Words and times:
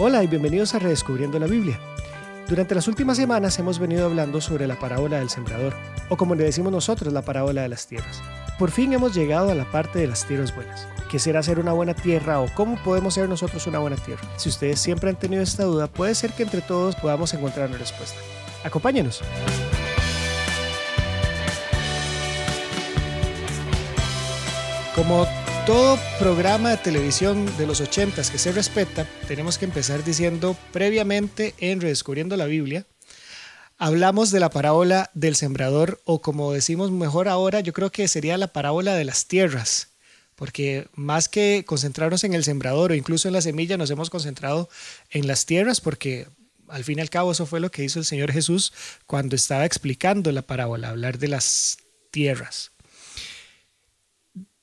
Hola 0.00 0.22
y 0.22 0.28
bienvenidos 0.28 0.76
a 0.76 0.78
Redescubriendo 0.78 1.40
la 1.40 1.48
Biblia. 1.48 1.76
Durante 2.48 2.72
las 2.72 2.86
últimas 2.86 3.16
semanas 3.16 3.58
hemos 3.58 3.80
venido 3.80 4.06
hablando 4.06 4.40
sobre 4.40 4.68
la 4.68 4.78
parábola 4.78 5.18
del 5.18 5.28
sembrador, 5.28 5.74
o 6.08 6.16
como 6.16 6.36
le 6.36 6.44
decimos 6.44 6.70
nosotros, 6.70 7.12
la 7.12 7.22
parábola 7.22 7.62
de 7.62 7.68
las 7.68 7.88
tierras. 7.88 8.22
Por 8.60 8.70
fin 8.70 8.92
hemos 8.92 9.12
llegado 9.12 9.50
a 9.50 9.56
la 9.56 9.64
parte 9.64 9.98
de 9.98 10.06
las 10.06 10.24
tierras 10.24 10.54
buenas. 10.54 10.86
¿Qué 11.10 11.18
será 11.18 11.42
ser 11.42 11.58
una 11.58 11.72
buena 11.72 11.94
tierra 11.94 12.40
o 12.40 12.46
cómo 12.54 12.76
podemos 12.84 13.14
ser 13.14 13.28
nosotros 13.28 13.66
una 13.66 13.80
buena 13.80 13.96
tierra? 13.96 14.22
Si 14.36 14.48
ustedes 14.48 14.78
siempre 14.78 15.10
han 15.10 15.16
tenido 15.16 15.42
esta 15.42 15.64
duda, 15.64 15.88
puede 15.88 16.14
ser 16.14 16.30
que 16.32 16.44
entre 16.44 16.60
todos 16.60 16.94
podamos 16.94 17.34
encontrar 17.34 17.68
una 17.68 17.78
respuesta. 17.78 18.20
Acompáñenos. 18.62 19.20
Como 24.94 25.26
todo 25.68 25.98
programa 26.18 26.70
de 26.70 26.76
televisión 26.78 27.44
de 27.58 27.66
los 27.66 27.82
80 27.82 28.22
que 28.32 28.38
se 28.38 28.52
respeta, 28.52 29.06
tenemos 29.26 29.58
que 29.58 29.66
empezar 29.66 30.02
diciendo 30.02 30.56
previamente 30.72 31.54
en 31.58 31.82
Redescubriendo 31.82 32.38
la 32.38 32.46
Biblia, 32.46 32.86
hablamos 33.76 34.30
de 34.30 34.40
la 34.40 34.48
parábola 34.48 35.10
del 35.12 35.36
sembrador 35.36 36.00
o 36.06 36.22
como 36.22 36.54
decimos 36.54 36.90
mejor 36.90 37.28
ahora, 37.28 37.60
yo 37.60 37.74
creo 37.74 37.92
que 37.92 38.08
sería 38.08 38.38
la 38.38 38.50
parábola 38.54 38.94
de 38.94 39.04
las 39.04 39.26
tierras, 39.26 39.88
porque 40.36 40.88
más 40.94 41.28
que 41.28 41.64
concentrarnos 41.66 42.24
en 42.24 42.32
el 42.32 42.44
sembrador 42.44 42.92
o 42.92 42.94
incluso 42.94 43.28
en 43.28 43.34
la 43.34 43.42
semilla, 43.42 43.76
nos 43.76 43.90
hemos 43.90 44.08
concentrado 44.08 44.70
en 45.10 45.26
las 45.26 45.44
tierras 45.44 45.82
porque 45.82 46.28
al 46.68 46.82
fin 46.82 46.96
y 46.96 47.02
al 47.02 47.10
cabo 47.10 47.32
eso 47.32 47.44
fue 47.44 47.60
lo 47.60 47.70
que 47.70 47.84
hizo 47.84 47.98
el 47.98 48.06
Señor 48.06 48.32
Jesús 48.32 48.72
cuando 49.06 49.36
estaba 49.36 49.66
explicando 49.66 50.32
la 50.32 50.40
parábola, 50.40 50.88
hablar 50.88 51.18
de 51.18 51.28
las 51.28 51.76
tierras. 52.10 52.70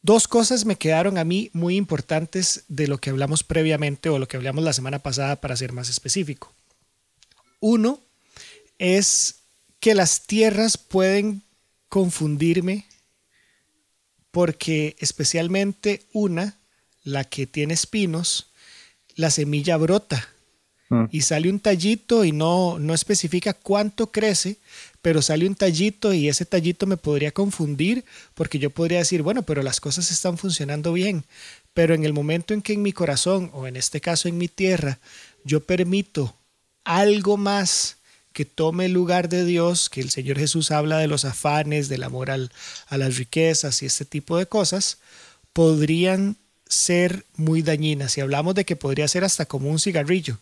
Dos 0.05 0.27
cosas 0.27 0.66
me 0.66 0.76
quedaron 0.76 1.17
a 1.17 1.23
mí 1.23 1.50
muy 1.52 1.78
importantes 1.78 2.66
de 2.67 2.88
lo 2.88 3.00
que 3.00 3.09
hablamos 3.09 3.44
previamente 3.44 4.08
o 4.09 4.20
lo 4.20 4.28
que 4.28 4.38
hablamos 4.38 4.64
la 4.64 4.72
semana 4.72 5.00
pasada 5.00 5.42
para 5.42 5.58
ser 5.58 5.73
más 5.73 5.89
específico. 5.89 6.53
Uno 7.59 8.00
es 8.78 9.38
que 9.80 9.95
las 9.95 10.28
tierras 10.28 10.78
pueden 10.78 11.42
confundirme 11.89 12.86
porque 14.30 14.95
especialmente 15.00 16.03
una, 16.14 16.59
la 17.03 17.23
que 17.23 17.48
tiene 17.48 17.73
espinos, 17.73 18.52
la 19.16 19.31
semilla 19.31 19.76
brota 19.76 20.30
mm. 20.89 21.06
y 21.09 21.22
sale 21.22 21.50
un 21.50 21.59
tallito 21.59 22.26
y 22.26 22.31
no, 22.31 22.78
no 22.78 22.94
especifica 22.94 23.56
cuánto 23.56 24.11
crece, 24.11 24.58
pero 25.06 25.22
sale 25.22 25.45
un 25.45 25.53
tallito 25.53 26.14
y 26.14 26.30
ese 26.30 26.45
tallito 26.45 26.88
me 26.88 26.98
podría 26.98 27.31
confundir 27.31 28.06
porque 28.34 28.58
yo 28.58 28.72
podría 28.72 28.98
decir, 28.98 29.22
bueno, 29.22 29.44
pero 29.44 29.61
las 29.61 29.80
cosas 29.80 30.09
están 30.09 30.39
funcionando 30.39 30.94
bien. 30.94 31.25
Pero 31.75 31.94
en 31.94 32.06
el 32.06 32.11
momento 32.11 32.56
en 32.56 32.64
que 32.64 32.73
en 32.73 32.81
mi 32.81 32.92
corazón, 32.92 33.52
o 33.53 33.67
en 33.67 33.76
este 33.76 34.02
caso 34.02 34.28
en 34.28 34.39
mi 34.39 34.48
tierra, 34.48 34.98
yo 35.44 35.59
permito 35.59 36.36
algo 36.86 37.38
más 37.38 37.98
que 38.33 38.45
tome 38.45 38.86
el 38.86 38.94
lugar 38.94 39.30
de 39.30 39.45
Dios, 39.45 39.92
que 39.92 40.02
el 40.02 40.09
Señor 40.09 40.39
Jesús 40.39 40.72
habla 40.72 40.98
de 40.98 41.08
los 41.08 41.23
afanes, 41.23 41.88
del 41.88 42.02
amor 42.02 42.31
a 42.31 42.98
las 42.98 43.17
riquezas 43.17 43.83
y 43.83 43.86
este 43.86 44.06
tipo 44.06 44.39
de 44.39 44.48
cosas, 44.48 44.98
podrían 45.53 46.36
ser 46.67 47.28
muy 47.36 47.61
dañinas. 47.61 48.17
Y 48.17 48.22
hablamos 48.22 48.56
de 48.56 48.66
que 48.66 48.76
podría 48.76 49.08
ser 49.08 49.23
hasta 49.23 49.45
como 49.45 49.70
un 49.70 49.78
cigarrillo, 49.78 50.39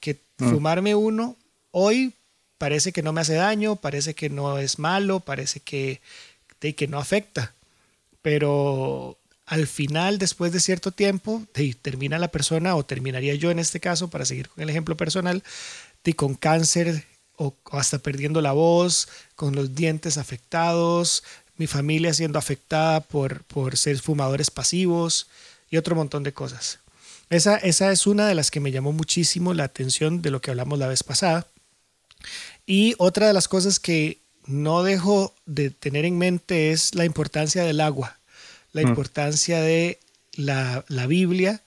que 0.00 0.20
mm. 0.36 0.50
fumarme 0.50 0.94
uno 0.94 1.38
hoy 1.70 2.12
parece 2.62 2.92
que 2.92 3.02
no 3.02 3.12
me 3.12 3.20
hace 3.20 3.34
daño, 3.34 3.74
parece 3.74 4.14
que 4.14 4.30
no 4.30 4.56
es 4.56 4.78
malo, 4.78 5.18
parece 5.18 5.58
que, 5.58 6.00
que 6.60 6.86
no 6.86 7.00
afecta. 7.00 7.54
Pero 8.22 9.18
al 9.46 9.66
final, 9.66 10.20
después 10.20 10.52
de 10.52 10.60
cierto 10.60 10.92
tiempo, 10.92 11.42
termina 11.82 12.20
la 12.20 12.28
persona, 12.28 12.76
o 12.76 12.84
terminaría 12.84 13.34
yo 13.34 13.50
en 13.50 13.58
este 13.58 13.80
caso, 13.80 14.10
para 14.10 14.24
seguir 14.24 14.48
con 14.48 14.62
el 14.62 14.70
ejemplo 14.70 14.96
personal, 14.96 15.42
de 16.04 16.14
con 16.14 16.36
cáncer 16.36 17.04
o 17.34 17.52
hasta 17.72 17.98
perdiendo 17.98 18.40
la 18.40 18.52
voz, 18.52 19.08
con 19.34 19.56
los 19.56 19.74
dientes 19.74 20.16
afectados, 20.16 21.24
mi 21.56 21.66
familia 21.66 22.14
siendo 22.14 22.38
afectada 22.38 23.00
por, 23.00 23.42
por 23.42 23.76
ser 23.76 23.98
fumadores 23.98 24.52
pasivos 24.52 25.26
y 25.68 25.78
otro 25.78 25.96
montón 25.96 26.22
de 26.22 26.32
cosas. 26.32 26.78
Esa, 27.28 27.56
esa 27.56 27.90
es 27.90 28.06
una 28.06 28.28
de 28.28 28.36
las 28.36 28.52
que 28.52 28.60
me 28.60 28.70
llamó 28.70 28.92
muchísimo 28.92 29.52
la 29.52 29.64
atención 29.64 30.22
de 30.22 30.30
lo 30.30 30.40
que 30.40 30.52
hablamos 30.52 30.78
la 30.78 30.86
vez 30.86 31.02
pasada. 31.02 31.48
Y 32.66 32.94
otra 32.98 33.26
de 33.26 33.32
las 33.32 33.48
cosas 33.48 33.80
que 33.80 34.18
no 34.46 34.82
dejo 34.82 35.34
de 35.46 35.70
tener 35.70 36.04
en 36.04 36.18
mente 36.18 36.72
es 36.72 36.94
la 36.94 37.04
importancia 37.04 37.64
del 37.64 37.80
agua, 37.80 38.18
la 38.72 38.82
mm. 38.82 38.88
importancia 38.88 39.60
de 39.60 39.98
la, 40.34 40.84
la 40.88 41.06
Biblia, 41.06 41.62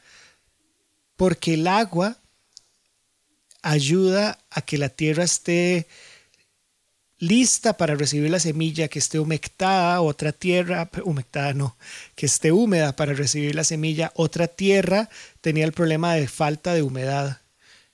porque 1.15 1.55
el 1.55 1.67
agua 1.67 2.17
ayuda 3.61 4.37
a 4.51 4.61
que 4.61 4.77
la 4.77 4.89
tierra 4.89 5.23
esté 5.23 5.87
lista 7.17 7.77
para 7.77 7.95
recibir 7.95 8.29
la 8.29 8.39
semilla, 8.39 8.87
que 8.87 8.99
esté 8.99 9.19
humectada, 9.19 10.01
otra 10.01 10.31
tierra, 10.31 10.89
humectada 11.03 11.53
no, 11.53 11.75
que 12.15 12.25
esté 12.25 12.51
húmeda 12.51 12.95
para 12.95 13.13
recibir 13.13 13.55
la 13.55 13.63
semilla, 13.63 14.11
otra 14.15 14.47
tierra 14.47 15.09
tenía 15.41 15.65
el 15.65 15.71
problema 15.71 16.13
de 16.13 16.27
falta 16.27 16.73
de 16.73 16.83
humedad. 16.83 17.39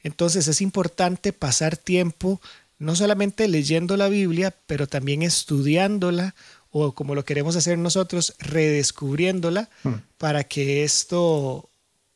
Entonces 0.03 0.47
es 0.47 0.61
importante 0.61 1.31
pasar 1.31 1.77
tiempo 1.77 2.41
no 2.81 2.95
solamente 2.95 3.47
leyendo 3.47 3.95
la 3.95 4.09
Biblia, 4.09 4.55
pero 4.65 4.87
también 4.87 5.21
estudiándola 5.21 6.33
o 6.71 6.93
como 6.93 7.13
lo 7.13 7.23
queremos 7.23 7.55
hacer 7.55 7.77
nosotros, 7.77 8.33
redescubriéndola 8.39 9.69
hmm. 9.83 9.93
para 10.17 10.43
que 10.45 10.83
esto 10.83 11.69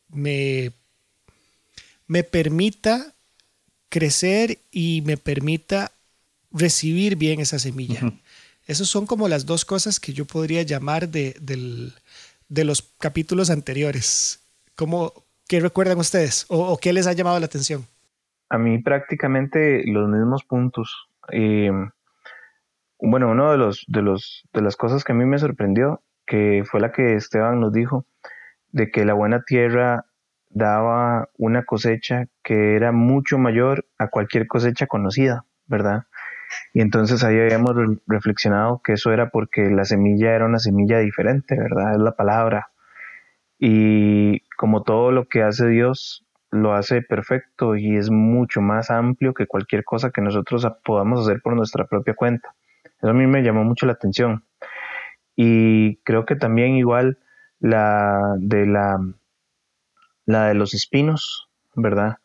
me, 0.10 0.72
me 2.08 2.24
permita 2.24 3.14
crecer 3.90 4.58
y 4.72 5.04
me 5.06 5.18
permita 5.18 5.92
recibir 6.52 7.16
bien 7.16 7.42
esa 7.42 7.60
semilla. 7.60 8.00
Esas 8.00 8.14
Esas 8.66 8.88
son 8.88 9.06
como 9.06 9.28
las 9.28 9.46
dos 9.46 9.66
cosas 9.66 10.00
que 10.00 10.14
yo 10.14 10.26
podría 10.26 10.64
llamar 10.64 11.10
de, 11.10 11.36
de 12.50 12.64
los 12.64 12.84
capítulos 12.98 13.52
anteriores. 13.52 14.40
¿Cómo, 14.76 15.14
¿Qué 15.48 15.60
recuerdan 15.60 16.00
ustedes? 16.00 16.46
¿O 16.48 16.76
qué 16.80 16.92
les 16.92 17.06
ha 17.06 17.14
llamado 17.14 17.40
la 17.40 17.46
atención? 17.46 17.86
A 18.50 18.58
mí 18.58 18.80
prácticamente 18.80 19.84
los 19.86 20.08
mismos 20.10 20.44
puntos. 20.44 21.10
Eh, 21.32 21.72
bueno, 23.00 23.30
uno 23.30 23.52
de 23.52 23.58
los, 23.58 23.86
de 23.88 24.02
los 24.02 24.48
de 24.54 24.62
las 24.62 24.76
cosas 24.76 25.04
que 25.04 25.12
a 25.12 25.16
mí 25.16 25.26
me 25.26 25.38
sorprendió, 25.40 26.02
que 26.26 26.64
fue 26.66 26.80
la 26.80 26.92
que 26.92 27.16
Esteban 27.16 27.60
nos 27.60 27.74
dijo, 27.74 28.06
de 28.72 28.92
que 28.92 29.06
la 29.06 29.14
buena 29.14 29.44
tierra 29.44 30.06
daba 30.50 31.30
una 31.38 31.66
cosecha 31.66 32.28
que 32.44 32.76
era 32.76 32.92
mucho 32.92 33.38
mayor 33.38 33.86
a 33.98 34.08
cualquier 34.08 34.48
cosecha 34.48 34.88
conocida, 34.88 35.46
¿verdad? 35.68 36.04
Y 36.74 36.82
entonces 36.82 37.24
ahí 37.24 37.40
habíamos 37.40 37.74
reflexionado 38.08 38.82
que 38.84 38.94
eso 38.94 39.12
era 39.12 39.30
porque 39.30 39.70
la 39.70 39.86
semilla 39.86 40.34
era 40.34 40.46
una 40.46 40.60
semilla 40.60 41.00
diferente, 41.00 41.58
¿verdad? 41.58 41.94
Es 41.94 42.00
la 42.00 42.16
palabra. 42.16 42.72
Y 43.60 44.42
como 44.58 44.84
todo 44.84 45.12
lo 45.12 45.28
que 45.28 45.44
hace 45.44 45.68
Dios, 45.68 46.25
lo 46.56 46.74
hace 46.74 47.02
perfecto 47.02 47.76
y 47.76 47.98
es 47.98 48.10
mucho 48.10 48.62
más 48.62 48.90
amplio 48.90 49.34
que 49.34 49.48
cualquier 49.48 49.84
cosa 49.84 50.12
que 50.12 50.22
nosotros 50.22 50.66
podamos 50.84 51.22
hacer 51.22 51.42
por 51.42 51.56
nuestra 51.56 51.86
propia 51.86 52.16
cuenta. 52.16 52.56
Eso 52.98 53.10
a 53.10 53.14
mí 53.14 53.28
me 53.28 53.44
llamó 53.44 53.64
mucho 53.64 53.86
la 53.86 53.94
atención. 53.94 54.44
Y 55.36 55.98
creo 55.98 56.26
que 56.26 56.36
también 56.36 56.76
igual 56.76 57.20
la 57.60 58.36
de 58.38 58.66
la, 58.66 58.98
la 60.26 60.48
de 60.48 60.54
los 60.54 60.74
espinos, 60.74 61.50
¿verdad? 61.76 62.18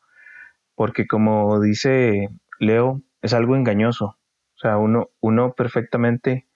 Porque 0.74 1.06
como 1.06 1.60
dice 1.60 2.28
Leo, 2.58 3.02
es 3.22 3.34
algo 3.34 3.56
engañoso. 3.56 4.16
O 4.54 4.58
sea, 4.58 4.76
uno, 4.76 5.10
uno 5.20 5.54
perfectamente 5.54 6.46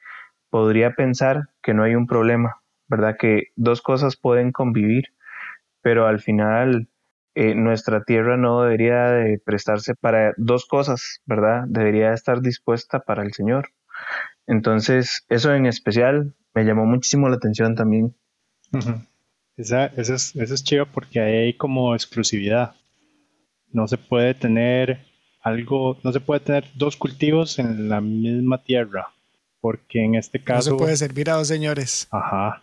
podría 0.51 0.95
pensar 0.95 1.49
que 1.63 1.75
no 1.75 1.83
hay 1.83 1.95
un 1.95 2.07
problema, 2.07 2.61
¿verdad? 2.87 3.17
Que 3.19 3.49
dos 3.57 3.83
cosas 3.83 4.17
pueden 4.17 4.53
convivir, 4.53 5.07
pero 5.83 6.07
al 6.07 6.21
final 6.21 6.89
eh, 7.35 7.55
nuestra 7.55 8.05
tierra 8.05 8.37
no 8.37 8.63
debería 8.63 9.11
de 9.11 9.39
prestarse 9.39 9.95
para 9.95 10.35
dos 10.37 10.67
cosas, 10.67 11.21
¿verdad? 11.27 11.65
Debería 11.67 12.13
estar 12.13 12.41
dispuesta 12.41 13.01
para 13.01 13.25
el 13.25 13.33
Señor. 13.33 13.71
Entonces, 14.47 15.25
eso 15.29 15.53
en 15.53 15.67
especial 15.67 16.35
me 16.55 16.65
llamó 16.65 16.87
muchísimo 16.87 17.29
la 17.29 17.37
atención 17.37 17.75
también. 17.75 18.15
esa, 19.57 19.87
esa, 19.87 20.15
es, 20.15 20.37
esa 20.37 20.55
es 20.55 20.63
chiva 20.63 20.85
porque 20.85 21.21
ahí 21.21 21.35
hay 21.35 21.57
como 21.57 21.95
exclusividad. 21.95 22.77
No 23.73 23.89
se 23.89 23.99
puede 23.99 24.35
tener 24.35 25.05
algo, 25.41 25.99
no 26.05 26.13
se 26.13 26.21
puede 26.21 26.41
tener 26.41 26.71
dos 26.75 26.97
cultivos 26.97 27.59
en 27.59 27.89
la 27.89 28.01
misma 28.01 28.63
tierra. 28.63 29.09
Porque 29.61 30.05
en 30.05 30.15
este 30.15 30.43
caso. 30.43 30.71
No 30.71 30.79
se 30.79 30.85
puede 30.85 30.97
servir 30.97 31.31
a 31.31 31.35
dos 31.35 31.49
señores. 31.49 32.07
Ajá. 32.13 32.63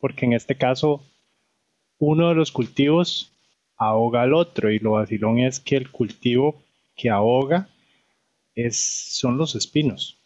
Porque 0.00 0.24
en 0.24 0.32
este 0.32 0.56
caso, 0.56 1.04
uno 1.98 2.30
de 2.30 2.34
los 2.34 2.50
cultivos 2.50 3.32
ahoga 3.80 4.22
al 4.22 4.34
otro 4.34 4.70
y 4.70 4.78
lo 4.78 4.92
vacilón 4.92 5.38
es 5.38 5.58
que 5.58 5.76
el 5.76 5.90
cultivo 5.90 6.62
que 6.94 7.08
ahoga 7.10 7.68
es, 8.54 8.78
son 8.78 9.38
los 9.38 9.54
espinos. 9.56 10.18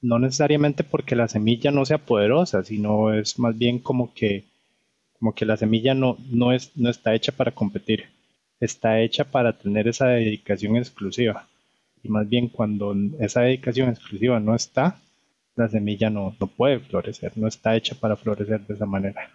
No 0.00 0.18
necesariamente 0.20 0.84
porque 0.84 1.16
la 1.16 1.28
semilla 1.28 1.72
no 1.72 1.84
sea 1.84 1.98
poderosa, 1.98 2.62
sino 2.64 3.12
es 3.12 3.38
más 3.38 3.58
bien 3.58 3.80
como 3.80 4.14
que, 4.14 4.44
como 5.18 5.34
que 5.34 5.44
la 5.44 5.56
semilla 5.56 5.94
no, 5.94 6.16
no, 6.30 6.52
es, 6.52 6.70
no 6.76 6.88
está 6.88 7.14
hecha 7.14 7.32
para 7.32 7.50
competir. 7.52 8.06
está 8.60 9.00
hecha 9.00 9.24
para 9.24 9.58
tener 9.58 9.88
esa 9.88 10.06
dedicación 10.06 10.76
exclusiva. 10.76 11.48
Y 12.02 12.08
más 12.08 12.28
bien 12.28 12.48
cuando 12.48 12.94
esa 13.20 13.42
dedicación 13.42 13.88
exclusiva 13.90 14.38
no 14.40 14.54
está, 14.54 15.00
la 15.56 15.68
semilla 15.68 16.10
no, 16.10 16.36
no 16.40 16.46
puede 16.46 16.80
florecer, 16.80 17.32
no 17.36 17.48
está 17.48 17.76
hecha 17.76 17.96
para 17.96 18.16
florecer 18.16 18.60
de 18.66 18.74
esa 18.74 18.86
manera. 18.86 19.30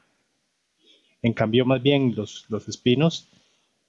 En 1.21 1.33
cambio, 1.33 1.65
más 1.65 1.81
bien 1.81 2.13
los, 2.15 2.45
los 2.49 2.67
espinos 2.67 3.29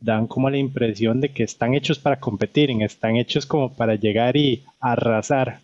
dan 0.01 0.27
como 0.27 0.51
la 0.51 0.59
impresión 0.59 1.21
de 1.21 1.33
que 1.33 1.43
están 1.43 1.75
hechos 1.75 1.99
para 1.99 2.21
competir, 2.21 2.71
están 2.83 3.17
hechos 3.17 3.47
como 3.47 3.75
para 3.75 3.97
llegar 3.97 4.37
y 4.37 4.65
arrasar 4.81 5.61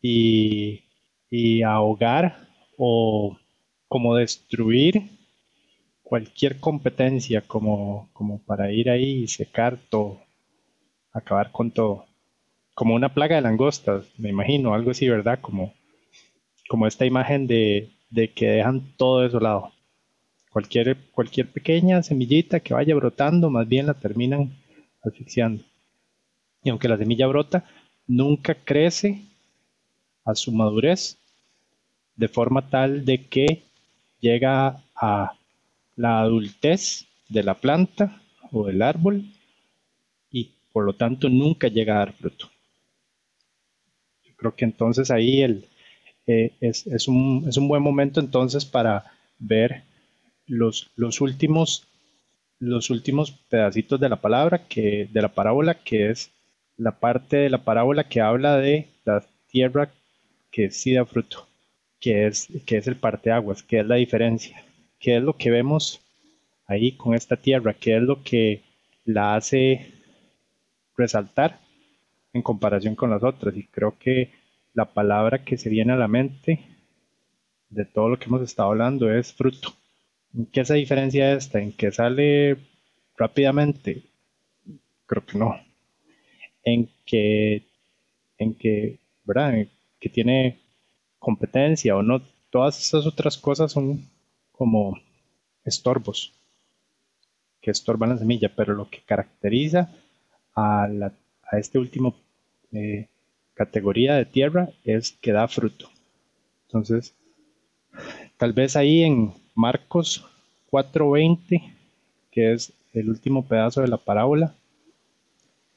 y, 0.00 0.82
y 1.30 1.62
ahogar 1.62 2.48
o 2.76 3.36
como 3.88 4.16
destruir 4.16 5.02
cualquier 6.02 6.60
competencia 6.60 7.42
como, 7.42 8.10
como 8.12 8.38
para 8.42 8.72
ir 8.72 8.90
ahí 8.90 9.22
y 9.24 9.28
secar 9.28 9.78
todo, 9.88 10.20
acabar 11.12 11.52
con 11.52 11.70
todo. 11.70 12.06
Como 12.74 12.94
una 12.94 13.14
plaga 13.14 13.36
de 13.36 13.42
langostas, 13.42 14.06
me 14.18 14.30
imagino, 14.30 14.74
algo 14.74 14.90
así, 14.90 15.08
¿verdad? 15.08 15.40
Como, 15.40 15.72
como 16.68 16.86
esta 16.86 17.06
imagen 17.06 17.46
de, 17.46 17.90
de 18.10 18.32
que 18.32 18.46
dejan 18.46 18.82
todo 18.96 19.20
desolado. 19.20 19.72
Cualquier, 20.52 20.96
cualquier 21.12 21.48
pequeña 21.48 22.02
semillita 22.02 22.60
que 22.60 22.74
vaya 22.74 22.94
brotando, 22.94 23.48
más 23.48 23.66
bien 23.66 23.86
la 23.86 23.94
terminan 23.94 24.52
asfixiando. 25.02 25.64
Y 26.62 26.70
aunque 26.70 26.88
la 26.88 26.98
semilla 26.98 27.26
brota, 27.26 27.64
nunca 28.06 28.54
crece 28.54 29.22
a 30.24 30.34
su 30.34 30.52
madurez 30.52 31.18
de 32.16 32.28
forma 32.28 32.68
tal 32.68 33.04
de 33.04 33.26
que 33.26 33.62
llega 34.20 34.82
a 34.94 35.32
la 35.96 36.20
adultez 36.20 37.06
de 37.28 37.42
la 37.42 37.54
planta 37.54 38.20
o 38.50 38.66
del 38.66 38.82
árbol 38.82 39.24
y 40.30 40.50
por 40.72 40.84
lo 40.84 40.94
tanto 40.94 41.28
nunca 41.28 41.68
llega 41.68 41.94
a 41.94 41.98
dar 41.98 42.12
fruto. 42.12 42.50
Yo 44.24 44.34
creo 44.36 44.54
que 44.54 44.64
entonces 44.64 45.10
ahí 45.10 45.42
el, 45.42 45.66
eh, 46.26 46.52
es, 46.60 46.86
es, 46.86 47.08
un, 47.08 47.46
es, 47.48 47.56
un, 47.56 47.68
buen 47.68 47.82
momento 47.82 48.20
entonces 48.20 48.64
para 48.64 49.04
ver 49.38 49.82
los, 50.52 50.90
los, 50.96 51.20
últimos, 51.20 51.86
los 52.58 52.90
últimos 52.90 53.30
pedacitos 53.30 54.00
de 54.00 54.08
la 54.08 54.20
palabra, 54.20 54.66
que, 54.68 55.08
de 55.12 55.22
la 55.22 55.28
parábola, 55.28 55.74
que 55.74 56.10
es 56.10 56.30
la 56.76 56.92
parte 56.98 57.36
de 57.36 57.50
la 57.50 57.64
parábola 57.64 58.08
que 58.08 58.20
habla 58.20 58.56
de 58.56 58.88
la 59.04 59.24
tierra 59.48 59.90
que 60.50 60.70
sí 60.70 60.94
da 60.94 61.04
fruto, 61.04 61.46
que 62.00 62.26
es, 62.26 62.48
que 62.66 62.76
es 62.78 62.86
el 62.86 62.96
parteaguas, 62.96 63.62
que 63.62 63.80
es 63.80 63.86
la 63.86 63.96
diferencia 63.96 64.62
qué 65.02 65.16
es 65.16 65.22
lo 65.22 65.36
que 65.36 65.50
vemos 65.50 66.00
ahí 66.66 66.92
con 66.92 67.14
esta 67.14 67.36
tierra, 67.36 67.74
qué 67.74 67.96
es 67.96 68.02
lo 68.02 68.22
que 68.22 68.62
la 69.04 69.34
hace 69.34 69.92
resaltar 70.96 71.58
en 72.32 72.40
comparación 72.40 72.94
con 72.94 73.10
las 73.10 73.22
otras. 73.22 73.54
Y 73.56 73.66
creo 73.66 73.98
que 73.98 74.30
la 74.72 74.86
palabra 74.86 75.44
que 75.44 75.58
se 75.58 75.68
viene 75.68 75.92
a 75.92 75.96
la 75.96 76.08
mente 76.08 76.60
de 77.68 77.84
todo 77.84 78.08
lo 78.08 78.18
que 78.18 78.26
hemos 78.26 78.42
estado 78.42 78.70
hablando 78.70 79.12
es 79.12 79.32
fruto. 79.32 79.74
¿En 80.34 80.46
qué 80.46 80.64
se 80.64 80.74
diferencia 80.74 81.32
esta? 81.34 81.60
¿En 81.60 81.72
que 81.72 81.92
sale 81.92 82.56
rápidamente? 83.16 84.02
Creo 85.06 85.24
que 85.26 85.38
no. 85.38 85.60
En 86.64 86.88
que, 87.04 87.66
en 88.38 88.54
que, 88.54 88.98
¿verdad? 89.24 89.58
En 89.58 89.70
que 90.00 90.08
tiene 90.08 90.58
competencia 91.18 91.96
o 91.96 92.02
no. 92.02 92.22
Todas 92.50 92.80
esas 92.80 93.06
otras 93.06 93.36
cosas 93.36 93.72
son 93.72 94.08
como 94.52 94.98
estorbos 95.64 96.32
que 97.60 97.70
estorban 97.70 98.10
la 98.10 98.18
semilla, 98.18 98.52
pero 98.54 98.74
lo 98.74 98.90
que 98.90 99.00
caracteriza 99.02 99.90
a, 100.54 100.88
este 101.52 101.78
último 101.78 102.16
eh, 102.72 103.08
categoría 103.54 104.14
de 104.14 104.24
tierra 104.24 104.70
es 104.84 105.12
que 105.12 105.32
da 105.32 105.46
fruto. 105.46 105.90
Entonces, 106.66 107.14
tal 108.38 108.52
vez 108.52 108.74
ahí 108.76 109.02
en 109.02 109.41
Marcos 109.54 110.24
4:20, 110.70 111.74
que 112.30 112.52
es 112.52 112.72
el 112.94 113.08
último 113.10 113.44
pedazo 113.44 113.82
de 113.82 113.88
la 113.88 113.98
parábola, 113.98 114.54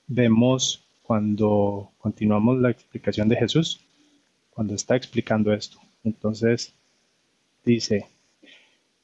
vemos 0.08 0.84
cuando 1.04 1.92
continuamos 2.00 2.60
la 2.60 2.72
explicación 2.72 3.28
de 3.28 3.36
Jesús, 3.36 3.80
cuando 4.52 4.74
está 4.74 4.96
explicando 4.96 5.54
esto. 5.54 5.80
Entonces, 6.04 6.74
dice, 7.64 8.08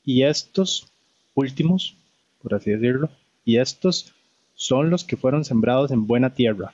y 0.05 0.23
estos 0.23 0.87
últimos, 1.35 1.95
por 2.41 2.53
así 2.53 2.71
decirlo, 2.71 3.09
y 3.43 3.57
estos 3.57 4.13
son 4.55 4.89
los 4.89 5.03
que 5.03 5.17
fueron 5.17 5.43
sembrados 5.43 5.91
en 5.91 6.07
buena 6.07 6.33
tierra, 6.33 6.73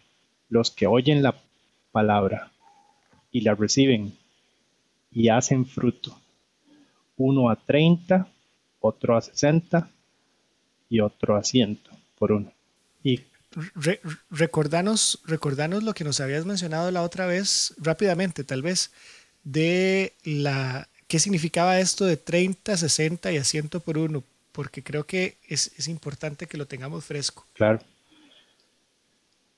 los 0.49 0.71
que 0.71 0.87
oyen 0.87 1.23
la 1.23 1.35
palabra 1.91 2.51
y 3.31 3.41
la 3.41 3.55
reciben 3.55 4.13
y 5.11 5.29
hacen 5.29 5.65
fruto. 5.65 6.17
Uno 7.17 7.49
a 7.49 7.55
treinta, 7.55 8.27
otro 8.79 9.17
a 9.17 9.21
sesenta 9.21 9.89
y 10.89 10.99
otro 10.99 11.35
a 11.35 11.43
ciento 11.43 11.91
por 12.17 12.31
uno. 12.31 12.51
Y 13.03 13.21
recordanos, 14.29 15.19
recordanos 15.25 15.83
lo 15.83 15.93
que 15.93 16.03
nos 16.03 16.19
habías 16.19 16.45
mencionado 16.45 16.91
la 16.91 17.01
otra 17.01 17.25
vez, 17.25 17.73
rápidamente 17.77 18.43
tal 18.43 18.61
vez, 18.61 18.91
de 19.43 20.13
la 20.23 20.87
¿Qué 21.07 21.19
significaba 21.19 21.79
esto 21.79 22.05
de 22.05 22.17
30, 22.17 22.75
60 22.75 23.31
y 23.31 23.37
a 23.37 23.43
100 23.43 23.69
por 23.83 23.97
uno? 23.97 24.23
Porque 24.51 24.83
creo 24.83 25.05
que 25.05 25.37
es, 25.47 25.87
importante 25.87 26.47
que 26.47 26.57
lo 26.57 26.65
tengamos 26.65 27.05
fresco. 27.05 27.45
Claro. 27.53 27.79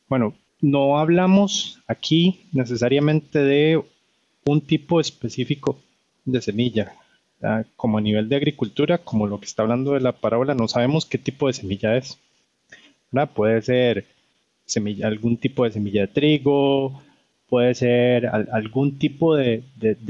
Bueno, 0.08 0.36
no 0.62 1.00
hablamos 1.00 1.80
aquí 1.88 2.46
necesariamente 2.52 3.40
de 3.40 3.82
un 4.46 4.62
tipo 4.62 5.00
específico 5.00 5.80
de 6.26 6.42
semilla. 6.42 6.94
Como 7.76 7.98
a 7.98 8.02
nivel 8.02 8.28
de 8.28 8.36
agricultura, 8.36 8.98
como 8.98 9.28
lo 9.28 9.40
que 9.40 9.46
está 9.46 9.64
hablando 9.64 9.94
de 9.94 10.02
la 10.02 10.12
parábola, 10.12 10.56
no 10.56 10.68
sabemos 10.68 11.06
qué 11.06 11.18
tipo 11.18 11.48
de 11.48 11.54
semilla 11.54 11.96
es. 11.96 12.20
Puede 13.34 13.62
ser 13.62 14.06
algún 15.04 15.38
tipo 15.38 15.64
de 15.64 15.72
semilla 15.72 16.02
de 16.02 16.08
trigo, 16.08 17.02
puede 17.50 17.74
ser 17.74 18.28
algún 18.28 19.00
tipo 19.00 19.36
de, 19.36 19.64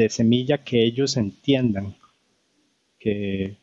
semilla 0.09 0.63
que 0.63 0.83
ellos 0.83 1.15
entiendan, 1.17 1.95
que, 2.99 3.55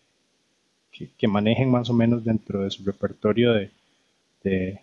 que, 1.19 1.29
manejen 1.29 1.71
más 1.71 1.91
o 1.91 1.93
menos 1.93 2.25
dentro 2.25 2.63
de 2.63 2.71
su 2.71 2.85
repertorio 2.85 3.53
de, 3.53 4.81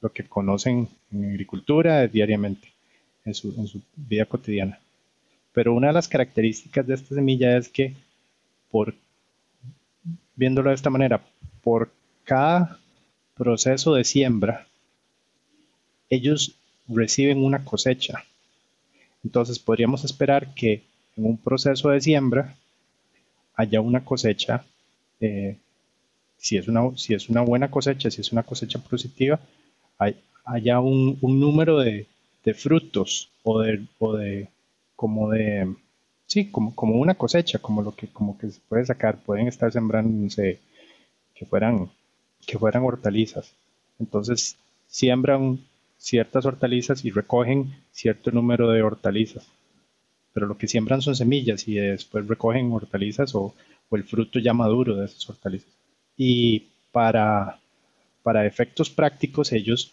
lo 0.00 0.10
que 0.12 0.24
conocen 0.24 0.88
en 1.12 1.30
agricultura 1.30 2.08
diariamente, 2.08 2.68
en 3.24 3.34
su, 3.34 3.54
en 3.56 3.68
su 3.68 3.80
vida 3.94 4.24
cotidiana. 4.24 4.80
Pero 5.52 5.74
una 5.74 5.88
de 5.88 5.92
las 5.92 6.08
características 6.08 6.86
de 6.86 6.94
esta 6.94 7.14
semilla 7.14 7.56
es 7.56 7.68
que, 7.68 7.94
por 8.72 8.94
viéndolo 10.34 10.70
de 10.70 10.74
esta 10.74 10.90
manera, 10.90 11.22
por 11.62 11.92
cada 12.24 12.80
proceso 13.36 13.94
de 13.94 14.02
siembra, 14.02 14.66
ellos 16.10 16.56
reciben 16.88 17.44
una 17.44 17.64
cosecha. 17.64 18.24
Entonces 19.22 19.58
podríamos 19.58 20.04
esperar 20.04 20.54
que 20.54 20.82
en 21.16 21.26
un 21.26 21.36
proceso 21.36 21.90
de 21.90 22.00
siembra 22.00 22.56
haya 23.54 23.80
una 23.80 24.04
cosecha, 24.04 24.64
eh, 25.20 25.56
si, 26.38 26.56
es 26.56 26.66
una, 26.66 26.96
si 26.96 27.14
es 27.14 27.28
una 27.28 27.42
buena 27.42 27.70
cosecha, 27.70 28.10
si 28.10 28.20
es 28.20 28.32
una 28.32 28.42
cosecha 28.42 28.78
positiva, 28.78 29.38
hay, 29.98 30.16
haya 30.44 30.80
un, 30.80 31.18
número 31.20 31.78
de, 31.78 32.06
frutos 32.54 33.30
o 33.44 33.62
o 33.98 34.16
de, 34.16 34.48
como 34.96 35.30
de, 35.30 35.72
sí, 36.32 36.50
como, 36.50 36.74
como 36.74 36.94
una 36.94 37.14
cosecha, 37.14 37.58
como 37.58 37.82
lo 37.82 37.94
que, 37.94 38.08
como 38.08 38.38
que 38.38 38.50
se 38.50 38.60
puede 38.66 38.86
sacar, 38.86 39.18
pueden 39.18 39.48
estar 39.48 39.70
sembrando, 39.70 40.34
que 40.34 41.46
fueran, 41.46 41.90
que 42.46 42.58
fueran 42.58 42.84
hortalizas. 42.84 43.52
Entonces 44.00 44.56
siembran 44.86 45.60
ciertas 45.98 46.46
hortalizas 46.46 47.04
y 47.04 47.10
recogen 47.10 47.74
cierto 47.92 48.30
número 48.30 48.70
de 48.70 48.82
hortalizas. 48.82 49.46
Pero 50.32 50.46
lo 50.46 50.56
que 50.56 50.68
siembran 50.68 51.02
son 51.02 51.14
semillas 51.14 51.68
y 51.68 51.74
después 51.74 52.26
recogen 52.26 52.72
hortalizas 52.72 53.34
o, 53.34 53.54
el 53.90 54.04
fruto 54.04 54.38
ya 54.38 54.54
maduro 54.54 54.96
de 54.96 55.04
esas 55.04 55.28
hortalizas. 55.28 55.68
Y 56.16 56.68
para, 56.92 57.58
para 58.22 58.46
efectos 58.46 58.88
prácticos 58.88 59.52
ellos 59.52 59.92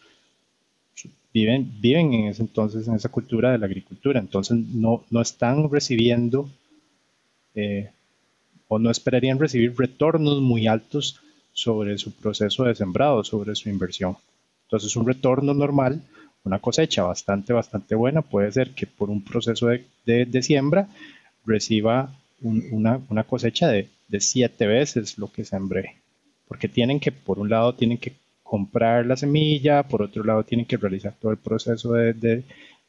viven, 1.34 1.72
viven 1.80 2.14
en 2.14 2.28
ese 2.28 2.42
entonces, 2.42 2.88
en 2.88 2.96
esa 2.96 3.10
cultura 3.10 3.52
de 3.52 3.58
la 3.58 3.66
agricultura. 3.66 4.20
Entonces 4.20 4.58
no, 4.58 5.04
no 5.10 5.22
están 5.22 5.70
recibiendo 5.70 6.50
eh, 7.56 7.90
o 8.68 8.80
no 8.80 8.92
esperarían 8.92 9.40
recibir 9.40 9.76
retornos 9.78 10.42
muy 10.42 10.68
altos 10.68 11.20
sobre 11.54 11.98
su 11.98 12.12
proceso 12.14 12.64
de 12.64 12.76
sembrado, 12.76 13.24
sobre 13.24 13.56
su 13.56 13.70
inversión. 13.70 14.16
Entonces 14.66 14.96
un 14.96 15.08
retorno 15.08 15.54
normal, 15.54 16.02
una 16.44 16.60
cosecha 16.60 17.04
bastante, 17.04 17.52
bastante 17.52 17.96
buena, 17.96 18.22
puede 18.22 18.52
ser 18.52 18.72
que 18.72 18.86
por 18.86 19.10
un 19.10 19.24
proceso 19.24 19.68
de, 19.68 20.42
siembra 20.42 20.88
reciba 21.46 22.16
una, 22.42 23.24
cosecha 23.24 23.68
de, 23.68 23.90
siete 24.20 24.68
veces 24.68 25.18
lo 25.18 25.32
que 25.32 25.44
sembré. 25.44 25.96
Porque 26.48 26.68
tienen 26.68 27.00
que, 27.00 27.12
por 27.12 27.40
un 27.40 27.50
lado, 27.50 27.74
tienen 27.74 27.98
que 27.98 28.14
comprar 28.50 29.06
la 29.06 29.16
semilla, 29.16 29.84
por 29.84 30.02
otro 30.02 30.24
lado 30.24 30.44
tienen 30.44 30.66
que 30.66 30.78
realizar 30.78 31.14
todo 31.22 31.32
el 31.32 31.38
proceso 31.38 31.94
de, 31.94 32.44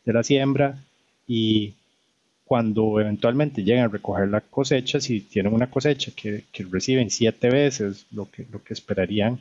la 0.07 0.23
siembra 0.23 0.83
y 1.27 1.75
cuando 2.47 2.99
eventualmente 2.99 3.63
llegan 3.63 3.85
a 3.85 3.89
recoger 3.89 4.29
la 4.29 4.41
cosecha, 4.41 5.01
si 5.01 5.21
tienen 5.21 5.53
una 5.53 5.71
cosecha 5.71 6.13
que, 6.17 6.45
reciben 6.71 7.11
siete 7.11 7.51
veces 7.51 8.07
lo 8.11 8.31
que, 8.31 8.47
lo 8.51 8.65
que 8.65 8.73
esperarían 8.73 9.39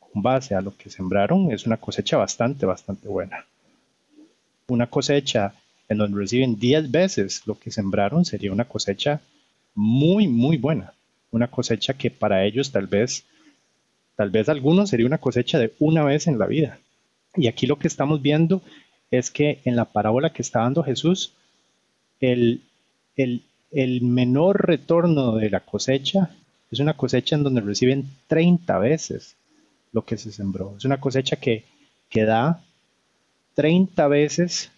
con 0.00 0.22
base 0.22 0.56
a 0.56 0.60
lo 0.60 0.76
que 0.76 0.90
sembraron, 0.90 1.52
es 1.52 1.64
una 1.66 1.76
cosecha 1.76 2.16
bastante, 2.16 2.66
bastante 2.66 3.06
buena. 3.06 3.46
Una 4.66 4.88
cosecha 4.88 5.54
en 5.88 5.98
donde 5.98 6.18
reciben 6.18 6.58
diez 6.58 6.90
veces 6.90 7.46
lo 7.46 7.56
que 7.56 7.70
sembraron 7.70 8.24
sería 8.24 8.50
una 8.50 8.64
cosecha 8.64 9.20
muy, 9.76 10.26
muy 10.26 10.56
buena. 10.56 10.94
Una 11.30 11.46
cosecha 11.46 11.94
que 11.94 12.10
para 12.10 12.44
ellos 12.44 12.72
tal 12.72 12.88
vez 12.88 13.24
Tal 14.20 14.28
vez 14.28 14.50
algunos 14.50 14.90
sería 14.90 15.06
una 15.06 15.16
cosecha 15.16 15.58
de 15.58 15.72
una 15.78 16.04
vez 16.04 16.26
en 16.26 16.38
la 16.38 16.46
vida. 16.46 16.78
Y 17.36 17.46
aquí 17.46 17.66
lo 17.66 17.78
que 17.78 17.88
estamos 17.88 18.20
viendo 18.20 18.60
es 19.10 19.30
que 19.30 19.62
en 19.64 19.76
la 19.76 19.86
parábola 19.86 20.34
que 20.34 20.42
está 20.42 20.60
dando 20.60 20.82
Jesús, 20.82 21.32
el, 22.20 22.60
el, 23.16 24.02
menor 24.02 24.66
retorno 24.66 25.36
de 25.36 25.48
la 25.48 25.60
cosecha 25.60 26.36
es 26.70 26.80
una 26.80 26.98
cosecha 26.98 27.34
en 27.34 27.44
donde 27.44 27.62
reciben 27.62 28.10
30 28.26 28.78
veces 28.78 29.36
lo 29.90 30.04
que 30.04 30.18
se 30.18 30.32
sembró. 30.32 30.74
Es 30.76 30.84
una 30.84 31.00
cosecha 31.00 31.36
que, 31.36 31.64
que 32.10 32.26
da 32.26 32.62
30 33.54 34.06
veces 34.08 34.70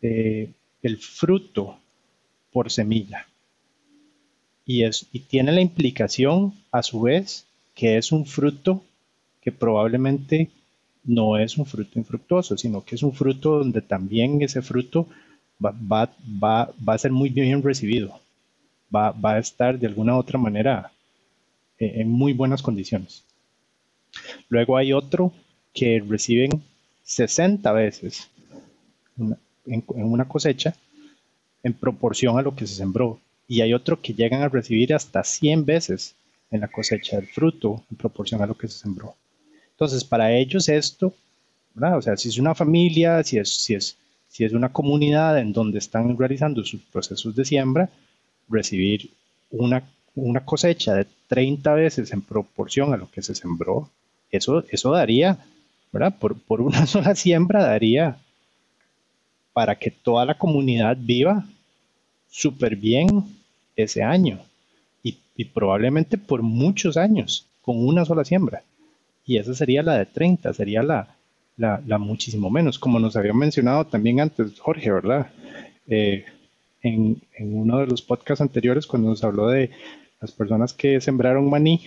eh, 0.00 0.50
el 0.82 0.96
fruto 0.96 1.76
por 2.50 2.70
semilla. 2.70 3.26
Y, 4.64 4.84
es, 4.84 5.06
y 5.12 5.20
tiene 5.20 5.52
la 5.52 5.60
implicación, 5.60 6.54
a 6.70 6.82
su 6.82 7.02
vez, 7.02 7.46
que 7.74 7.96
es 7.96 8.12
un 8.12 8.26
fruto 8.26 8.82
que 9.40 9.52
probablemente 9.52 10.50
no 11.04 11.36
es 11.36 11.58
un 11.58 11.66
fruto 11.66 11.98
infructuoso, 11.98 12.56
sino 12.56 12.84
que 12.84 12.94
es 12.94 13.02
un 13.02 13.12
fruto 13.12 13.58
donde 13.58 13.82
también 13.82 14.40
ese 14.42 14.62
fruto 14.62 15.08
va, 15.64 15.74
va, 16.42 16.72
a 16.86 16.98
ser 16.98 17.12
muy 17.12 17.28
bien 17.28 17.62
recibido, 17.62 18.20
va, 18.94 19.14
a 19.22 19.38
estar 19.38 19.78
de 19.78 19.86
alguna 19.86 20.14
u 20.14 20.18
otra 20.18 20.38
manera 20.38 20.92
eh, 21.78 21.92
en 21.96 22.08
muy 22.08 22.32
buenas 22.32 22.62
condiciones. 22.62 23.24
Luego 24.48 24.76
hay 24.76 24.92
otro 24.92 25.32
que 25.72 26.02
reciben 26.06 26.62
60 27.04 27.72
veces 27.72 28.30
en, 29.66 29.84
una 29.86 30.28
cosecha 30.28 30.74
en 31.62 31.72
proporción 31.72 32.38
a 32.38 32.42
lo 32.42 32.54
que 32.54 32.66
se 32.66 32.74
sembró. 32.74 33.20
Y 33.48 33.60
hay 33.60 33.74
otro 33.74 34.00
que 34.00 34.14
llegan 34.14 34.42
a 34.42 34.48
recibir 34.48 34.94
hasta 34.94 35.24
100 35.24 35.64
veces 35.64 36.14
en 36.52 36.60
la 36.60 36.68
cosecha 36.68 37.16
del 37.16 37.26
fruto 37.26 37.82
en 37.90 37.96
proporción 37.96 38.42
a 38.42 38.46
lo 38.46 38.56
que 38.56 38.68
se 38.68 38.78
sembró. 38.78 39.16
Entonces, 39.70 40.04
para 40.04 40.30
ellos 40.32 40.68
esto, 40.68 41.12
¿verdad? 41.74 41.98
o 41.98 42.02
sea, 42.02 42.16
si 42.16 42.28
es 42.28 42.38
una 42.38 42.54
familia, 42.54 43.24
si 43.24 43.38
es, 43.38 43.48
si, 43.48 43.74
es, 43.74 43.96
si 44.28 44.44
es 44.44 44.52
una 44.52 44.70
comunidad 44.70 45.38
en 45.38 45.52
donde 45.52 45.78
están 45.78 46.16
realizando 46.16 46.62
sus 46.64 46.82
procesos 46.82 47.34
de 47.34 47.44
siembra, 47.44 47.88
recibir 48.48 49.10
una, 49.50 49.82
una 50.14 50.44
cosecha 50.44 50.94
de 50.94 51.06
30 51.28 51.72
veces 51.74 52.12
en 52.12 52.20
proporción 52.20 52.92
a 52.92 52.98
lo 52.98 53.10
que 53.10 53.22
se 53.22 53.34
sembró, 53.34 53.88
eso, 54.30 54.62
eso 54.70 54.92
daría, 54.92 55.38
¿verdad? 55.90 56.14
Por, 56.18 56.38
por 56.38 56.60
una 56.60 56.86
sola 56.86 57.14
siembra 57.14 57.64
daría 57.64 58.18
para 59.54 59.78
que 59.78 59.90
toda 59.90 60.26
la 60.26 60.36
comunidad 60.36 60.96
viva 61.00 61.46
súper 62.30 62.76
bien 62.76 63.08
ese 63.74 64.02
año 64.02 64.38
y 65.36 65.46
probablemente 65.46 66.18
por 66.18 66.42
muchos 66.42 66.96
años 66.96 67.46
con 67.62 67.84
una 67.84 68.04
sola 68.04 68.24
siembra. 68.24 68.62
Y 69.24 69.36
esa 69.36 69.54
sería 69.54 69.82
la 69.82 69.98
de 69.98 70.06
30, 70.06 70.52
sería 70.52 70.82
la, 70.82 71.16
la, 71.56 71.98
muchísimo 71.98 72.50
menos, 72.50 72.78
como 72.78 72.98
nos 72.98 73.16
había 73.16 73.32
mencionado 73.32 73.86
también 73.86 74.20
antes 74.20 74.58
Jorge, 74.58 74.90
¿verdad? 74.90 75.30
Eh, 75.86 76.24
en, 76.82 77.20
uno 77.38 77.78
de 77.78 77.86
los 77.86 78.02
podcasts 78.02 78.40
anteriores, 78.40 78.86
cuando 78.86 79.10
nos 79.10 79.22
habló 79.22 79.48
de 79.48 79.70
las 80.20 80.32
personas 80.32 80.72
que 80.72 81.00
sembraron 81.00 81.48
maní, 81.48 81.80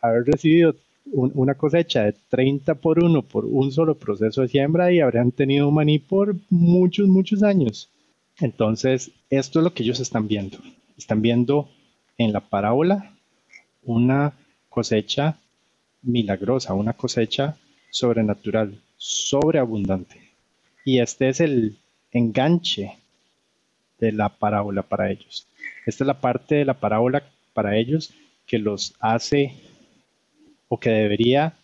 haber 0.00 0.24
recibido 0.24 0.74
una 1.04 1.54
cosecha 1.54 2.04
de 2.04 2.14
30 2.28 2.76
por 2.76 3.02
1 3.02 3.22
por 3.22 3.44
un 3.44 3.72
solo 3.72 3.96
proceso 3.96 4.42
de 4.42 4.48
siembra 4.48 4.92
y 4.92 5.00
habrían 5.00 5.32
tenido 5.32 5.70
maní 5.70 5.98
por 5.98 6.36
muchos, 6.48 7.08
muchos 7.08 7.42
años. 7.42 7.90
Entonces, 8.40 9.10
esto 9.28 9.58
es 9.58 9.64
lo 9.64 9.74
que 9.74 9.82
ellos 9.82 10.00
están 10.00 10.28
viendo. 10.28 10.58
Están 10.96 11.20
viendo 11.20 11.68
en 12.24 12.32
la 12.32 12.40
parábola 12.40 13.12
una 13.82 14.32
cosecha 14.68 15.38
milagrosa, 16.02 16.74
una 16.74 16.92
cosecha 16.94 17.56
sobrenatural, 17.90 18.80
sobreabundante. 18.96 20.20
Y 20.84 21.00
este 21.00 21.28
es 21.28 21.40
el 21.40 21.78
enganche 22.10 22.98
de 23.98 24.12
la 24.12 24.28
parábola 24.28 24.82
para 24.82 25.10
ellos. 25.10 25.46
Esta 25.86 26.04
es 26.04 26.06
la 26.06 26.20
parte 26.20 26.56
de 26.56 26.64
la 26.64 26.74
parábola 26.74 27.22
para 27.52 27.76
ellos 27.76 28.12
que 28.46 28.58
los 28.58 28.94
hace 28.98 29.54
o 30.68 30.78
que 30.78 30.90
debería 30.90 31.54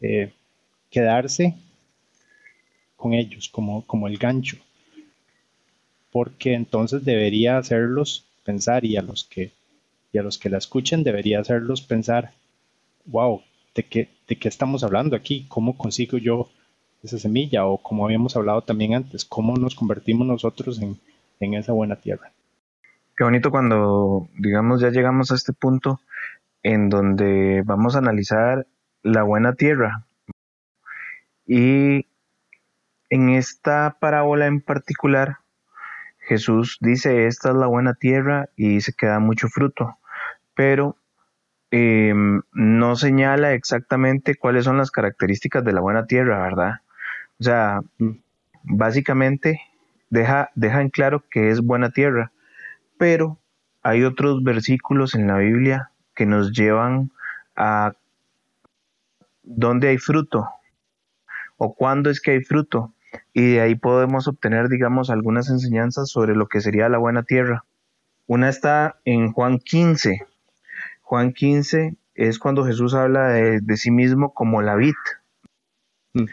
eh, 0.00 0.32
quedarse 0.90 1.54
con 2.96 3.14
ellos 3.14 3.48
como, 3.48 3.86
como 3.86 4.08
el 4.08 4.16
gancho. 4.16 4.58
Porque 6.10 6.54
entonces 6.54 7.04
debería 7.04 7.58
hacerlos 7.58 8.24
pensar 8.44 8.84
y 8.84 8.96
a 8.96 9.02
los 9.02 9.24
que 9.24 9.52
y 10.12 10.18
a 10.18 10.22
los 10.22 10.38
que 10.38 10.50
la 10.50 10.58
escuchen 10.58 11.04
debería 11.04 11.40
hacerlos 11.40 11.82
pensar, 11.82 12.32
wow, 13.06 13.42
¿de 13.74 13.84
qué, 13.84 14.08
¿de 14.26 14.36
qué 14.36 14.48
estamos 14.48 14.84
hablando 14.84 15.16
aquí? 15.16 15.46
¿Cómo 15.48 15.76
consigo 15.76 16.18
yo 16.18 16.48
esa 17.02 17.18
semilla? 17.18 17.66
O 17.66 17.78
como 17.78 18.04
habíamos 18.04 18.36
hablado 18.36 18.62
también 18.62 18.94
antes, 18.94 19.24
¿cómo 19.24 19.56
nos 19.56 19.74
convertimos 19.74 20.26
nosotros 20.26 20.80
en, 20.80 20.98
en 21.40 21.54
esa 21.54 21.72
buena 21.72 21.96
tierra? 21.96 22.32
Qué 23.16 23.24
bonito 23.24 23.50
cuando, 23.50 24.28
digamos, 24.38 24.80
ya 24.80 24.90
llegamos 24.90 25.32
a 25.32 25.34
este 25.34 25.52
punto 25.52 26.00
en 26.62 26.88
donde 26.88 27.62
vamos 27.64 27.94
a 27.94 27.98
analizar 27.98 28.66
la 29.02 29.22
buena 29.22 29.54
tierra. 29.54 30.04
Y 31.46 32.06
en 33.10 33.30
esta 33.30 33.96
parábola 34.00 34.46
en 34.46 34.60
particular, 34.60 35.38
Jesús 36.20 36.78
dice, 36.80 37.26
esta 37.26 37.50
es 37.50 37.56
la 37.56 37.66
buena 37.66 37.94
tierra 37.94 38.50
y 38.54 38.68
dice 38.68 38.92
que 38.96 39.06
da 39.06 39.18
mucho 39.18 39.48
fruto, 39.48 39.97
pero 40.58 40.96
em, 41.70 42.42
no 42.52 42.96
señala 42.96 43.52
exactamente 43.52 44.34
cuáles 44.34 44.64
son 44.64 44.76
las 44.76 44.90
características 44.90 45.64
de 45.64 45.72
la 45.72 45.80
buena 45.80 46.06
tierra, 46.06 46.42
¿verdad? 46.42 46.80
O 47.38 47.44
sea, 47.44 47.80
básicamente 48.64 49.60
deja, 50.10 50.50
deja 50.56 50.80
en 50.80 50.90
claro 50.90 51.22
que 51.30 51.50
es 51.50 51.60
buena 51.60 51.90
tierra, 51.90 52.32
pero 52.98 53.38
hay 53.84 54.02
otros 54.02 54.42
versículos 54.42 55.14
en 55.14 55.28
la 55.28 55.36
Biblia 55.38 55.92
que 56.16 56.26
nos 56.26 56.50
llevan 56.50 57.12
a 57.54 57.92
dónde 59.44 59.90
hay 59.90 59.98
fruto 59.98 60.48
o 61.56 61.72
cuándo 61.72 62.10
es 62.10 62.20
que 62.20 62.32
hay 62.32 62.42
fruto 62.42 62.92
y 63.32 63.52
de 63.52 63.60
ahí 63.60 63.76
podemos 63.76 64.26
obtener, 64.26 64.68
digamos, 64.68 65.08
algunas 65.08 65.50
enseñanzas 65.50 66.10
sobre 66.10 66.34
lo 66.34 66.48
que 66.48 66.60
sería 66.60 66.88
la 66.88 66.98
buena 66.98 67.22
tierra. 67.22 67.64
Una 68.26 68.48
está 68.48 68.96
en 69.04 69.32
Juan 69.32 69.60
15. 69.60 70.26
Juan 71.08 71.32
15 71.32 71.96
es 72.16 72.38
cuando 72.38 72.66
Jesús 72.66 72.92
habla 72.92 73.28
de, 73.28 73.76
sí 73.78 73.90
mismo 73.90 74.34
como 74.34 74.60
la 74.60 74.76
vid. 74.76 74.92
Mm. 76.12 76.24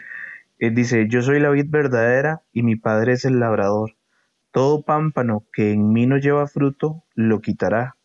Él 0.58 0.74
dice, 0.74 1.06
yo 1.08 1.22
soy 1.22 1.40
la 1.40 1.48
vid 1.48 1.64
verdadera 1.70 2.42
y 2.52 2.62
mi 2.62 2.76
padre 2.76 3.14
es 3.14 3.24
el 3.24 3.40
labrador. 3.40 3.96
Todo 4.50 4.82
pámpano 4.82 5.46
que 5.50 5.72
en 5.72 5.94
mí 5.94 6.06
no 6.06 6.18
lleva 6.18 6.46
fruto, 6.46 7.04
lo 7.14 7.40
quitará. 7.40 7.96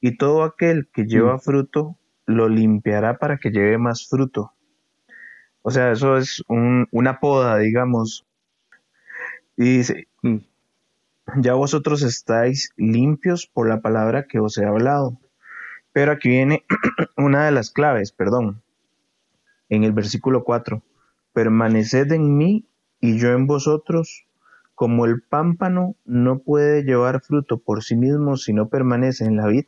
Y 0.00 0.16
todo 0.16 0.42
aquel 0.42 0.88
que 0.92 1.04
lleva 1.04 1.36
mm. 1.36 1.40
fruto, 1.40 1.96
lo 2.26 2.48
limpiará 2.48 3.18
para 3.18 3.38
que 3.38 3.52
lleve 3.52 3.78
más 3.78 4.08
fruto. 4.08 4.54
O 5.62 5.70
sea, 5.70 5.92
eso 5.92 6.16
es 6.16 6.42
una 6.48 7.20
poda, 7.20 7.58
digamos. 7.58 8.26
Y 9.56 9.76
dice, 9.76 10.08
mm, 10.22 10.38
ya 11.36 11.54
vosotros 11.54 12.02
estáis 12.02 12.72
limpios 12.76 13.46
por 13.46 13.68
la 13.68 13.80
palabra 13.80 14.26
que 14.26 14.40
os 14.40 14.58
he 14.58 14.64
hablado. 14.64 15.20
Pero 15.92 16.12
aquí 16.12 16.28
viene 16.28 16.64
una 17.16 17.44
de 17.44 17.52
las 17.52 17.70
claves, 17.70 18.12
perdón. 18.12 18.62
En 19.68 19.84
el 19.84 19.92
versículo 19.92 20.44
4. 20.44 20.82
Permaneced 21.32 22.12
en 22.12 22.36
mí 22.36 22.66
y 23.00 23.18
yo 23.18 23.32
en 23.32 23.46
vosotros, 23.46 24.26
como 24.74 25.06
el 25.06 25.22
pámpano 25.22 25.96
no 26.04 26.38
puede 26.38 26.82
llevar 26.82 27.20
fruto 27.20 27.58
por 27.58 27.82
sí 27.82 27.96
mismo 27.96 28.36
si 28.36 28.52
no 28.52 28.68
permanece 28.68 29.24
en 29.24 29.36
la 29.36 29.46
vid, 29.46 29.66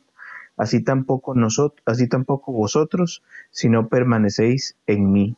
así 0.57 0.83
tampoco 0.83 1.35
nosotros, 1.35 1.81
así 1.85 2.07
tampoco 2.07 2.51
vosotros 2.53 3.23
si 3.51 3.69
no 3.69 3.87
permanecéis 3.89 4.77
en 4.87 5.11
mí. 5.11 5.37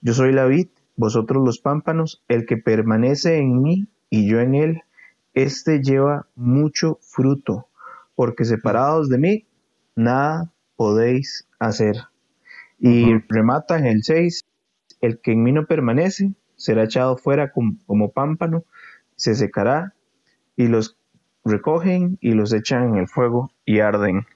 Yo 0.00 0.14
soy 0.14 0.32
la 0.32 0.46
vid, 0.46 0.68
vosotros 0.96 1.44
los 1.44 1.58
pámpanos, 1.58 2.22
el 2.28 2.46
que 2.46 2.56
permanece 2.56 3.38
en 3.38 3.62
mí 3.62 3.86
y 4.10 4.28
yo 4.28 4.40
en 4.40 4.54
él, 4.54 4.82
éste 5.34 5.82
lleva 5.82 6.26
mucho 6.36 6.98
fruto, 7.00 7.66
porque 8.14 8.44
separados 8.44 9.08
de 9.08 9.18
mí, 9.18 9.46
nada 9.96 10.50
podéis 10.76 11.46
hacer. 11.58 11.96
Y 12.78 13.14
remata 13.28 13.78
en 13.78 13.86
el 13.86 14.02
6, 14.02 14.44
el 15.00 15.20
que 15.20 15.32
en 15.32 15.42
mí 15.42 15.52
no 15.52 15.66
permanece 15.66 16.32
será 16.56 16.84
echado 16.84 17.16
fuera 17.16 17.52
como, 17.52 18.10
pámpano, 18.12 18.64
se 19.16 19.34
secará 19.34 19.94
y 20.56 20.66
los 20.66 20.96
recogen 21.44 22.18
y 22.20 22.32
los 22.32 22.52
echan 22.52 22.88
en 22.88 22.96
el 22.96 23.08
fuego 23.08 23.52
y 23.64 23.80
arden. 23.80 24.26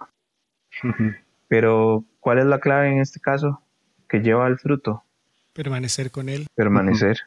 Pero, 1.48 2.04
¿cuál 2.20 2.38
es 2.38 2.46
la 2.46 2.60
clave 2.60 2.90
en 2.90 3.00
este 3.00 3.20
caso? 3.20 3.62
Que 4.08 4.20
lleva 4.20 4.46
al 4.46 4.58
fruto. 4.58 5.04
Permanecer 5.52 6.10
con 6.10 6.28
él. 6.28 6.46
Permanecer, 6.54 7.18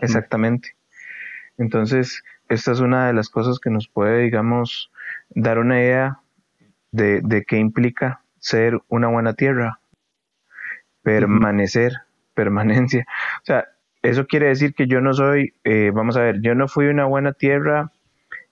exactamente. 0.00 0.76
Entonces, 1.58 2.22
esta 2.48 2.72
es 2.72 2.80
una 2.80 3.06
de 3.06 3.12
las 3.12 3.28
cosas 3.28 3.58
que 3.58 3.70
nos 3.70 3.88
puede, 3.88 4.22
digamos, 4.22 4.90
dar 5.30 5.58
una 5.58 5.80
idea 5.80 6.21
de, 6.92 7.20
de 7.22 7.44
qué 7.44 7.58
implica 7.58 8.22
ser 8.38 8.80
una 8.88 9.08
buena 9.08 9.34
tierra. 9.34 9.80
Permanecer, 11.02 11.92
permanencia. 12.34 13.06
O 13.42 13.44
sea, 13.44 13.66
eso 14.02 14.26
quiere 14.26 14.48
decir 14.48 14.74
que 14.74 14.86
yo 14.86 15.00
no 15.00 15.14
soy, 15.14 15.54
eh, 15.64 15.90
vamos 15.94 16.16
a 16.16 16.22
ver, 16.22 16.40
yo 16.42 16.54
no 16.54 16.68
fui 16.68 16.86
una 16.86 17.04
buena 17.04 17.32
tierra 17.32 17.92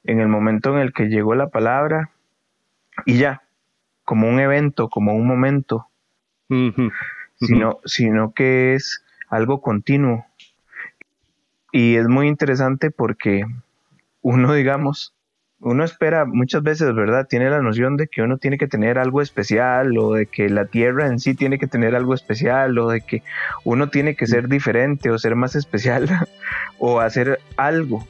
en 0.05 0.21
el 0.21 0.29
momento 0.29 0.73
en 0.73 0.79
el 0.79 0.93
que 0.93 1.09
llegó 1.09 1.35
la 1.35 1.49
palabra 1.49 2.11
y 3.05 3.19
ya, 3.19 3.43
como 4.05 4.29
un 4.29 4.41
evento, 4.41 4.89
como 4.89 5.15
un 5.15 5.27
momento, 5.27 5.87
Sino, 7.37 7.79
sino 7.85 8.33
que 8.35 8.75
es 8.75 9.03
algo 9.29 9.63
continuo. 9.63 10.27
Y 11.73 11.95
es 11.95 12.09
muy 12.09 12.27
interesante 12.27 12.91
porque 12.91 13.45
uno, 14.21 14.53
digamos, 14.55 15.15
uno 15.61 15.85
espera 15.85 16.25
muchas 16.25 16.63
veces, 16.63 16.95
¿verdad? 16.95 17.27
Tiene 17.29 17.51
la 17.51 17.61
noción 17.61 17.97
de 17.97 18.09
que 18.09 18.23
uno 18.23 18.39
tiene 18.39 18.57
que 18.57 18.67
tener 18.67 18.99
algo 18.99 19.21
especial 19.21 19.97
o 19.99 20.15
de 20.15 20.27
que 20.27 20.49
la 20.49 20.65
tierra 20.65 21.07
en 21.07 21.19
sí 21.19 21.35
tiene 21.35 21.59
que 21.59 21.67
tener 21.67 21.95
algo 21.95 22.15
especial 22.15 22.79
o 22.79 22.89
de 22.89 23.03
que 23.03 23.23
uno 23.65 23.91
tiene 23.91 24.17
que 24.17 24.27
ser 24.27 24.49
diferente 24.49 25.11
o 25.11 25.19
ser 25.19 25.37
más 25.37 25.55
especial 25.57 26.09
o 26.79 27.01
hacer 27.01 27.41
algo. 27.57 28.07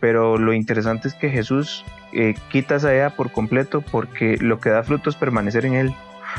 Pero 0.00 0.38
lo 0.38 0.52
interesante 0.54 1.08
es 1.08 1.14
que 1.14 1.28
Jesús 1.28 1.84
eh, 2.12 2.34
quita 2.50 2.76
esa 2.76 2.92
idea 2.92 3.10
por 3.10 3.30
completo 3.30 3.82
porque 3.82 4.38
lo 4.38 4.58
que 4.58 4.70
da 4.70 4.82
fruto 4.82 5.10
es 5.10 5.16
permanecer 5.16 5.66
en 5.66 5.74
Él. 5.74 5.94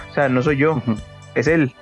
O 0.09 0.13
sea, 0.13 0.27
no 0.29 0.41
soy 0.41 0.57
yo, 0.57 0.81
es 1.35 1.47
Él. 1.47 1.73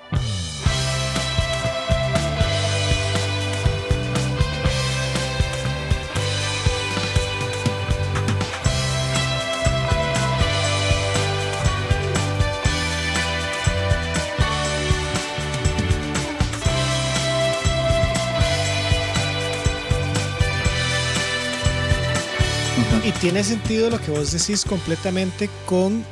Tiene 23.25 23.43
sentido 23.43 23.89
lo 23.89 23.99
que 23.99 24.11
vos 24.11 24.31
decís 24.31 24.63
completamente 24.65 25.49
con 25.65 26.05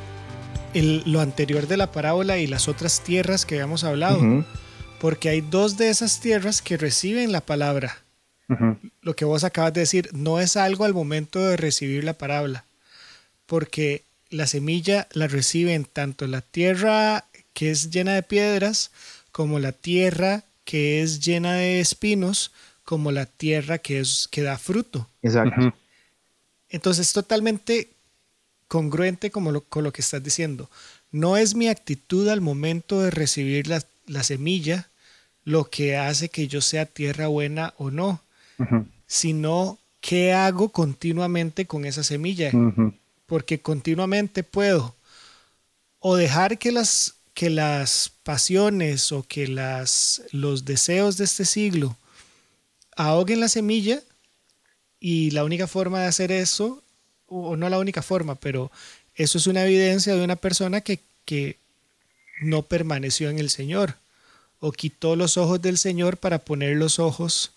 lo 0.74 1.20
anterior 1.20 1.68
de 1.68 1.76
la 1.76 1.92
parábola 1.92 2.38
y 2.38 2.48
las 2.48 2.66
otras 2.66 3.04
tierras 3.04 3.46
que 3.46 3.54
habíamos 3.54 3.84
hablado. 3.84 4.44
Porque 4.98 5.28
hay 5.28 5.40
dos 5.40 5.76
de 5.76 5.90
esas 5.90 6.18
tierras 6.18 6.60
que 6.60 6.76
reciben 6.76 7.30
la 7.30 7.40
palabra. 7.40 7.98
Lo 9.00 9.14
que 9.14 9.24
vos 9.24 9.44
acabas 9.44 9.72
de 9.72 9.82
decir 9.82 10.10
no 10.12 10.40
es 10.40 10.56
algo 10.56 10.84
al 10.84 10.92
momento 10.92 11.38
de 11.38 11.56
recibir 11.56 12.02
la 12.02 12.14
parábola. 12.14 12.64
Porque 13.46 14.02
la 14.28 14.48
semilla 14.48 15.06
la 15.12 15.28
reciben 15.28 15.84
tanto 15.84 16.26
la 16.26 16.40
tierra 16.40 17.26
que 17.52 17.70
es 17.70 17.92
llena 17.92 18.14
de 18.14 18.24
piedras 18.24 18.90
como 19.30 19.60
la 19.60 19.70
tierra 19.70 20.42
que 20.64 21.00
es 21.00 21.24
llena 21.24 21.54
de 21.54 21.78
espinos 21.78 22.50
como 22.82 23.12
la 23.12 23.26
tierra 23.26 23.78
que, 23.78 24.00
es, 24.00 24.26
que 24.32 24.42
da 24.42 24.58
fruto. 24.58 25.08
Exacto. 25.22 25.72
Entonces, 26.74 27.12
totalmente 27.12 27.90
congruente 28.66 29.30
como 29.30 29.52
lo, 29.52 29.60
con 29.60 29.84
lo 29.84 29.92
que 29.92 30.02
estás 30.02 30.24
diciendo. 30.24 30.68
No 31.12 31.36
es 31.36 31.54
mi 31.54 31.68
actitud 31.68 32.28
al 32.28 32.40
momento 32.40 33.00
de 33.00 33.12
recibir 33.12 33.68
la, 33.68 33.80
semilla 34.24 34.88
lo 35.44 35.70
que 35.70 35.96
hace 35.96 36.30
que 36.30 36.48
yo 36.48 36.60
sea 36.60 36.84
tierra 36.84 37.28
buena 37.28 37.74
o 37.78 37.92
no, 37.92 38.20
sino 39.06 39.78
qué 40.00 40.32
hago 40.32 40.70
continuamente 40.70 41.64
con 41.66 41.84
esa 41.84 42.02
semilla. 42.02 42.50
Porque 43.26 43.60
continuamente 43.60 44.42
puedo 44.42 44.96
o 46.00 46.16
dejar 46.16 46.58
que 46.58 46.72
las, 46.72 47.14
que 47.34 47.50
las 47.50 48.10
pasiones 48.24 49.12
o 49.12 49.22
que 49.22 49.46
las, 49.46 50.22
los 50.32 50.64
deseos 50.64 51.18
de 51.18 51.24
este 51.24 51.44
siglo 51.44 51.96
ahoguen 52.96 53.38
la 53.38 53.48
semilla 53.48 54.02
y 55.06 55.32
la 55.32 55.44
única 55.44 55.66
forma 55.66 56.00
de 56.00 56.06
hacer 56.06 56.32
eso, 56.32 56.82
o 57.26 57.58
no 57.58 57.68
la 57.68 57.78
única 57.78 58.00
forma, 58.00 58.36
pero 58.36 58.72
eso 59.14 59.36
es 59.36 59.46
una 59.46 59.62
evidencia 59.66 60.14
de 60.14 60.24
una 60.24 60.36
persona 60.36 60.80
que, 60.80 60.98
que 61.26 61.58
no 62.40 62.62
permaneció 62.62 63.28
en 63.28 63.38
el 63.38 63.50
Señor 63.50 63.96
o 64.60 64.72
quitó 64.72 65.14
los 65.14 65.36
ojos 65.36 65.60
del 65.60 65.76
Señor 65.76 66.16
para 66.16 66.38
poner 66.38 66.78
los 66.78 66.98
ojos 66.98 67.52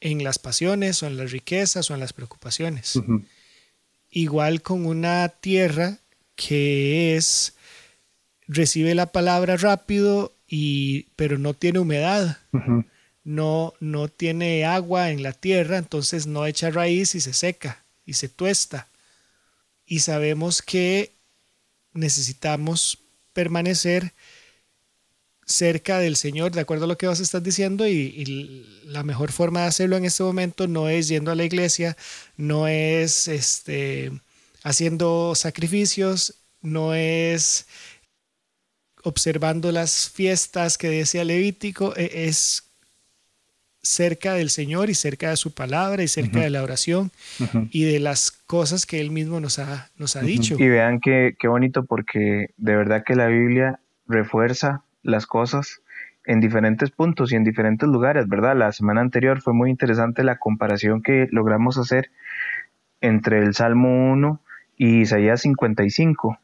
en 0.00 0.22
las 0.22 0.38
pasiones 0.38 1.02
o 1.02 1.08
en 1.08 1.16
las 1.16 1.32
riquezas 1.32 1.90
o 1.90 1.94
en 1.94 1.98
las 1.98 2.12
preocupaciones. 2.12 3.00
Igual 4.12 4.62
con 4.62 4.86
una 4.86 5.28
tierra 5.28 5.98
que 6.36 7.16
es 7.16 7.54
recibe 8.46 8.94
la 8.94 9.06
palabra 9.06 9.56
rápido 9.56 10.32
y 10.46 11.08
pero 11.16 11.36
no 11.36 11.52
tiene 11.52 11.80
humedad 11.80 12.38
no, 13.24 13.74
no 13.80 14.08
tiene 14.08 14.64
agua 14.64 15.10
en 15.10 15.22
la 15.22 15.32
tierra, 15.32 15.78
entonces 15.78 16.26
no 16.26 16.46
echa 16.46 16.70
raíz 16.70 17.14
y 17.14 17.20
se 17.20 17.32
seca 17.32 17.84
y 18.04 18.14
se 18.14 18.28
tuesta. 18.28 18.88
Y 19.86 20.00
sabemos 20.00 20.62
que 20.62 21.12
necesitamos 21.92 22.98
permanecer 23.32 24.12
cerca 25.44 25.98
del 25.98 26.16
Señor, 26.16 26.52
de 26.52 26.60
acuerdo 26.60 26.84
a 26.84 26.88
lo 26.88 26.98
que 26.98 27.06
vos 27.06 27.20
estás 27.20 27.42
diciendo, 27.42 27.86
y, 27.86 28.66
la 28.84 29.02
mejor 29.02 29.32
forma 29.32 29.62
de 29.62 29.66
hacerlo 29.66 29.96
en 29.96 30.04
este 30.04 30.22
momento 30.22 30.66
no 30.68 30.88
es 30.88 31.08
yendo 31.08 31.30
a 31.30 31.34
la 31.34 31.44
iglesia, 31.44 31.96
no 32.36 32.68
es 32.68 33.28
este, 33.28 34.12
haciendo 34.62 35.34
sacrificios, 35.34 36.34
no 36.60 36.94
es 36.94 37.66
observando 39.02 39.72
las 39.72 40.10
fiestas 40.10 40.78
que 40.78 40.88
decía 40.88 41.24
Levítico, 41.24 41.94
e, 41.96 42.28
es 42.28 42.64
cerca 43.82 44.34
del 44.34 44.50
Señor 44.50 44.90
y 44.90 44.94
cerca 44.94 45.30
de 45.30 45.36
su 45.36 45.52
palabra 45.52 46.02
y 46.02 46.08
cerca 46.08 46.40
de 46.40 46.50
la 46.50 46.62
oración 46.62 47.10
y 47.70 47.84
de 47.84 47.98
las 47.98 48.30
cosas 48.30 48.86
que 48.86 49.00
Él 49.00 49.10
mismo 49.10 49.40
nos 49.40 49.58
ha, 49.58 49.90
nos 49.98 50.16
ha 50.16 50.20
dicho. 50.20 50.56
Y 50.58 50.68
vean 50.68 51.00
qué, 51.00 51.34
qué 51.38 51.48
bonito 51.48 51.84
porque 51.84 52.50
de 52.56 52.76
verdad 52.76 53.02
que 53.04 53.16
la 53.16 53.26
Biblia 53.26 53.80
refuerza 54.06 54.84
las 55.02 55.26
cosas 55.26 55.82
en 56.24 56.40
diferentes 56.40 56.90
puntos 56.90 57.32
y 57.32 57.36
en 57.36 57.42
diferentes 57.42 57.88
lugares, 57.88 58.28
¿verdad? 58.28 58.56
La 58.56 58.70
semana 58.70 59.00
anterior 59.00 59.40
fue 59.40 59.52
muy 59.52 59.70
interesante 59.70 60.22
la 60.22 60.38
comparación 60.38 61.02
que 61.02 61.26
logramos 61.32 61.78
hacer 61.78 62.10
entre 63.00 63.40
el 63.40 63.54
Salmo 63.54 64.12
1 64.12 64.40
y 64.76 65.00
Isaías 65.00 65.40
55. 65.40 66.38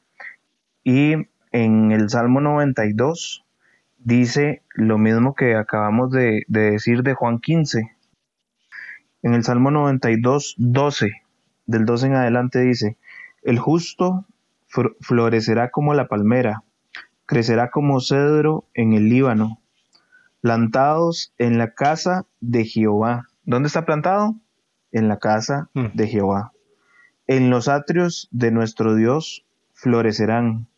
Y 0.83 1.15
en 1.53 1.93
el 1.93 2.11
Salmo 2.11 2.41
92 2.41 3.45
dice 3.99 4.63
lo 4.75 4.99
mismo 4.99 5.35
que 5.35 5.55
acabamos 5.55 6.11
de, 6.11 6.45
decir 6.49 7.03
de 7.03 7.15
Juan 7.15 7.39
15. 7.39 7.97
En 9.23 9.35
el 9.35 9.45
Salmo 9.45 9.71
92, 9.71 10.55
12, 10.59 11.13
del 11.67 11.85
12 11.85 12.07
en 12.07 12.15
adelante 12.15 12.61
dice, 12.61 12.97
el 13.43 13.59
justo 13.59 14.25
florecerá 15.01 15.71
como 15.71 15.95
la 15.95 16.09
palmera, 16.09 16.63
crecerá 17.27 17.71
como 17.71 18.01
cedro 18.01 18.65
en 18.75 18.93
el 18.93 19.09
Líbano, 19.09 19.61
plantados 20.41 21.35
en 21.39 21.59
la 21.59 21.75
casa 21.75 22.27
de 22.41 22.65
Jehová. 22.65 23.27
¿Dónde 23.45 23.67
está 23.67 23.85
plantado? 23.85 24.37
En 24.93 25.09
la 25.09 25.19
casa 25.19 25.69
mm. 25.75 25.87
de 25.95 26.07
Jehová. 26.07 26.53
En 27.27 27.51
los 27.51 27.69
atrios 27.69 28.29
de 28.31 28.51
nuestro 28.51 28.95
Dios 28.95 29.45
florecerán. 29.75 30.69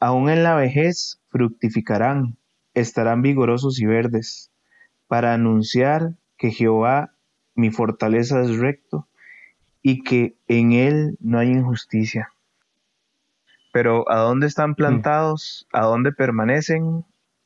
Aún 0.00 0.30
en 0.30 0.42
la 0.42 0.54
vejez 0.54 1.20
fructificarán 1.30 2.36
estarán 2.74 3.22
vigorosos 3.22 3.80
y 3.80 3.86
verdes, 3.86 4.50
para 5.06 5.34
anunciar 5.34 6.12
que 6.36 6.50
Jehová, 6.50 7.12
mi 7.54 7.70
fortaleza, 7.70 8.42
es 8.42 8.56
recto 8.58 9.06
y 9.82 10.02
que 10.02 10.36
en 10.46 10.72
él 10.72 11.16
no 11.20 11.38
hay 11.38 11.48
injusticia. 11.48 12.32
Pero 13.72 14.10
¿a 14.10 14.18
dónde 14.18 14.46
están 14.46 14.74
plantados? 14.74 15.66
¿A 15.72 15.82
dónde 15.82 16.12
permanecen? 16.12 17.04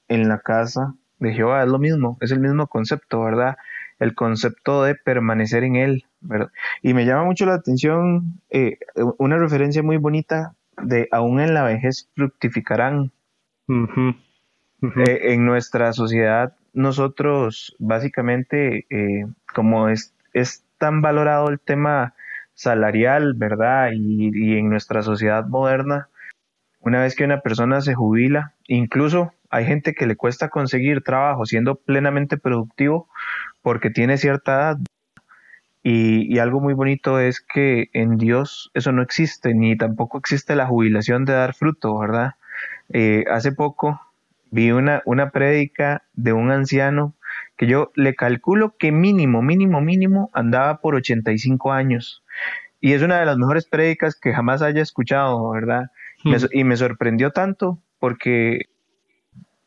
En 0.08 0.28
la 0.28 0.38
casa 0.40 0.94
de 1.18 1.32
Jehová. 1.32 1.62
Es 1.62 1.68
lo 1.68 1.78
mismo, 1.78 2.18
es 2.20 2.30
el 2.32 2.40
mismo 2.40 2.66
concepto, 2.66 3.22
¿verdad? 3.22 3.56
El 3.98 4.14
concepto 4.14 4.82
de 4.82 4.94
permanecer 4.94 5.64
en 5.64 5.76
él, 5.76 6.04
¿verdad? 6.20 6.50
Y 6.82 6.92
me 6.94 7.06
llama 7.06 7.24
mucho 7.24 7.46
la 7.46 7.54
atención 7.54 8.40
eh, 8.50 8.78
una 9.18 9.38
referencia 9.38 9.82
muy 9.82 9.96
bonita 9.96 10.54
de 10.82 11.08
aún 11.12 11.40
en 11.40 11.54
la 11.54 11.62
vejez 11.62 12.08
fructificarán. 12.14 13.12
Eh, 13.68 15.32
en 15.32 15.46
nuestra 15.46 15.92
sociedad 15.92 16.54
nosotros 16.72 17.76
básicamente, 17.78 18.86
eh, 18.90 19.26
como 19.54 19.88
es, 19.88 20.14
es 20.32 20.64
tan 20.78 21.02
valorado 21.02 21.48
el 21.48 21.60
tema 21.60 22.14
salarial, 22.54 23.34
¿verdad? 23.34 23.90
Y, 23.94 24.56
en 24.56 24.68
nuestra 24.68 25.02
sociedad 25.02 25.46
moderna, 25.46 26.08
una 26.80 27.02
vez 27.02 27.14
que 27.14 27.24
una 27.24 27.40
persona 27.40 27.80
se 27.80 27.94
jubila, 27.94 28.54
incluso 28.66 29.32
hay 29.50 29.66
gente 29.66 29.94
que 29.94 30.06
le 30.06 30.16
cuesta 30.16 30.48
conseguir 30.48 31.02
trabajo 31.02 31.44
siendo 31.44 31.76
plenamente 31.76 32.38
productivo 32.38 33.08
porque 33.62 33.90
tiene 33.90 34.16
cierta 34.16 34.52
edad. 34.54 34.78
Y, 35.84 36.38
algo 36.38 36.60
muy 36.60 36.74
bonito 36.74 37.20
es 37.20 37.40
que 37.40 37.90
en 37.92 38.16
Dios 38.16 38.70
eso 38.74 38.92
no 38.92 39.02
existe, 39.02 39.54
ni 39.54 39.76
tampoco 39.76 40.18
existe 40.18 40.56
la 40.56 40.66
jubilación 40.66 41.24
de 41.24 41.34
dar 41.34 41.54
fruto, 41.54 41.98
¿verdad? 41.98 42.34
Eh, 42.92 43.24
hace 43.30 43.52
poco 43.52 44.00
vi 44.50 44.70
una, 44.70 45.02
una 45.06 45.30
prédica 45.30 46.04
de 46.14 46.32
un 46.32 46.50
anciano 46.50 47.14
que 47.56 47.66
yo 47.66 47.90
le 47.94 48.14
calculo 48.14 48.76
que 48.76 48.92
mínimo, 48.92 49.42
mínimo, 49.42 49.80
mínimo 49.80 50.30
andaba 50.32 50.80
por 50.80 50.94
85 50.94 51.72
años. 51.72 52.22
Y 52.80 52.92
es 52.92 53.02
una 53.02 53.20
de 53.20 53.26
las 53.26 53.38
mejores 53.38 53.66
prédicas 53.66 54.18
que 54.18 54.32
jamás 54.32 54.62
haya 54.62 54.82
escuchado, 54.82 55.50
¿verdad? 55.50 55.90
Hmm. 56.24 56.34
y 56.52 56.62
me 56.62 56.76
sorprendió 56.76 57.30
tanto 57.30 57.80
porque 57.98 58.66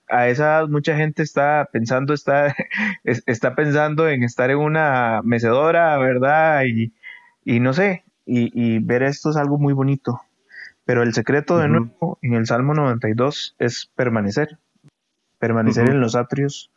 a 0.09 0.27
esa 0.27 0.43
edad 0.43 0.67
mucha 0.67 0.95
gente 0.95 1.23
está 1.23 1.69
pensando, 1.71 2.13
está, 2.13 2.55
está 3.03 3.55
pensando 3.55 4.07
en 4.07 4.23
estar 4.23 4.51
en 4.51 4.57
una 4.57 5.21
mecedora, 5.23 5.97
¿verdad? 5.97 6.63
Y, 6.65 6.93
y 7.43 7.59
no 7.59 7.73
sé, 7.73 8.03
y, 8.25 8.79
ver 8.79 9.03
esto 9.03 9.29
es 9.29 9.37
algo 9.37 9.57
muy 9.57 9.73
bonito. 9.73 10.21
Pero 10.85 11.01
el 11.03 11.13
secreto 11.13 11.57
de 11.57 11.67
nuevo 11.67 12.19
en 12.21 12.35
el 12.35 12.45
Salmo 12.45 12.73
92 12.73 13.55
es 13.57 13.89
permanecer, 13.95 14.59
permanecer 15.39 15.87
en 15.87 15.99
los 15.99 16.15
atrios 16.15 16.71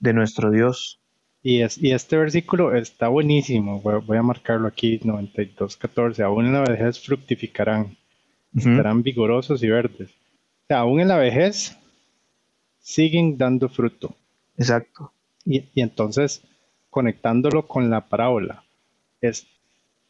de 0.00 0.12
nuestro 0.12 0.50
Dios. 0.50 1.00
Y, 1.42 1.62
es, 1.62 1.78
y 1.78 1.92
este 1.92 2.16
versículo 2.16 2.74
está 2.74 3.08
buenísimo, 3.08 3.80
voy, 3.80 4.16
a 4.16 4.22
marcarlo 4.22 4.68
aquí, 4.68 4.98
92.14, 4.98 6.20
aún 6.24 6.46
en 6.46 6.52
la 6.52 6.64
vejez 6.64 7.00
fructificarán, 7.00 7.96
estarán 8.54 9.02
vigorosos 9.02 9.62
y 9.62 9.68
verdes. 9.68 10.10
O 10.10 10.66
sea, 10.68 10.80
aún 10.80 11.00
en 11.00 11.08
la 11.08 11.16
vejez 11.16 11.78
siguen 12.80 13.38
dando 13.38 13.68
fruto. 13.68 14.14
Exacto. 14.56 15.12
Y, 15.44 15.64
entonces, 15.76 16.42
conectándolo 16.90 17.66
con 17.66 17.88
la 17.88 18.08
parábola, 18.08 18.64
es, 19.20 19.46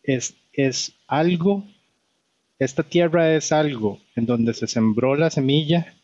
es, 0.03 0.35
es 0.53 0.94
algo, 1.07 1.64
esta 2.59 2.83
tierra 2.83 3.35
es 3.35 3.53
algo 3.53 3.99
en 4.16 4.27
donde 4.27 4.53
se 4.55 4.66
sembró 4.66 5.14
la 5.14 5.31
semilla 5.31 5.94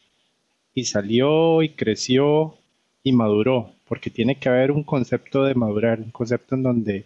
y 0.75 0.85
salió 0.85 1.63
y 1.63 1.71
creció 1.71 2.57
y 3.03 3.13
maduró, 3.13 3.73
porque 3.89 4.11
tiene 4.11 4.37
que 4.37 4.49
haber 4.49 4.71
un 4.71 4.85
concepto 4.85 5.45
de 5.45 5.55
madurar, 5.55 6.01
un 6.01 6.11
concepto 6.11 6.55
en 6.55 6.63
donde 6.63 7.05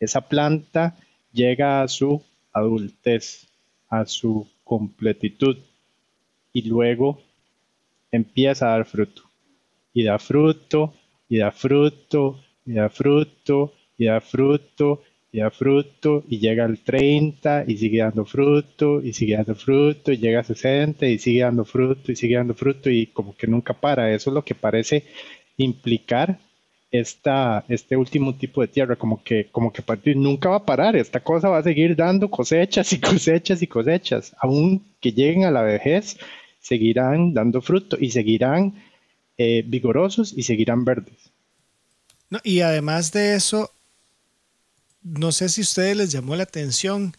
esa 0.00 0.28
planta 0.28 0.96
llega 1.32 1.82
a 1.82 1.88
su 1.88 2.22
adultez, 2.52 3.46
a 3.88 4.06
su 4.06 4.48
completitud 4.64 5.56
y 6.52 6.62
luego 6.62 7.20
empieza 8.10 8.66
a 8.66 8.76
dar 8.76 8.86
fruto. 8.86 9.22
Y 9.92 10.04
da 10.04 10.18
fruto, 10.18 10.94
y 11.28 11.38
da 11.38 11.50
fruto, 11.50 12.40
y 12.66 12.74
da 12.74 12.88
fruto, 12.88 13.72
y 13.98 14.04
da 14.06 14.20
fruto, 14.20 15.02
y 15.32 15.38
da 15.38 15.50
fruto, 15.50 16.24
y 16.28 16.38
llega 16.38 16.64
al 16.64 16.78
30 16.78 17.64
y 17.66 17.76
sigue 17.76 17.98
dando 17.98 18.24
fruto, 18.24 19.00
y 19.02 19.12
sigue 19.12 19.36
dando 19.36 19.54
fruto, 19.54 20.12
y 20.12 20.18
llega 20.18 20.40
a 20.40 20.44
60 20.44 21.06
y 21.06 21.18
sigue 21.18 21.42
dando 21.42 21.64
fruto, 21.64 22.10
y 22.12 22.16
sigue 22.16 22.36
dando 22.36 22.54
fruto, 22.54 22.90
y 22.90 23.06
como 23.06 23.36
que 23.36 23.46
nunca 23.46 23.74
para. 23.74 24.12
Eso 24.12 24.30
es 24.30 24.34
lo 24.34 24.44
que 24.44 24.54
parece 24.54 25.04
implicar 25.56 26.38
esta, 26.90 27.64
este 27.68 27.96
último 27.96 28.34
tipo 28.34 28.60
de 28.60 28.68
tierra, 28.68 28.96
como 28.96 29.22
que, 29.22 29.48
como 29.52 29.72
que 29.72 29.82
nunca 30.14 30.48
va 30.48 30.56
a 30.56 30.64
parar, 30.64 30.96
esta 30.96 31.20
cosa 31.20 31.48
va 31.48 31.58
a 31.58 31.62
seguir 31.62 31.94
dando 31.94 32.30
cosechas 32.30 32.92
y 32.92 33.00
cosechas 33.00 33.62
y 33.62 33.66
cosechas, 33.66 34.34
aun 34.40 34.82
que 35.00 35.12
lleguen 35.12 35.44
a 35.44 35.50
la 35.50 35.62
vejez 35.62 36.18
seguirán 36.60 37.32
dando 37.32 37.62
fruto 37.62 37.96
y 37.98 38.10
seguirán 38.10 38.74
eh, 39.38 39.64
vigorosos 39.66 40.34
y 40.36 40.42
seguirán 40.42 40.84
verdes. 40.84 41.30
y 42.44 42.60
además 42.60 43.12
de 43.12 43.34
eso, 43.34 43.70
no 45.02 45.32
sé 45.32 45.48
si 45.48 45.60
a 45.60 45.64
ustedes 45.64 45.96
les 45.96 46.12
llamó 46.12 46.36
la 46.36 46.44
atención, 46.44 47.16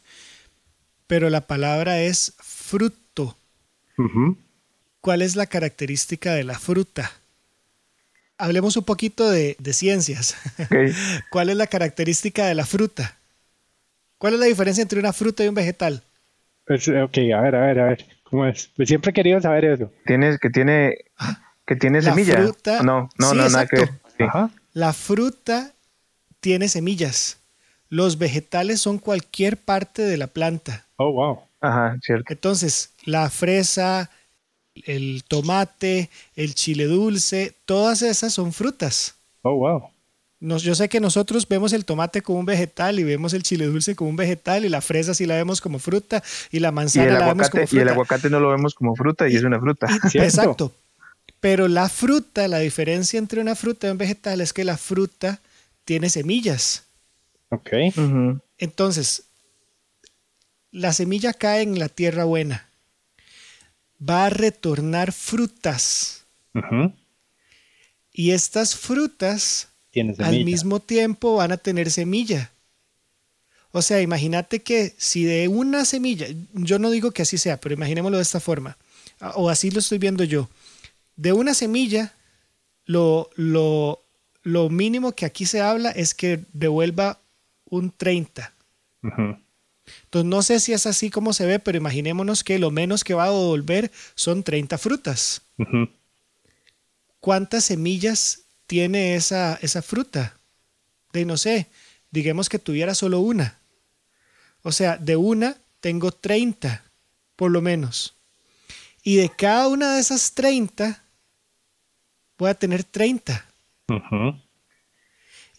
pero 1.07 1.29
la 1.29 1.41
palabra 1.41 2.01
es 2.01 2.33
fruto. 2.39 3.37
¿Cuál 5.01 5.21
es 5.21 5.35
la 5.35 5.45
característica 5.45 6.33
de 6.33 6.43
la 6.43 6.57
fruta? 6.57 7.11
Hablemos 8.37 8.77
un 8.77 8.83
poquito 8.83 9.29
de, 9.29 9.55
ciencias. 9.73 10.35
¿Cuál 11.29 11.49
es 11.49 11.57
la 11.57 11.67
característica 11.67 12.45
de 12.45 12.55
la 12.55 12.65
fruta? 12.65 13.17
¿Cuál 14.17 14.35
es 14.35 14.39
la 14.39 14.45
diferencia 14.45 14.81
entre 14.81 14.99
una 14.99 15.13
fruta 15.13 15.43
y 15.43 15.47
un 15.47 15.55
vegetal? 15.55 16.03
Pues, 16.65 16.87
ok, 16.87 17.17
a 17.35 17.41
ver, 17.41 17.55
a 17.55 17.65
ver, 17.67 17.79
a 17.79 17.85
ver. 17.87 18.05
¿Cómo 18.23 18.45
es? 18.45 18.71
Pues 18.75 18.87
siempre 18.87 19.11
he 19.11 19.13
querido 19.13 19.41
saber 19.41 19.65
eso. 19.65 19.91
Tienes, 20.05 20.39
que 20.39 20.49
tiene, 20.49 20.95
que 21.65 21.75
tiene 21.75 22.01
semilla. 22.01 22.39
no, 22.83 23.09
no, 23.17 23.33
no, 23.33 23.49
nada 23.49 23.67
que 23.67 23.89
La 24.73 24.93
fruta 24.93 25.73
tiene 26.39 26.69
semillas. 26.69 27.40
Los 27.91 28.17
vegetales 28.17 28.81
son 28.81 28.97
cualquier 28.97 29.57
parte 29.57 30.01
de 30.01 30.17
la 30.17 30.25
planta. 30.25 30.87
Oh, 30.95 31.11
wow. 31.11 31.41
Ajá, 31.59 31.99
cierto. 32.01 32.25
Entonces, 32.33 32.89
la 33.05 33.29
fresa, 33.29 34.09
el 34.73 35.23
tomate, 35.27 36.09
el 36.35 36.55
chile 36.55 36.85
dulce, 36.85 37.53
todas 37.65 38.01
esas 38.01 38.33
son 38.33 38.51
frutas. 38.51 39.13
Oh, 39.43 39.53
wow 39.53 39.91
yo 40.41 40.75
sé 40.75 40.89
que 40.89 40.99
nosotros 40.99 41.47
vemos 41.47 41.71
el 41.71 41.85
tomate 41.85 42.21
como 42.21 42.39
un 42.39 42.45
vegetal 42.45 42.99
y 42.99 43.03
vemos 43.03 43.33
el 43.33 43.43
chile 43.43 43.65
dulce 43.65 43.95
como 43.95 44.09
un 44.09 44.15
vegetal 44.15 44.65
y 44.65 44.69
la 44.69 44.81
fresa 44.81 45.13
sí 45.13 45.25
la 45.25 45.35
vemos 45.35 45.61
como 45.61 45.77
fruta 45.77 46.23
y 46.51 46.59
la 46.59 46.71
manzana 46.71 47.19
la 47.19 47.27
vemos 47.27 47.49
como 47.49 47.67
fruta. 47.67 47.79
Y 47.79 47.81
el 47.83 47.89
aguacate 47.89 48.29
no 48.29 48.39
lo 48.39 48.49
vemos 48.49 48.73
como 48.73 48.95
fruta 48.95 49.29
y, 49.29 49.35
es 49.35 49.43
una 49.43 49.59
fruta. 49.59 49.87
exacto. 50.13 50.73
Pero 51.39 51.67
la 51.67 51.89
fruta, 51.89 52.47
la 52.47 52.59
diferencia 52.59 53.19
entre 53.19 53.41
una 53.41 53.55
fruta 53.55 53.87
y 53.87 53.91
un 53.91 53.97
vegetal 53.97 54.41
es 54.41 54.51
que 54.51 54.63
la 54.63 54.77
fruta 54.77 55.39
tiene 55.85 56.09
semillas. 56.09 56.85
Ok. 57.51 57.69
Entonces, 58.57 59.25
la 60.71 60.93
semilla 60.93 61.33
cae 61.33 61.61
en 61.61 61.77
la 61.79 61.89
tierra 61.89 62.23
buena. 62.23 62.67
Va 64.01 64.25
a 64.25 64.29
retornar 64.29 65.11
frutas. 65.11 66.25
Y 68.13 68.31
estas 68.31 68.75
frutas 68.75 69.69
al 70.19 70.43
mismo 70.43 70.79
tiempo 70.79 71.35
van 71.35 71.51
a 71.51 71.57
tener 71.57 71.91
semilla. 71.91 72.51
O 73.71 73.81
sea, 73.81 74.01
imagínate 74.01 74.61
que 74.61 74.93
si 74.97 75.23
de 75.23 75.47
una 75.47 75.85
semilla, 75.85 76.27
yo 76.53 76.79
no 76.79 76.89
digo 76.89 77.11
que 77.11 77.21
así 77.21 77.37
sea, 77.37 77.57
pero 77.57 77.73
imaginémoslo 77.73 78.17
de 78.17 78.23
esta 78.23 78.41
forma, 78.41 78.77
o 79.35 79.49
así 79.49 79.71
lo 79.71 79.79
estoy 79.79 79.97
viendo 79.97 80.25
yo, 80.25 80.49
de 81.15 81.31
una 81.31 81.53
semilla, 81.53 82.13
lo, 82.85 83.29
lo, 83.35 84.01
lo 84.43 84.69
mínimo 84.69 85.13
que 85.13 85.25
aquí 85.25 85.45
se 85.45 85.61
habla 85.61 85.91
es 85.91 86.13
que 86.13 86.43
devuelva 86.51 87.19
un 87.71 87.91
30. 87.91 88.53
Entonces 89.01 90.29
no 90.29 90.43
sé 90.43 90.59
si 90.59 90.73
es 90.73 90.85
así 90.85 91.09
como 91.09 91.33
se 91.33 91.47
ve, 91.47 91.57
pero 91.57 91.77
imaginémonos 91.77 92.43
que 92.43 92.59
lo 92.59 92.69
menos 92.69 93.03
que 93.03 93.15
va 93.15 93.23
a 93.23 93.31
devolver 93.31 93.91
son 94.13 94.43
30 94.43 94.77
frutas. 94.77 95.41
¿Cuántas 97.19 97.65
semillas 97.65 98.43
tiene 98.67 99.15
esa, 99.15 99.57
esa 99.61 99.81
fruta? 99.81 100.37
De 101.13 101.25
no 101.25 101.37
sé, 101.37 101.67
digamos 102.11 102.49
que 102.49 102.59
tuviera 102.59 102.93
solo 102.93 103.19
una. 103.19 103.57
O 104.61 104.71
sea, 104.71 104.97
de 104.97 105.15
una 105.15 105.57
tengo 105.79 106.11
30, 106.11 106.83
por 107.35 107.51
lo 107.51 107.61
menos. 107.61 108.15
Y 109.03 109.15
de 109.15 109.29
cada 109.29 109.67
una 109.67 109.95
de 109.95 110.01
esas 110.01 110.33
30, 110.33 111.03
voy 112.37 112.49
a 112.49 112.53
tener 112.53 112.83
30. 112.83 113.45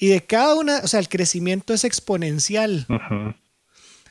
Y 0.02 0.08
de 0.08 0.20
cada 0.20 0.56
una, 0.56 0.78
o 0.78 0.88
sea, 0.88 0.98
el 0.98 1.08
crecimiento 1.08 1.72
es 1.72 1.84
exponencial. 1.84 2.88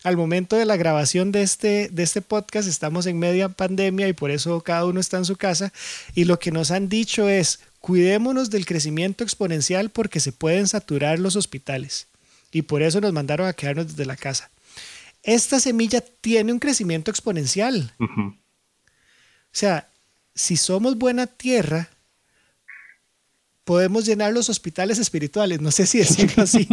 Al 0.03 0.15
momento 0.15 0.55
de 0.55 0.63
la 0.63 0.77
grabación 0.77 1.33
de 1.33 1.41
este, 1.41 1.89
de 1.89 2.03
este 2.03 2.21
podcast 2.21 2.69
estamos 2.69 3.07
en 3.07 3.19
media 3.19 3.49
pandemia 3.49 4.07
y 4.07 4.13
por 4.13 4.31
eso 4.31 4.61
cada 4.61 4.85
uno 4.85 5.01
está 5.01 5.17
en 5.17 5.25
su 5.25 5.35
casa. 5.35 5.73
Y 6.15 6.23
lo 6.23 6.39
que 6.39 6.53
nos 6.53 6.71
han 6.71 6.87
dicho 6.87 7.27
es, 7.27 7.59
cuidémonos 7.81 8.49
del 8.49 8.65
crecimiento 8.65 9.25
exponencial 9.25 9.89
porque 9.89 10.21
se 10.21 10.31
pueden 10.31 10.69
saturar 10.69 11.19
los 11.19 11.35
hospitales. 11.35 12.07
Y 12.53 12.61
por 12.61 12.83
eso 12.83 13.01
nos 13.01 13.11
mandaron 13.11 13.49
a 13.49 13.51
quedarnos 13.51 13.89
desde 13.89 14.05
la 14.05 14.15
casa. 14.15 14.49
Esta 15.23 15.59
semilla 15.59 15.99
tiene 15.99 16.53
un 16.53 16.59
crecimiento 16.59 17.11
exponencial. 17.11 17.93
O 17.99 18.37
sea, 19.51 19.89
si 20.35 20.55
somos 20.55 20.97
buena 20.97 21.27
tierra, 21.27 21.89
podemos 23.71 24.05
llenar 24.05 24.33
los 24.33 24.49
hospitales 24.49 24.99
espirituales. 24.99 25.61
No 25.61 25.71
sé 25.71 25.87
si 25.87 25.99
decirlo 25.99 26.43
así. 26.43 26.67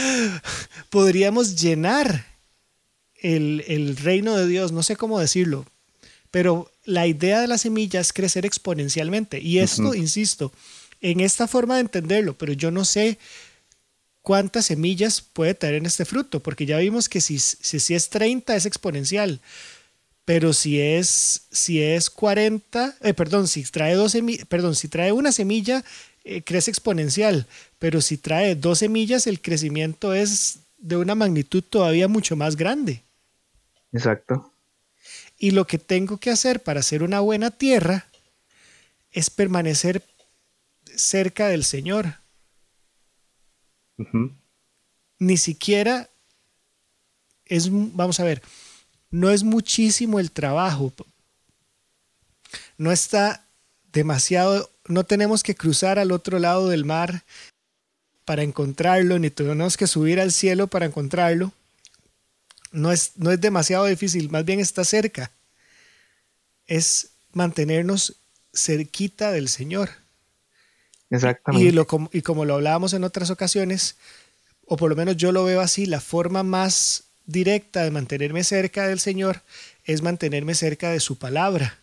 Podríamos 0.90 1.56
llenar 1.58 2.26
el, 3.14 3.64
el, 3.66 3.96
reino 3.96 4.36
de 4.36 4.46
Dios, 4.46 4.72
no 4.72 4.82
sé 4.82 4.94
cómo 4.94 5.18
decirlo, 5.18 5.64
pero 6.30 6.70
la 6.84 7.06
idea 7.06 7.40
de 7.40 7.46
la 7.46 7.56
semilla 7.56 7.98
es 7.98 8.12
crecer 8.12 8.44
exponencialmente. 8.44 9.40
Y 9.40 9.60
esto, 9.60 9.94
insisto, 9.94 10.52
en 11.00 11.20
esta 11.20 11.48
forma 11.48 11.76
de 11.76 11.80
entenderlo, 11.80 12.36
pero 12.36 12.52
yo 12.52 12.70
no 12.70 12.84
sé 12.84 13.18
cuántas 14.20 14.66
semillas 14.66 15.22
puede 15.22 15.54
traer 15.54 15.76
en 15.76 15.86
este 15.86 16.04
fruto, 16.04 16.40
porque 16.40 16.66
ya 16.66 16.76
vimos 16.76 17.08
que 17.08 17.22
si, 17.22 17.38
si, 17.38 17.94
es 17.94 18.10
30 18.10 18.54
es 18.54 18.66
exponencial, 18.66 19.40
pero 20.24 20.52
si 20.52 20.80
es, 20.80 21.46
si 21.50 21.82
es 21.82 22.08
40, 22.10 22.96
eh, 23.00 23.14
perdón, 23.14 23.48
si 23.48 23.64
trae, 23.64 23.94
dos 23.94 24.16
perdón, 24.48 24.74
si 24.74 24.88
trae 24.88 25.12
una 25.12 25.32
semilla, 25.32 25.84
eh, 26.24 26.42
crece 26.42 26.70
exponencial, 26.70 27.46
pero 27.78 28.00
si 28.00 28.16
trae 28.16 28.54
dos 28.54 28.78
semillas, 28.78 29.26
el 29.26 29.40
crecimiento 29.40 30.14
es 30.14 30.60
de 30.78 30.96
una 30.96 31.14
magnitud 31.14 31.62
todavía 31.62 32.08
mucho 32.08 32.36
más 32.36 32.56
grande. 32.56 33.02
Exacto. 33.92 34.52
Y 35.38 35.50
lo 35.50 35.66
que 35.66 35.78
tengo 35.78 36.18
que 36.18 36.30
hacer 36.30 36.62
para 36.62 36.80
hacer 36.80 37.02
una 37.02 37.20
buena 37.20 37.50
tierra 37.50 38.06
es 39.10 39.28
permanecer 39.28 40.02
cerca 40.94 41.48
del 41.48 41.64
Señor. 41.64 42.14
Ni 45.18 45.36
siquiera 45.36 46.08
es, 47.44 47.68
vamos 47.70 48.18
a 48.20 48.24
ver, 48.24 48.42
no 49.12 49.30
es 49.30 49.44
muchísimo 49.44 50.18
el 50.18 50.32
trabajo. 50.32 50.92
No 52.78 52.90
está 52.90 53.44
demasiado, 53.92 54.68
no 54.88 55.04
tenemos 55.04 55.44
que 55.44 55.54
cruzar 55.54 56.00
al 56.00 56.10
otro 56.10 56.40
lado 56.40 56.68
del 56.68 56.84
mar 56.84 57.22
para 58.24 58.42
encontrarlo, 58.42 59.18
ni 59.18 59.30
tenemos 59.30 59.76
que 59.76 59.86
subir 59.86 60.18
al 60.18 60.32
cielo 60.32 60.66
para 60.66 60.86
encontrarlo. 60.86 61.52
No 62.72 62.90
es, 62.90 63.12
no 63.16 63.30
es 63.30 63.40
demasiado 63.40 63.84
difícil, 63.84 64.30
más 64.30 64.44
bien 64.44 64.58
está 64.58 64.82
cerca. 64.84 65.30
Es 66.66 67.10
mantenernos 67.32 68.16
cerquita 68.54 69.30
del 69.30 69.48
Señor. 69.48 69.90
Exactamente. 71.10 71.68
Y, 71.68 72.18
y 72.18 72.22
como 72.22 72.46
lo 72.46 72.54
hablábamos 72.54 72.94
en 72.94 73.04
otras 73.04 73.28
ocasiones, 73.28 73.96
o 74.66 74.78
por 74.78 74.88
lo 74.88 74.96
menos 74.96 75.18
yo 75.18 75.32
lo 75.32 75.44
veo 75.44 75.60
así, 75.60 75.84
la 75.84 76.00
forma 76.00 76.42
más 76.42 77.04
directa 77.26 77.84
de 77.84 77.90
mantenerme 77.90 78.44
cerca 78.44 78.86
del 78.86 79.00
Señor 79.00 79.42
es 79.84 80.02
mantenerme 80.02 80.54
cerca 80.54 80.90
de 80.90 81.00
su 81.00 81.18
palabra. 81.18 81.78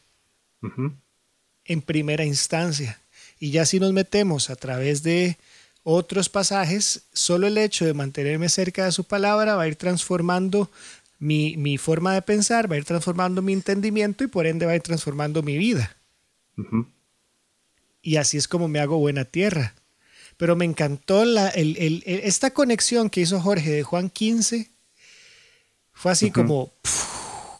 En 1.66 1.82
primera 1.82 2.26
instancia. 2.26 3.00
Y 3.40 3.52
ya 3.52 3.66
si 3.66 3.80
nos 3.80 3.94
metemos 3.94 4.50
a 4.50 4.56
través 4.56 5.04
de 5.04 5.38
otros 5.84 6.30
pasajes, 6.30 7.04
solo 7.14 7.48
el 7.48 7.58
hecho 7.58 7.86
de 7.86 7.94
mantenerme 7.94 8.50
cerca 8.50 8.86
de 8.86 8.92
su 8.92 9.06
palabra 9.06 9.56
va 9.56 9.64
a 9.64 9.68
ir 9.68 9.76
transformando 9.76 10.70
mi, 11.20 11.58
mi 11.58 11.78
forma 11.78 12.14
de 12.14 12.22
pensar, 12.22 12.70
va 12.70 12.76
a 12.76 12.80
ir 12.80 12.86
transformando 12.86 13.42
mi 13.42 13.54
entendimiento 13.54 14.24
y 14.24 14.28
por 14.28 14.48
ende 14.48 14.66
va 14.66 14.74
a 14.74 14.76
ir 14.76 14.82
transformando 14.82 15.44
mi 15.44 15.58
vida. 15.58 15.96
Y 18.02 18.18
así 18.18 18.38
es 18.38 18.48
como 18.48 18.68
me 18.68 18.80
hago 18.80 18.98
buena 18.98 19.26
tierra. 19.26 19.76
Pero 20.38 20.56
me 20.56 20.66
encantó 20.66 21.26
la, 21.26 21.50
esta 21.50 22.52
conexión 22.52 23.10
que 23.10 23.22
hizo 23.22 23.42
Jorge 23.42 23.72
de 23.72 23.84
Juan 23.84 24.10
15. 24.10 24.72
Fue 26.00 26.14
así 26.14 26.32
como, 26.32 26.72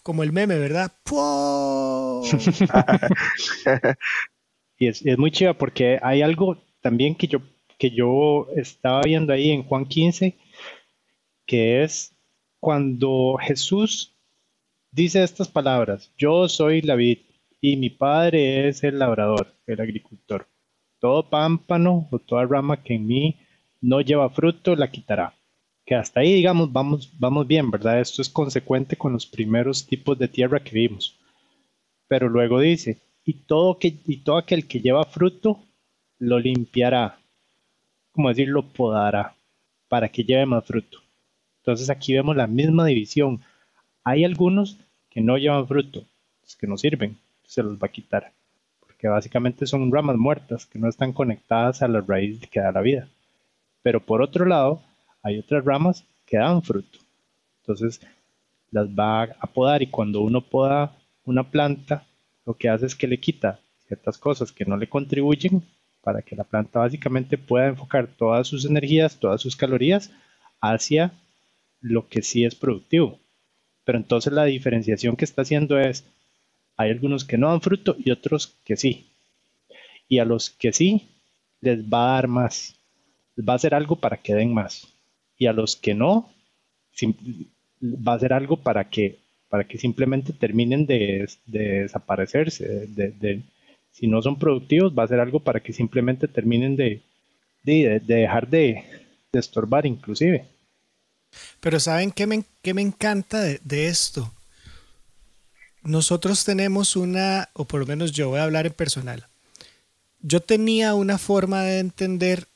como 0.02 0.24
el 0.24 0.32
meme, 0.32 0.58
¿verdad? 0.58 0.94
y 4.78 4.88
es, 4.88 5.06
es, 5.06 5.18
muy 5.18 5.30
chiva 5.30 5.56
porque 5.56 6.00
hay 6.02 6.22
algo 6.22 6.58
también 6.80 7.16
que 7.16 7.28
yo, 7.28 7.40
que 7.78 7.90
yo 7.90 8.48
estaba 8.56 9.02
viendo 9.02 9.34
ahí 9.34 9.52
en 9.52 9.64
Juan 9.64 9.86
15, 9.86 10.38
que 11.46 11.84
es 11.84 12.16
cuando 12.62 13.38
Jesús 13.42 14.16
dice 14.90 15.22
estas 15.22 15.50
palabras, 15.50 16.14
yo 16.18 16.48
soy 16.48 16.82
la 16.82 16.96
vid 16.96 17.18
y 17.60 17.76
mi 17.76 17.90
padre 17.90 18.70
es 18.70 18.86
el 18.86 19.00
labrador, 19.00 19.54
el 19.68 19.82
agricultor. 19.82 20.48
Todo 21.00 21.30
pámpano 21.30 22.08
o 22.10 22.20
toda 22.20 22.46
rama 22.46 22.84
que 22.84 22.96
en 22.96 23.06
mí 23.06 23.36
no 23.82 24.00
lleva 24.00 24.30
fruto 24.30 24.78
la 24.78 24.90
quitará. 24.90 25.39
Que 25.90 25.96
hasta 25.96 26.20
ahí, 26.20 26.36
digamos, 26.36 26.72
vamos, 26.72 27.10
vamos 27.18 27.48
bien, 27.48 27.72
¿verdad? 27.72 28.00
Esto 28.00 28.22
es 28.22 28.30
consecuente 28.30 28.96
con 28.96 29.12
los 29.12 29.26
primeros 29.26 29.88
tipos 29.88 30.20
de 30.20 30.28
tierra 30.28 30.60
que 30.60 30.76
vimos. 30.76 31.18
Pero 32.08 32.30
luego 32.30 32.60
dice, 32.60 33.00
y 33.26 33.34
todo, 33.34 33.80
que, 33.80 33.96
y 34.06 34.18
todo 34.18 34.38
aquel 34.38 34.68
que 34.68 34.82
lleva 34.82 35.04
fruto 35.06 35.58
lo 36.20 36.38
limpiará, 36.38 37.18
como 38.12 38.30
decir, 38.30 38.50
lo 38.50 38.68
podará, 38.68 39.34
para 39.88 40.10
que 40.10 40.24
lleve 40.24 40.46
más 40.46 40.64
fruto. 40.64 41.00
Entonces 41.62 41.90
aquí 41.90 42.14
vemos 42.14 42.36
la 42.36 42.46
misma 42.46 42.86
división. 42.86 43.42
Hay 44.04 44.24
algunos 44.24 44.78
que 45.10 45.22
no 45.22 45.40
llevan 45.40 45.68
fruto, 45.68 46.04
que 46.60 46.68
no 46.68 46.78
sirven, 46.78 47.18
se 47.46 47.64
los 47.64 47.80
va 47.80 47.88
a 47.88 47.92
quitar. 47.92 48.32
Porque 48.80 49.08
básicamente 49.08 49.66
son 49.66 49.92
ramas 49.92 50.18
muertas 50.18 50.68
que 50.68 50.78
no 50.78 50.88
están 50.88 51.14
conectadas 51.14 51.82
a 51.82 51.88
la 51.88 52.02
raíz 52.02 52.48
que 52.48 52.60
da 52.60 52.72
la 52.72 52.82
vida. 52.82 53.08
Pero 53.82 54.00
por 54.02 54.22
otro 54.22 54.46
lado, 54.46 54.84
hay 55.24 55.40
otras 55.40 55.64
ramas 55.66 56.06
que 56.26 56.38
dan 56.38 56.62
fruto. 56.62 57.00
Entonces 57.62 58.02
las 58.72 58.88
va 58.88 59.24
a 59.24 59.48
podar 59.48 59.82
y 59.82 59.88
cuando 59.88 60.22
uno 60.22 60.42
poda 60.42 60.96
una 61.26 61.50
planta, 61.50 62.06
lo 62.46 62.54
que 62.56 62.70
hace 62.70 62.86
es 62.86 62.96
que 62.96 63.08
le 63.08 63.20
quita 63.20 63.60
ciertas 63.88 64.18
cosas 64.18 64.52
que 64.52 64.66
no 64.66 64.78
le 64.78 64.88
contribuyen 64.88 65.64
para 66.02 66.22
que 66.22 66.36
la 66.36 66.44
planta 66.44 66.80
básicamente 66.80 67.38
pueda 67.38 67.68
enfocar 67.68 68.08
todas 68.08 68.48
sus 68.48 68.66
energías, 68.66 69.20
todas 69.20 69.42
sus 69.42 69.56
calorías 69.56 70.12
hacia 70.62 71.12
lo 71.82 72.08
que 72.08 72.22
sí 72.22 72.46
es 72.46 72.56
productivo. 72.56 73.20
Pero 73.84 73.98
entonces 73.98 74.32
la 74.34 74.46
diferenciación 74.46 75.16
que 75.16 75.26
está 75.26 75.42
haciendo 75.42 75.80
es 75.80 76.06
hay 76.78 76.92
algunos 76.92 77.26
que 77.26 77.38
no 77.38 77.50
dan 77.50 77.62
fruto 77.62 77.96
y 77.98 78.12
otros 78.12 78.56
que 78.64 78.78
sí. 78.78 79.08
Y 80.08 80.20
a 80.20 80.26
los 80.26 80.50
que 80.50 80.72
sí, 80.72 81.10
les 81.62 81.84
va 81.84 82.12
a 82.12 82.14
dar 82.16 82.28
más. 82.28 82.76
Les 83.36 83.48
va 83.48 83.54
a 83.54 83.56
hacer 83.58 83.74
algo 83.76 83.98
para 83.98 84.18
que 84.18 84.34
den 84.34 84.54
más. 84.54 84.88
Y 85.40 85.48
a 85.48 85.54
los 85.54 85.76
que 85.76 85.96
no, 85.96 86.30
va 87.82 88.14
a 88.14 88.16
hacer 88.16 88.34
algo 88.34 88.58
para 88.58 88.90
que, 88.90 89.18
para 89.50 89.64
que 89.64 89.80
simplemente 89.80 90.34
terminen 90.34 90.86
de, 90.86 91.28
desaparecerse. 91.48 92.86
De, 92.88 93.42
si 93.92 94.06
no 94.06 94.22
son 94.22 94.38
productivos, 94.38 94.94
va 94.96 95.04
a 95.04 95.06
hacer 95.06 95.20
algo 95.20 95.40
para 95.40 95.62
que 95.62 95.74
simplemente 95.74 96.28
terminen 96.28 96.76
de, 96.76 97.02
dejar 97.64 98.48
de, 98.48 98.84
estorbar 99.34 99.88
inclusive. 99.88 100.46
Pero 101.60 101.80
¿saben 101.80 102.12
qué 102.12 102.28
me, 102.28 102.44
qué 102.62 102.76
me 102.76 102.82
encanta 102.82 103.40
de 103.42 103.88
esto? 103.88 104.32
nosotros 105.84 106.44
tenemos 106.44 106.96
una, 106.96 107.50
o 107.54 107.66
por 107.66 107.80
lo 107.80 107.86
menos 107.86 108.12
yo 108.12 108.30
voy 108.30 108.40
a 108.40 108.44
hablar 108.44 108.66
en 108.66 108.74
personal, 108.74 109.28
yo 110.22 110.42
tenía 110.42 110.94
una 110.94 111.18
forma 111.18 111.64
de 111.64 111.80
entender 111.80 112.48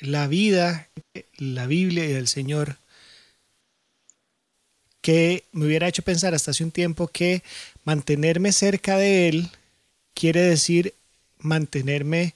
la 0.00 0.26
vida, 0.26 0.88
la 1.36 1.66
Biblia 1.66 2.06
y 2.06 2.12
el 2.12 2.28
Señor 2.28 2.76
que 5.00 5.44
me 5.52 5.66
hubiera 5.66 5.88
hecho 5.88 6.02
pensar 6.02 6.34
hasta 6.34 6.50
hace 6.50 6.64
un 6.64 6.70
tiempo 6.70 7.08
que 7.08 7.42
mantenerme 7.84 8.52
cerca 8.52 8.98
de 8.98 9.28
Él 9.28 9.50
quiere 10.12 10.42
decir 10.42 10.94
mantenerme 11.38 12.34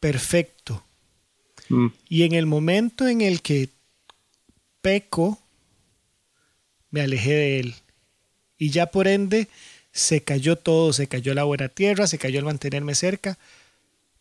perfecto. 0.00 0.84
Mm. 1.68 1.88
Y 2.08 2.22
en 2.22 2.32
el 2.32 2.46
momento 2.46 3.06
en 3.08 3.20
el 3.20 3.42
que 3.42 3.68
peco, 4.80 5.38
me 6.90 7.02
alejé 7.02 7.32
de 7.32 7.60
Él 7.60 7.74
y 8.56 8.70
ya 8.70 8.86
por 8.86 9.06
ende 9.06 9.48
se 9.92 10.22
cayó 10.22 10.56
todo, 10.56 10.92
se 10.92 11.08
cayó 11.08 11.34
la 11.34 11.44
buena 11.44 11.68
tierra, 11.68 12.06
se 12.06 12.18
cayó 12.18 12.38
el 12.38 12.44
mantenerme 12.44 12.94
cerca. 12.94 13.36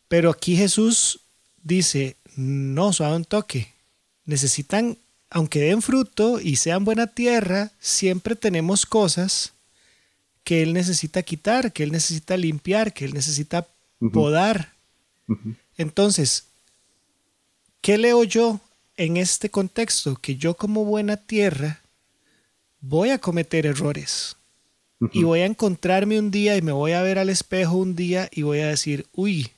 Pero 0.07 0.29
aquí 0.29 0.57
Jesús 0.57 1.21
dice, 1.63 2.16
no, 2.37 2.93
suave 2.93 3.15
un 3.15 3.25
toque. 3.25 3.73
Necesitan, 4.25 4.97
aunque 5.29 5.59
den 5.59 5.81
fruto 5.81 6.39
y 6.39 6.55
sean 6.57 6.85
buena 6.85 7.07
tierra, 7.07 7.71
siempre 7.79 8.35
tenemos 8.35 8.85
cosas 8.85 9.53
que 10.43 10.61
Él 10.61 10.73
necesita 10.73 11.23
quitar, 11.23 11.73
que 11.73 11.83
Él 11.83 11.91
necesita 11.91 12.37
limpiar, 12.37 12.93
que 12.93 13.05
Él 13.05 13.13
necesita 13.13 13.67
podar. 14.13 14.73
Entonces, 15.77 16.45
¿qué 17.81 17.97
leo 17.97 18.23
yo 18.23 18.61
en 18.95 19.17
este 19.17 19.49
contexto? 19.49 20.15
Que 20.15 20.35
yo 20.35 20.53
como 20.53 20.85
buena 20.85 21.17
tierra 21.17 21.81
voy 22.79 23.09
a 23.09 23.17
cometer 23.17 23.65
errores. 23.65 24.37
Y 25.11 25.23
voy 25.23 25.41
a 25.41 25.45
encontrarme 25.45 26.19
un 26.19 26.31
día 26.31 26.55
y 26.55 26.61
me 26.61 26.71
voy 26.71 26.93
a 26.93 27.01
ver 27.01 27.19
al 27.19 27.29
espejo 27.29 27.77
un 27.77 27.95
día 27.95 28.29
y 28.31 28.43
voy 28.43 28.59
a 28.59 28.67
decir, 28.67 29.07
uy, 29.13 29.51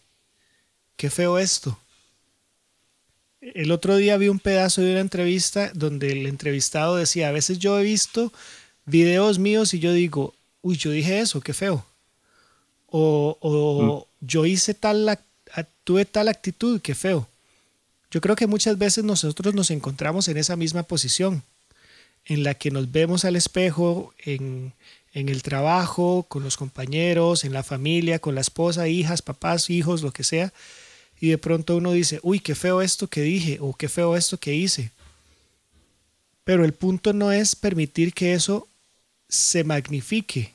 qué 0.95 1.09
feo 1.09 1.37
esto. 1.37 1.77
El 3.41 3.71
otro 3.71 3.95
día 3.95 4.17
vi 4.17 4.27
un 4.27 4.39
pedazo 4.39 4.81
de 4.81 4.91
una 4.91 4.99
entrevista 4.99 5.71
donde 5.73 6.11
el 6.11 6.25
entrevistado 6.25 6.97
decía, 6.97 7.29
a 7.29 7.31
veces 7.31 7.59
yo 7.59 7.79
he 7.79 7.83
visto 7.83 8.33
videos 8.85 9.39
míos 9.39 9.73
y 9.73 9.79
yo 9.79 9.93
digo, 9.93 10.33
uy, 10.61 10.77
yo 10.77 10.91
dije 10.91 11.19
eso, 11.19 11.41
qué 11.41 11.53
feo. 11.53 11.85
O, 12.87 13.37
o 13.39 14.07
yo 14.19 14.45
hice 14.45 14.73
tal, 14.73 15.19
tuve 15.83 16.05
tal 16.05 16.27
actitud, 16.27 16.81
qué 16.81 16.95
feo. 16.95 17.27
Yo 18.11 18.21
creo 18.21 18.35
que 18.35 18.47
muchas 18.47 18.77
veces 18.77 19.03
nosotros 19.03 19.53
nos 19.53 19.69
encontramos 19.71 20.27
en 20.27 20.37
esa 20.37 20.55
misma 20.55 20.83
posición 20.83 21.43
en 22.25 22.43
la 22.43 22.53
que 22.53 22.71
nos 22.71 22.91
vemos 22.91 23.25
al 23.25 23.35
espejo 23.35 24.13
en, 24.19 24.73
el 25.13 25.41
trabajo, 25.41 26.25
con 26.27 26.43
los 26.43 26.57
compañeros, 26.57 27.43
en 27.43 27.53
la 27.53 27.63
familia, 27.63 28.19
con 28.19 28.35
la 28.35 28.41
esposa, 28.41 28.87
hijas, 28.87 29.21
papás, 29.21 29.69
hijos, 29.69 30.01
lo 30.01 30.11
que 30.11 30.23
sea, 30.23 30.53
y 31.19 31.29
de 31.29 31.37
pronto 31.37 31.75
uno 31.75 31.91
dice, 31.91 32.19
uy, 32.23 32.39
qué 32.39 32.55
feo 32.55 32.81
esto 32.81 33.07
que 33.07 33.21
dije 33.21 33.57
o 33.61 33.73
qué 33.73 33.89
feo 33.89 34.15
esto 34.15 34.37
que 34.37 34.55
hice. 34.55 34.91
Pero 36.43 36.65
el 36.65 36.73
punto 36.73 37.13
no 37.13 37.31
es 37.31 37.55
permitir 37.55 38.13
que 38.13 38.33
eso 38.33 38.67
se 39.27 39.63
magnifique, 39.63 40.53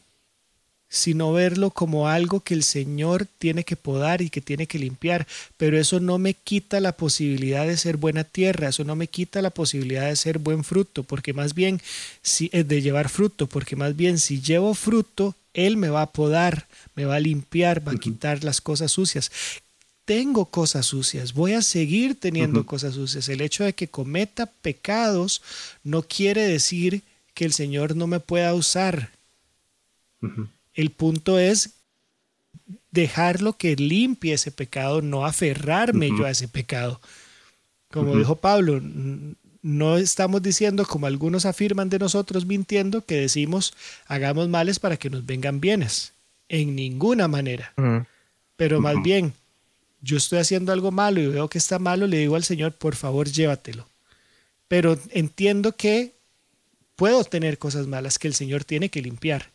sino 0.89 1.33
verlo 1.33 1.71
como 1.71 2.09
algo 2.09 2.41
que 2.41 2.55
el 2.55 2.63
Señor 2.63 3.27
tiene 3.39 3.65
que 3.65 3.77
podar 3.77 4.23
y 4.23 4.31
que 4.31 4.41
tiene 4.41 4.67
que 4.67 4.79
limpiar. 4.79 5.27
Pero 5.57 5.79
eso 5.79 6.01
no 6.01 6.19
me 6.19 6.35
quita 6.35 6.81
la 6.81 6.93
posibilidad 6.93 7.67
de 7.67 7.77
ser 7.77 7.97
buena 7.97 8.25
tierra, 8.25 8.69
eso 8.69 8.85
no 8.85 8.97
me 8.97 9.09
quita 9.09 9.43
la 9.43 9.51
posibilidad 9.51 10.09
de 10.09 10.17
ser 10.17 10.39
buen 10.39 10.65
fruto, 10.65 11.03
porque 11.03 11.33
más 11.33 11.55
bien, 11.55 11.81
si, 12.23 12.49
eh, 12.53 12.65
de 12.65 12.81
llevar 12.83 13.09
fruto, 13.09 13.47
porque 13.47 13.77
más 13.77 13.97
bien 13.97 14.19
si 14.19 14.41
llevo 14.41 14.75
fruto, 14.75 15.35
Él 15.53 15.77
me 15.77 15.89
va 15.89 16.03
a 16.03 16.13
podar, 16.13 16.67
me 16.95 17.05
va 17.05 17.17
a 17.17 17.21
limpiar, 17.21 17.87
va 17.87 17.93
a 17.93 17.99
quitar 17.99 18.43
las 18.43 18.61
cosas 18.61 18.93
sucias. 18.93 19.31
Tengo 20.05 20.47
cosas 20.47 20.87
sucias, 20.87 21.33
voy 21.33 21.55
a 21.55 21.63
seguir 21.63 22.19
teniendo 22.19 22.67
cosas 22.67 22.95
sucias. 22.95 23.29
El 23.29 23.41
hecho 23.41 23.65
de 23.65 23.73
que 23.73 23.89
cometa 23.89 24.47
pecados 24.47 25.41
no 25.83 26.03
quiere 26.03 26.43
decir 26.43 27.03
que 27.33 27.45
el 27.45 27.53
Señor 27.53 27.97
no 27.97 28.07
me 28.07 28.21
pueda 28.21 28.53
usar. 28.55 29.11
El 30.75 30.91
punto 30.91 31.39
es 31.39 31.71
dejarlo 32.91 33.57
que 33.57 33.77
limpie 33.77 34.35
ese 34.35 34.51
pecado, 34.51 35.03
no 35.03 35.27
aferrarme 35.27 36.11
yo 36.11 36.25
a 36.25 36.31
ese 36.31 36.49
pecado. 36.49 37.01
Como 37.91 38.17
dijo 38.17 38.37
Pablo, 38.37 38.81
no 39.63 39.97
estamos 39.97 40.43
diciendo, 40.43 40.85
como 40.85 41.07
algunos 41.07 41.47
afirman 41.47 41.89
de 41.89 41.99
nosotros 41.99 42.45
mintiendo, 42.45 43.05
que 43.05 43.17
decimos 43.17 43.75
hagamos 44.07 44.49
males 44.49 44.79
para 44.79 44.97
que 44.97 45.11
nos 45.11 45.25
vengan 45.25 45.61
bienes. 45.61 46.13
En 46.49 46.77
ninguna 46.77 47.27
manera. 47.27 47.73
Pero 48.57 48.81
más 48.81 48.97
bien, 49.03 49.33
yo 50.05 50.19
estoy 50.19 50.39
haciendo 50.39 50.71
algo 50.73 50.91
malo 50.91 51.21
y 51.21 51.27
veo 51.27 51.49
que 51.49 51.59
está 51.59 51.79
malo, 51.79 52.07
le 52.07 52.19
digo 52.19 52.37
al 52.37 52.45
Señor, 52.45 52.75
por 52.75 52.95
favor, 52.95 53.29
llévatelo. 53.29 53.89
Pero 54.69 54.99
entiendo 55.11 55.73
que 55.73 56.13
puedo 56.95 57.25
tener 57.25 57.59
cosas 57.59 57.87
malas 57.87 58.19
que 58.19 58.29
el 58.29 58.35
Señor 58.35 58.65
tiene 58.65 58.91
que 58.91 59.01
limpiar. 59.01 59.51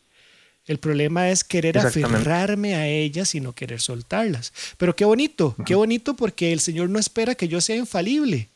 El 0.65 0.79
problema 0.79 1.29
es 1.29 1.43
querer 1.43 1.77
aferrarme 1.77 2.75
a 2.75 2.88
ellas 2.88 3.33
y 3.35 3.39
no 3.39 3.53
querer 3.53 3.79
soltarlas. 3.79 4.51
Pero 4.77 4.95
qué 4.95 5.05
bonito, 5.05 5.55
qué 5.65 5.75
bonito 5.75 6.15
porque 6.15 6.51
el 6.51 6.59
Señor 6.59 6.89
no 6.89 6.99
espera 6.99 7.35
que 7.35 7.47
yo 7.47 7.62
sea 7.62 7.75
infalible. 7.75 8.49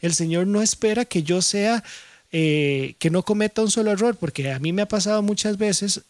El 0.00 0.14
Señor 0.14 0.46
no 0.46 0.62
espera 0.62 1.04
que 1.04 1.22
yo 1.22 1.40
sea, 1.40 1.84
eh, 2.32 2.96
que 2.98 3.10
no 3.10 3.22
cometa 3.22 3.62
un 3.62 3.70
solo 3.70 3.92
error, 3.92 4.16
porque 4.16 4.50
a 4.50 4.58
mí 4.58 4.72
me 4.72 4.82
ha 4.82 4.88
pasado 4.88 5.22
muchas 5.22 5.56
veces 5.56 6.02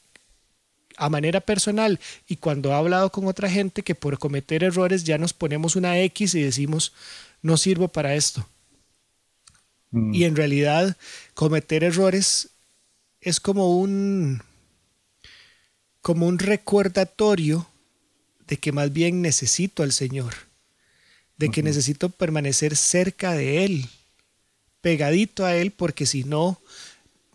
a 0.96 1.08
manera 1.08 1.40
personal 1.40 2.00
y 2.26 2.36
cuando 2.36 2.70
he 2.70 2.74
hablado 2.74 3.10
con 3.10 3.26
otra 3.26 3.50
gente 3.50 3.82
que 3.82 3.94
por 3.94 4.18
cometer 4.18 4.64
errores 4.64 5.04
ya 5.04 5.18
nos 5.18 5.32
ponemos 5.32 5.76
una 5.76 5.98
X 6.00 6.34
y 6.34 6.42
decimos, 6.42 6.92
no 7.42 7.56
sirvo 7.56 7.88
para 7.88 8.14
esto. 8.14 8.46
Mm. 9.90 10.14
Y 10.14 10.24
en 10.24 10.36
realidad 10.36 10.96
cometer 11.34 11.84
errores 11.84 12.50
es 13.20 13.40
como 13.40 13.78
un 13.78 14.42
como 16.00 16.28
un 16.28 16.38
recordatorio 16.38 17.66
de 18.46 18.58
que 18.58 18.70
más 18.70 18.92
bien 18.92 19.22
necesito 19.22 19.82
al 19.82 19.90
Señor, 19.90 20.34
de 21.36 21.50
que 21.50 21.64
necesito 21.64 22.10
permanecer 22.10 22.76
cerca 22.76 23.32
de 23.32 23.64
Él, 23.64 23.88
pegadito 24.80 25.44
a 25.44 25.56
Él, 25.56 25.72
porque 25.72 26.06
si 26.06 26.22
no, 26.22 26.60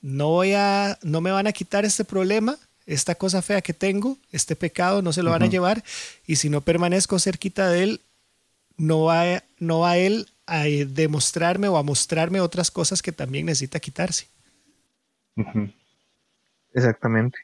no 0.02 0.30
voy 0.30 0.54
a, 0.54 0.98
no 1.02 1.20
me 1.20 1.32
van 1.32 1.48
a 1.48 1.52
quitar 1.52 1.84
este 1.84 2.06
problema, 2.06 2.58
esta 2.94 3.16
cosa 3.16 3.42
fea 3.42 3.62
que 3.62 3.74
tengo, 3.74 4.18
este 4.32 4.56
pecado, 4.56 5.02
no 5.02 5.14
se 5.14 5.24
lo 5.24 5.32
van 5.32 5.44
a 5.44 5.48
llevar, 5.48 5.84
y 6.26 6.36
si 6.36 6.50
no 6.50 6.62
permanezco 6.62 7.20
cerquita 7.20 7.70
de 7.70 7.84
Él, 7.84 8.02
no 8.78 9.04
va, 9.04 9.44
no 9.60 9.80
va 9.80 9.98
Él 9.98 10.28
a 10.46 10.64
demostrarme 10.64 11.68
o 11.68 11.78
a 11.78 11.84
mostrarme 11.84 12.42
otras 12.42 12.72
cosas 12.72 13.02
que 13.02 13.12
también 13.12 13.46
necesita 13.46 13.80
quitarse. 13.80 14.28
Exactamente. 16.74 17.40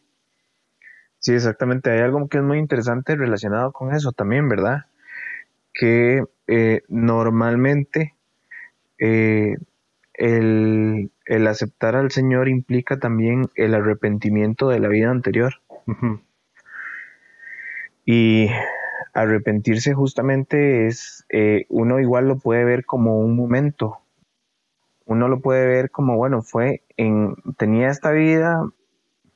Sí, 1.20 1.34
exactamente. 1.34 1.90
Hay 1.92 2.00
algo 2.00 2.28
que 2.28 2.38
es 2.38 2.44
muy 2.44 2.60
interesante 2.60 3.16
relacionado 3.16 3.72
con 3.72 3.94
eso 3.94 4.12
también, 4.12 4.50
¿verdad? 4.50 4.86
Que 5.74 6.24
eh, 6.48 6.82
normalmente 6.88 8.14
eh, 9.00 9.58
el, 10.18 11.12
aceptar 11.48 11.96
al 11.96 12.12
Señor 12.12 12.50
implica 12.50 13.00
también 13.00 13.50
el 13.56 13.74
arrepentimiento 13.74 14.70
de 14.70 14.80
la 14.80 14.88
vida 14.90 15.10
anterior. 15.10 15.62
Y 18.06 18.50
arrepentirse 19.14 19.94
justamente 19.94 20.88
es, 20.88 21.26
eh, 21.30 21.66
uno 21.70 22.00
igual 22.00 22.28
lo 22.28 22.38
puede 22.38 22.64
ver 22.66 22.86
como 22.86 23.20
un 23.20 23.36
momento. 23.36 24.00
Uno 25.06 25.28
lo 25.28 25.40
puede 25.40 25.68
ver 25.68 25.92
como, 25.92 26.16
bueno, 26.16 26.42
fue 26.42 26.84
en, 26.98 27.36
tenía 27.58 27.90
esta 27.90 28.12
vida, 28.12 28.70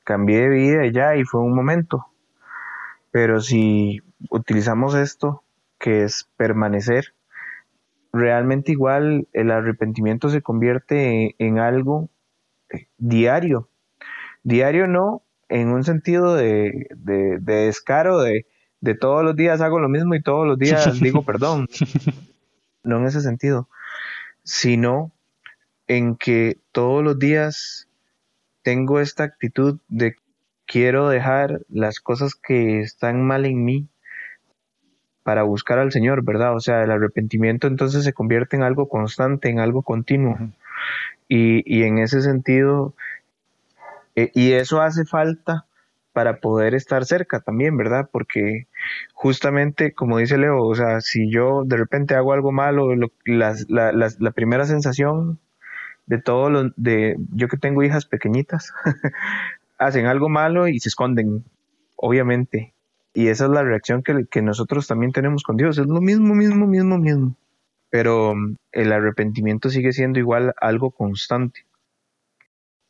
cambié 0.04 0.42
de 0.42 0.48
vida 0.48 0.86
ya 0.86 1.16
y 1.16 1.24
fue 1.24 1.40
un 1.40 1.54
momento. 1.54 2.06
Pero 3.10 3.40
si 3.40 4.00
utilizamos 4.30 4.94
esto, 4.94 5.44
que 5.78 6.04
es 6.04 6.28
permanecer, 6.36 7.14
realmente 8.12 8.72
igual 8.72 9.26
el 9.32 9.50
arrepentimiento 9.50 10.28
se 10.28 10.42
convierte 10.42 11.34
en, 11.38 11.58
algo 11.58 12.08
eh, 12.70 12.86
diario. 12.98 13.68
Diario 14.42 14.86
no 14.86 15.22
en 15.48 15.68
un 15.68 15.84
sentido 15.84 16.34
de, 16.34 16.88
descaro, 17.40 18.20
de, 18.20 18.46
de 18.80 18.94
todos 18.94 19.24
los 19.24 19.36
días 19.36 19.60
hago 19.60 19.78
lo 19.78 19.88
mismo 19.88 20.14
y 20.14 20.22
todos 20.22 20.46
los 20.46 20.58
días 20.58 20.84
digo 21.00 21.24
perdón. 21.24 21.68
No 22.84 22.96
en 22.96 23.06
ese 23.06 23.20
sentido, 23.20 23.68
sino 24.42 25.12
en 25.86 26.16
que 26.16 26.58
todos 26.72 27.04
los 27.04 27.16
días 27.16 27.86
tengo 28.62 28.98
esta 28.98 29.22
actitud 29.22 29.78
de 29.86 30.16
quiero 30.66 31.08
dejar 31.08 31.60
las 31.68 32.00
cosas 32.00 32.34
que 32.34 32.80
están 32.80 33.22
mal 33.22 33.46
en 33.46 33.64
mí 33.64 33.88
para 35.22 35.42
buscar 35.42 35.78
al 35.78 35.92
Señor, 35.92 36.24
¿verdad? 36.24 36.54
O 36.54 36.60
sea, 36.60 36.82
el 36.82 36.90
arrepentimiento 36.90 37.66
entonces 37.66 38.04
se 38.04 38.12
convierte 38.12 38.56
en 38.56 38.62
algo 38.62 38.88
constante, 38.88 39.48
en 39.48 39.60
algo 39.60 39.82
continuo. 39.82 40.36
Y, 41.28 41.82
en 41.84 41.98
ese 41.98 42.20
sentido, 42.20 42.94
eh, 44.16 44.30
y 44.34 44.52
eso 44.52 44.82
hace 44.82 45.04
falta 45.06 45.64
para 46.12 46.40
poder 46.40 46.74
estar 46.74 47.06
cerca 47.06 47.40
también, 47.40 47.76
¿verdad? 47.78 48.08
Porque 48.12 48.66
justamente, 49.14 49.94
como 49.94 50.18
dice 50.18 50.36
Leo, 50.36 50.62
o 50.62 50.74
sea, 50.74 51.00
si 51.00 51.30
yo 51.30 51.62
de 51.64 51.78
repente 51.78 52.14
hago 52.14 52.34
algo 52.34 52.52
malo, 52.52 52.94
la 53.24 54.30
primera 54.34 54.66
sensación 54.66 55.38
de 56.06 56.18
todo 56.18 56.50
lo 56.50 56.70
de 56.76 57.16
yo 57.32 57.48
que 57.48 57.56
tengo 57.56 57.82
hijas 57.82 58.06
pequeñitas 58.06 58.72
hacen 59.78 60.06
algo 60.06 60.28
malo 60.28 60.68
y 60.68 60.78
se 60.80 60.88
esconden 60.88 61.44
obviamente 61.96 62.71
y 63.14 63.28
esa 63.28 63.44
es 63.44 63.50
la 63.50 63.62
reacción 63.62 64.02
que, 64.02 64.26
que, 64.30 64.42
nosotros 64.42 64.86
también 64.86 65.12
tenemos 65.12 65.42
con 65.42 65.56
Dios. 65.56 65.78
Es 65.78 65.86
lo 65.86 66.00
mismo 66.00 66.34
mismo 66.34 66.66
mismo 66.66 66.98
mismo. 66.98 67.36
Pero 67.90 68.34
mm, 68.34 68.56
el 68.72 68.92
arrepentimiento 68.92 69.68
sigue 69.68 69.92
siendo 69.92 70.18
igual 70.18 70.54
algo 70.60 70.90
constante. 70.90 71.66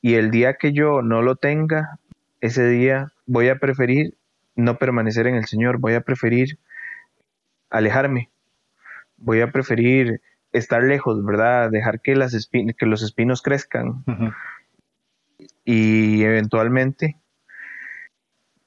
Y 0.01 0.15
el 0.15 0.31
día 0.31 0.55
que 0.55 0.73
yo 0.73 1.03
no 1.03 1.23
lo 1.23 1.37
tenga 1.37 1.99
ese 2.41 2.69
día 2.69 3.13
voy 3.27 3.49
a 3.49 3.59
preferir 3.59 4.15
no 4.55 4.79
permanecer 4.79 5.27
en 5.27 5.35
el 5.35 5.47
Señor. 5.47 5.79
Voy 5.79 5.95
a 5.95 6.03
preferir 6.03 6.59
alejarme. 7.71 8.31
Voy 9.17 9.41
a 9.41 9.51
preferir 9.51 10.21
estar 10.53 10.83
lejos, 10.83 11.25
¿verdad? 11.25 11.71
Dejar 11.71 12.01
que, 12.01 12.15
las 12.15 12.49
que 12.51 12.87
los 12.87 13.03
espinos 13.03 13.43
crezcan. 13.43 14.05
Y 15.65 16.23
eventualmente 16.25 17.17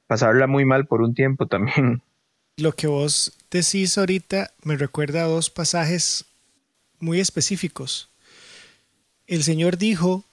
pasarla 0.08 0.47
muy 0.47 0.66
mal 0.66 0.86
por 0.86 1.01
un 1.01 1.14
tiempo 1.14 1.47
también. 1.47 2.01
Lo 2.58 2.74
que 2.74 2.88
vos 2.88 3.34
decís 3.51 3.97
ahorita 3.97 4.51
me 4.64 4.78
recuerda 4.78 5.24
a 5.24 5.28
dos 5.28 5.49
pasajes 5.49 6.26
muy 6.99 7.20
específicos. 7.20 8.10
El 9.28 9.43
Señor 9.43 9.78
dijo 9.78 10.24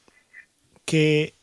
que 0.85 1.35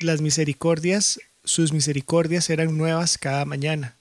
las 0.00 0.20
misericordias, 0.20 1.20
sus 1.44 1.72
misericordias 1.72 2.50
eran 2.50 2.76
nuevas 2.76 3.18
cada 3.18 3.44
mañana. 3.44 3.94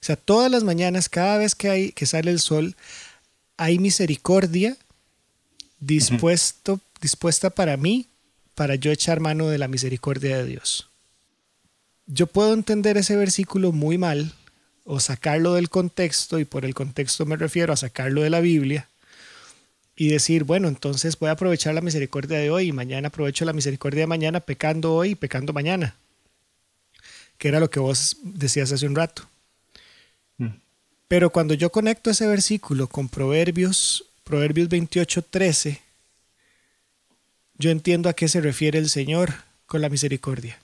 O 0.00 0.04
sea, 0.04 0.16
todas 0.16 0.50
las 0.50 0.64
mañanas, 0.64 1.08
cada 1.08 1.38
vez 1.38 1.54
que, 1.54 1.68
hay, 1.68 1.92
que 1.92 2.06
sale 2.06 2.30
el 2.30 2.40
sol, 2.40 2.76
hay 3.56 3.78
misericordia 3.78 4.76
dispuesto, 5.80 6.80
dispuesta 7.00 7.50
para 7.50 7.76
mí, 7.76 8.06
para 8.54 8.74
yo 8.74 8.92
echar 8.92 9.20
mano 9.20 9.48
de 9.48 9.58
la 9.58 9.68
misericordia 9.68 10.36
de 10.38 10.46
Dios. 10.46 10.89
Yo 12.12 12.26
puedo 12.26 12.54
entender 12.54 12.96
ese 12.96 13.14
versículo 13.14 13.70
muy 13.70 13.96
mal 13.96 14.32
o 14.82 14.98
sacarlo 14.98 15.54
del 15.54 15.70
contexto, 15.70 16.40
y 16.40 16.44
por 16.44 16.64
el 16.64 16.74
contexto 16.74 17.24
me 17.24 17.36
refiero 17.36 17.72
a 17.72 17.76
sacarlo 17.76 18.22
de 18.22 18.30
la 18.30 18.40
Biblia, 18.40 18.88
y 19.94 20.08
decir, 20.08 20.42
bueno, 20.42 20.66
entonces 20.66 21.16
voy 21.16 21.28
a 21.28 21.32
aprovechar 21.32 21.72
la 21.72 21.82
misericordia 21.82 22.38
de 22.38 22.50
hoy 22.50 22.68
y 22.68 22.72
mañana 22.72 23.08
aprovecho 23.08 23.44
la 23.44 23.52
misericordia 23.52 24.00
de 24.00 24.06
mañana 24.08 24.40
pecando 24.40 24.94
hoy 24.94 25.10
y 25.10 25.14
pecando 25.14 25.52
mañana, 25.52 25.94
que 27.38 27.46
era 27.46 27.60
lo 27.60 27.70
que 27.70 27.78
vos 27.78 28.16
decías 28.22 28.72
hace 28.72 28.86
un 28.86 28.96
rato. 28.96 29.28
Pero 31.06 31.30
cuando 31.30 31.54
yo 31.54 31.70
conecto 31.70 32.10
ese 32.10 32.26
versículo 32.26 32.88
con 32.88 33.08
Proverbios, 33.08 34.04
Proverbios 34.24 34.68
28, 34.68 35.22
13, 35.22 35.80
yo 37.58 37.70
entiendo 37.70 38.08
a 38.08 38.14
qué 38.14 38.26
se 38.26 38.40
refiere 38.40 38.80
el 38.80 38.88
Señor 38.88 39.34
con 39.66 39.80
la 39.80 39.88
misericordia. 39.88 40.59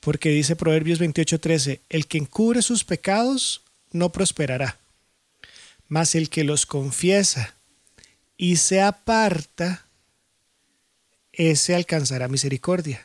Porque 0.00 0.30
dice 0.30 0.56
Proverbios 0.56 0.98
28, 0.98 1.40
13, 1.40 1.80
el 1.88 2.06
que 2.06 2.18
encubre 2.18 2.62
sus 2.62 2.84
pecados 2.84 3.62
no 3.92 4.10
prosperará, 4.10 4.78
mas 5.88 6.14
el 6.14 6.28
que 6.28 6.44
los 6.44 6.66
confiesa 6.66 7.54
y 8.36 8.56
se 8.56 8.80
aparta, 8.80 9.84
ese 11.32 11.74
alcanzará 11.74 12.28
misericordia. 12.28 13.04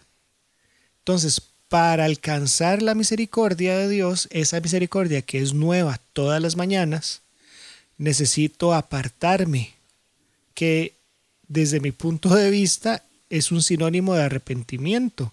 Entonces, 0.99 1.41
para 1.69 2.05
alcanzar 2.05 2.81
la 2.83 2.93
misericordia 2.93 3.77
de 3.77 3.89
Dios, 3.89 4.27
esa 4.31 4.59
misericordia 4.59 5.23
que 5.23 5.39
es 5.39 5.53
nueva 5.53 5.99
todas 6.13 6.41
las 6.41 6.55
mañanas, 6.55 7.21
necesito 7.97 8.73
apartarme, 8.73 9.73
que 10.53 10.93
desde 11.47 11.79
mi 11.79 11.91
punto 11.91 12.33
de 12.35 12.51
vista 12.51 13.03
es 13.29 13.51
un 13.51 13.63
sinónimo 13.63 14.13
de 14.13 14.23
arrepentimiento, 14.23 15.31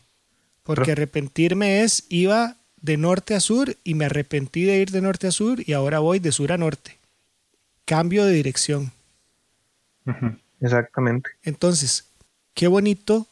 porque 0.62 0.92
arrepentirme 0.92 1.82
es 1.82 2.04
iba 2.08 2.56
de 2.80 2.96
norte 2.96 3.34
a 3.34 3.40
sur 3.40 3.76
y 3.84 3.94
me 3.94 4.06
arrepentí 4.06 4.64
de 4.64 4.78
ir 4.78 4.90
de 4.90 5.00
norte 5.00 5.26
a 5.26 5.32
sur 5.32 5.62
y 5.66 5.72
ahora 5.72 5.98
voy 5.98 6.18
de 6.18 6.32
sur 6.32 6.52
a 6.52 6.58
norte. 6.58 6.98
Cambio 7.84 8.24
de 8.24 8.32
dirección. 8.32 8.92
Exactamente. 10.60 11.30
Entonces, 11.42 12.06
qué 12.54 12.68
bonito 12.68 13.26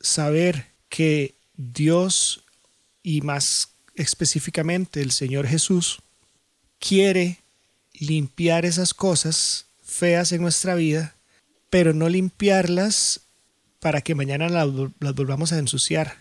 saber 0.00 0.66
que 0.88 1.34
Dios 1.56 2.44
y 3.02 3.22
más 3.22 3.70
específicamente 3.94 5.00
el 5.00 5.10
Señor 5.10 5.46
Jesús 5.46 6.00
quiere 6.78 7.38
limpiar 7.94 8.64
esas 8.64 8.94
cosas 8.94 9.66
feas 9.82 10.32
en 10.32 10.42
nuestra 10.42 10.74
vida, 10.74 11.14
pero 11.70 11.94
no 11.94 12.08
limpiarlas 12.08 13.20
para 13.80 14.00
que 14.00 14.14
mañana 14.14 14.48
las, 14.48 14.68
volvamos 15.14 15.52
a 15.52 15.58
ensuciar, 15.58 16.16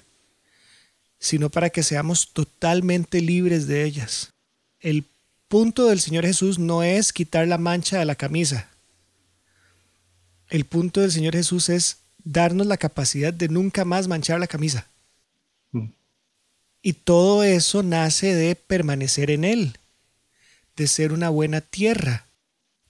sino 1.26 1.50
para 1.50 1.72
que 1.72 1.82
seamos 1.82 2.30
totalmente 2.34 3.20
libres 3.20 3.66
de 3.66 3.84
ellas. 3.84 4.30
El 4.80 5.06
punto 5.48 5.88
del 5.88 6.00
Señor 6.00 6.24
Jesús 6.24 6.60
no 6.60 6.84
es 6.84 7.12
quitar 7.12 7.48
la 7.48 7.58
mancha 7.58 7.98
de 7.98 8.06
la 8.06 8.14
camisa. 8.14 8.70
El 10.50 10.66
punto 10.66 11.02
del 11.02 11.12
Señor 11.12 11.34
Jesús 11.34 11.70
es 11.70 11.98
darnos 12.24 12.68
la 12.68 12.78
capacidad 12.78 13.34
de 13.34 13.50
nunca 13.50 13.86
más 13.86 14.08
manchar 14.08 14.40
la 14.40 14.46
camisa. 14.46 14.88
Y 16.84 16.94
todo 16.94 17.44
eso 17.44 17.82
nace 17.82 18.36
de 18.36 18.54
permanecer 18.56 19.32
en 19.32 19.46
Él, 19.46 19.80
de 20.76 20.86
ser 20.86 21.12
una 21.12 21.30
buena 21.30 21.60
tierra. 21.60 22.28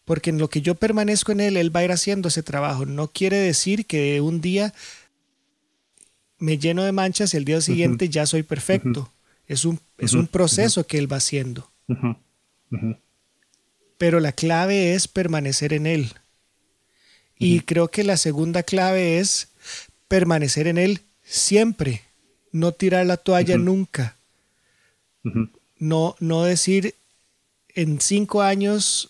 Porque 0.04 0.32
en 0.32 0.40
lo 0.40 0.50
que 0.50 0.62
yo 0.62 0.76
permanezco 0.76 1.32
en 1.32 1.40
Él, 1.40 1.56
Él 1.56 1.74
va 1.74 1.80
a 1.80 1.86
ir 1.86 1.94
haciendo 1.94 2.28
ese 2.28 2.44
trabajo. 2.44 2.86
No 2.86 3.08
quiere 3.08 3.38
decir 3.38 3.86
que 3.86 4.20
un 4.20 4.42
día 4.42 4.74
me 6.46 6.60
lleno 6.60 6.84
de 6.84 6.92
manchas 6.92 7.34
y 7.34 7.38
el 7.38 7.46
día 7.46 7.60
siguiente 7.60 8.08
ya 8.08 8.28
soy 8.28 8.44
perfecto. 8.44 9.12
Es 9.48 9.66
un, 9.66 9.80
es 9.98 10.14
un 10.14 10.28
proceso 10.28 10.86
que 10.86 11.00
Él 11.00 11.12
va 11.12 11.18
haciendo. 11.18 11.72
Pero 13.98 14.20
la 14.20 14.32
clave 14.32 14.94
es 14.94 15.08
permanecer 15.08 15.74
en 15.74 15.88
Él. 15.88 16.14
Y 17.40 17.62
creo 17.62 17.88
que 17.90 18.04
la 18.04 18.16
segunda 18.16 18.62
clave 18.62 19.18
es 19.18 19.48
permanecer 20.08 20.68
en 20.68 20.78
Él 20.78 21.02
siempre 21.24 22.04
no 22.52 22.74
tirar 22.74 23.08
la 23.08 23.18
toalla 23.18 23.58
nunca. 23.58 24.16
No, 25.80 26.16
no 26.20 26.44
decir 26.44 26.94
en 27.74 28.00
cinco 28.00 28.44
años 28.44 29.10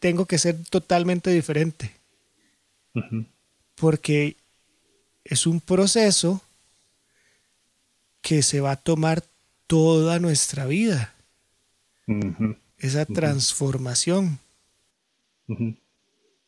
tengo 0.00 0.26
que 0.26 0.38
ser 0.38 0.56
totalmente 0.68 1.30
diferente. 1.30 1.92
Porque 3.76 4.34
es 5.30 5.46
un 5.46 5.60
proceso 5.60 6.42
que 8.20 8.42
se 8.42 8.60
va 8.60 8.72
a 8.72 8.76
tomar 8.76 9.22
toda 9.66 10.18
nuestra 10.18 10.66
vida. 10.66 11.14
Esa 12.78 13.06
transformación. 13.06 14.40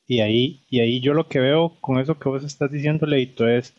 Y 0.08 0.20
ahí, 0.20 0.64
y 0.68 0.80
ahí 0.80 1.00
yo 1.00 1.14
lo 1.14 1.28
que 1.28 1.38
veo 1.38 1.76
con 1.80 2.00
eso 2.00 2.18
que 2.18 2.28
vos 2.28 2.42
estás 2.42 2.72
diciendo, 2.72 3.06
Leito, 3.06 3.48
es 3.48 3.72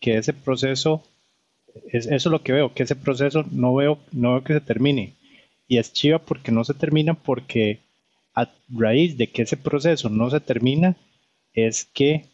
que 0.00 0.18
ese 0.18 0.32
proceso 0.32 1.04
es, 1.86 2.06
eso 2.06 2.14
es 2.28 2.32
lo 2.32 2.42
que 2.42 2.52
veo, 2.52 2.74
que 2.74 2.82
ese 2.82 2.96
proceso 2.96 3.44
no 3.52 3.74
veo, 3.74 4.00
no 4.10 4.32
veo 4.32 4.44
que 4.44 4.54
se 4.54 4.60
termine. 4.60 5.14
Y 5.68 5.78
es 5.78 5.92
chiva 5.92 6.18
porque 6.18 6.50
no 6.50 6.64
se 6.64 6.74
termina 6.74 7.14
porque 7.14 7.78
a 8.34 8.50
raíz 8.68 9.16
de 9.16 9.28
que 9.28 9.42
ese 9.42 9.56
proceso 9.56 10.08
no 10.08 10.28
se 10.28 10.40
termina 10.40 10.96
es 11.52 11.84
que 11.84 12.26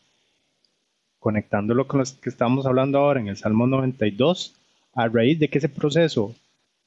conectándolo 1.21 1.87
con 1.87 2.01
lo 2.01 2.07
que 2.21 2.31
estamos 2.31 2.67
hablando 2.67 2.99
ahora 2.99 3.21
en 3.21 3.29
el 3.29 3.37
Salmo 3.37 3.67
92, 3.67 4.57
a 4.95 5.07
raíz 5.07 5.39
de 5.39 5.49
que 5.49 5.59
ese 5.59 5.69
proceso 5.69 6.35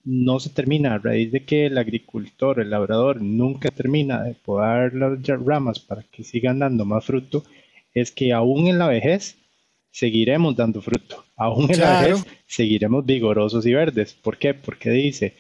no 0.04 0.40
se 0.40 0.50
termina, 0.50 0.96
a 0.96 0.98
raíz 0.98 1.32
de 1.32 1.46
que 1.46 1.68
el 1.68 1.78
agricultor, 1.78 2.60
el 2.60 2.72
labrador 2.72 3.22
nunca 3.22 3.70
termina 3.70 4.22
de 4.24 4.34
podar 4.34 4.94
las 4.94 5.26
ramas 5.46 5.80
para 5.80 6.04
que 6.04 6.24
sigan 6.24 6.60
dando 6.60 6.84
más 6.84 7.06
fruto, 7.06 7.44
es 7.94 8.12
que 8.12 8.34
aún 8.34 8.68
en 8.68 8.80
la 8.80 8.88
vejez 8.88 9.38
seguiremos 9.92 10.56
dando 10.56 10.82
fruto. 10.82 11.24
Aún 11.38 11.72
en 11.72 11.80
la 11.80 12.02
vejez 12.02 12.26
seguiremos 12.48 13.06
vigorosos 13.06 13.66
y 13.66 13.74
verdes. 13.74 14.14
¿Por 14.14 14.38
qué? 14.38 14.54
Porque 14.54 14.90
dice, 14.90 15.36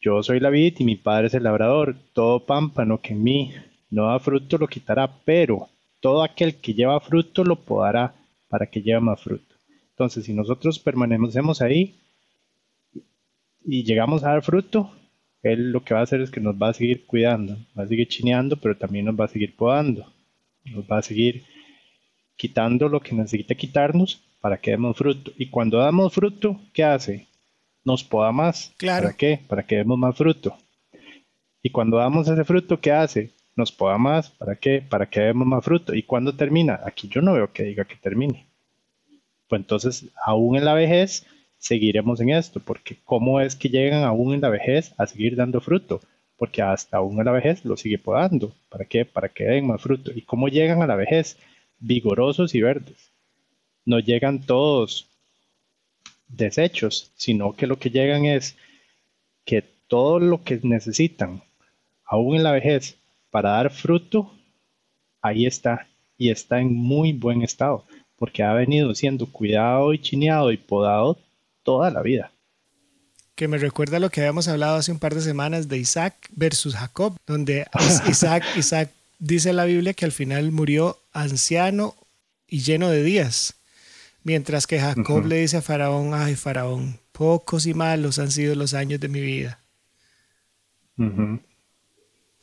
yo 0.00 0.22
soy 0.22 0.40
la 0.40 0.50
vid 0.50 0.74
y 0.78 0.84
mi 0.84 0.96
padre 0.96 1.28
es 1.28 1.34
el 1.34 1.44
labrador. 1.44 1.96
Todo 2.12 2.40
pámpano 2.40 3.00
que 3.00 3.14
en 3.14 3.22
mí 3.22 3.52
no 3.90 4.08
da 4.08 4.18
fruto 4.18 4.58
lo 4.58 4.66
quitará, 4.66 5.10
pero 5.24 5.68
todo 6.00 6.22
aquel 6.22 6.56
que 6.56 6.74
lleva 6.74 7.00
fruto 7.00 7.44
lo 7.44 7.56
podará 7.56 8.12
para 8.54 8.66
que 8.66 8.82
lleve 8.82 9.00
más 9.00 9.20
fruto. 9.20 9.52
Entonces, 9.90 10.26
si 10.26 10.32
nosotros 10.32 10.78
permanecemos 10.78 11.60
ahí 11.60 11.96
y 13.64 13.82
llegamos 13.82 14.22
a 14.22 14.28
dar 14.28 14.44
fruto, 14.44 14.92
él 15.42 15.72
lo 15.72 15.82
que 15.82 15.92
va 15.92 15.98
a 15.98 16.02
hacer 16.04 16.20
es 16.20 16.30
que 16.30 16.38
nos 16.38 16.54
va 16.54 16.68
a 16.68 16.72
seguir 16.72 17.04
cuidando, 17.04 17.56
va 17.76 17.82
a 17.82 17.88
seguir 17.88 18.06
chineando, 18.06 18.54
pero 18.56 18.76
también 18.76 19.06
nos 19.06 19.18
va 19.18 19.24
a 19.24 19.28
seguir 19.34 19.56
podando, 19.56 20.06
nos 20.66 20.84
va 20.84 20.98
a 20.98 21.02
seguir 21.02 21.42
quitando 22.36 22.88
lo 22.88 23.00
que 23.00 23.16
necesita 23.16 23.56
quitarnos 23.56 24.22
para 24.40 24.58
que 24.58 24.70
demos 24.70 24.96
fruto. 24.96 25.32
Y 25.36 25.46
cuando 25.50 25.78
damos 25.78 26.14
fruto, 26.14 26.60
¿qué 26.72 26.84
hace? 26.84 27.26
Nos 27.82 28.04
poda 28.04 28.30
más. 28.30 28.72
Claro. 28.76 29.06
¿Para 29.06 29.16
qué? 29.16 29.40
Para 29.48 29.66
que 29.66 29.78
demos 29.78 29.98
más 29.98 30.16
fruto. 30.16 30.56
Y 31.60 31.70
cuando 31.70 31.96
damos 31.96 32.28
ese 32.28 32.44
fruto, 32.44 32.80
¿qué 32.80 32.92
hace? 32.92 33.32
Nos 33.56 33.72
poda 33.72 33.98
más. 33.98 34.30
¿Para 34.30 34.56
qué? 34.56 34.82
Para 34.82 35.06
que 35.06 35.20
demos 35.20 35.46
más 35.46 35.64
fruto. 35.64 35.94
¿Y 35.94 36.02
cuándo 36.02 36.34
termina? 36.34 36.80
Aquí 36.84 37.08
yo 37.08 37.22
no 37.22 37.34
veo 37.34 37.52
que 37.52 37.64
diga 37.64 37.84
que 37.84 37.96
termine. 37.96 38.46
Pues 39.48 39.60
entonces, 39.60 40.06
aún 40.24 40.56
en 40.56 40.64
la 40.64 40.74
vejez, 40.74 41.26
seguiremos 41.58 42.20
en 42.20 42.30
esto, 42.30 42.60
porque 42.60 42.96
¿cómo 43.04 43.40
es 43.40 43.56
que 43.56 43.68
llegan 43.68 44.02
aún 44.02 44.34
en 44.34 44.40
la 44.40 44.48
vejez 44.48 44.94
a 44.98 45.06
seguir 45.06 45.36
dando 45.36 45.60
fruto? 45.60 46.00
Porque 46.36 46.62
hasta 46.62 46.96
aún 46.96 47.18
en 47.18 47.26
la 47.26 47.32
vejez 47.32 47.64
lo 47.64 47.76
sigue 47.76 47.98
podando. 47.98 48.52
¿Para 48.68 48.84
qué? 48.84 49.04
Para 49.04 49.28
que 49.28 49.44
den 49.44 49.66
más 49.66 49.80
fruto. 49.80 50.10
¿Y 50.14 50.22
cómo 50.22 50.48
llegan 50.48 50.82
a 50.82 50.86
la 50.86 50.96
vejez? 50.96 51.36
vigorosos 51.84 52.54
y 52.54 52.62
verdes. 52.62 53.10
No 53.84 53.98
llegan 53.98 54.40
todos 54.40 55.06
desechos, 56.28 57.12
sino 57.16 57.52
que 57.52 57.66
lo 57.66 57.78
que 57.78 57.90
llegan 57.90 58.24
es 58.24 58.56
que 59.44 59.62
todo 59.86 60.18
lo 60.18 60.42
que 60.42 60.60
necesitan, 60.62 61.42
aún 62.06 62.36
en 62.36 62.42
la 62.42 62.52
vejez, 62.52 62.96
para 63.34 63.50
dar 63.50 63.72
fruto, 63.72 64.32
ahí 65.20 65.44
está, 65.44 65.88
y 66.16 66.30
está 66.30 66.60
en 66.60 66.72
muy 66.72 67.12
buen 67.12 67.42
estado, 67.42 67.84
porque 68.14 68.44
ha 68.44 68.52
venido 68.52 68.94
siendo 68.94 69.26
cuidado 69.26 69.92
y 69.92 69.98
chineado 69.98 70.52
y 70.52 70.56
podado 70.56 71.18
toda 71.64 71.90
la 71.90 72.00
vida. 72.00 72.30
Que 73.34 73.48
me 73.48 73.58
recuerda 73.58 73.98
lo 73.98 74.08
que 74.08 74.20
habíamos 74.20 74.46
hablado 74.46 74.76
hace 74.76 74.92
un 74.92 75.00
par 75.00 75.16
de 75.16 75.20
semanas 75.20 75.66
de 75.66 75.78
Isaac 75.78 76.14
versus 76.30 76.76
Jacob, 76.76 77.16
donde 77.26 77.66
Isaac, 78.08 78.44
Isaac 78.56 78.92
dice 79.18 79.52
la 79.52 79.64
Biblia 79.64 79.94
que 79.94 80.04
al 80.04 80.12
final 80.12 80.52
murió 80.52 80.96
anciano 81.12 81.96
y 82.46 82.60
lleno 82.60 82.88
de 82.88 83.02
días, 83.02 83.56
mientras 84.22 84.68
que 84.68 84.78
Jacob 84.78 85.26
le 85.26 85.38
dice 85.38 85.56
a 85.56 85.62
Faraón, 85.62 86.14
ay 86.14 86.36
Faraón, 86.36 87.00
pocos 87.10 87.66
y 87.66 87.74
malos 87.74 88.20
han 88.20 88.30
sido 88.30 88.54
los 88.54 88.74
años 88.74 89.00
de 89.00 89.08
mi 89.08 89.22
vida. 89.22 89.58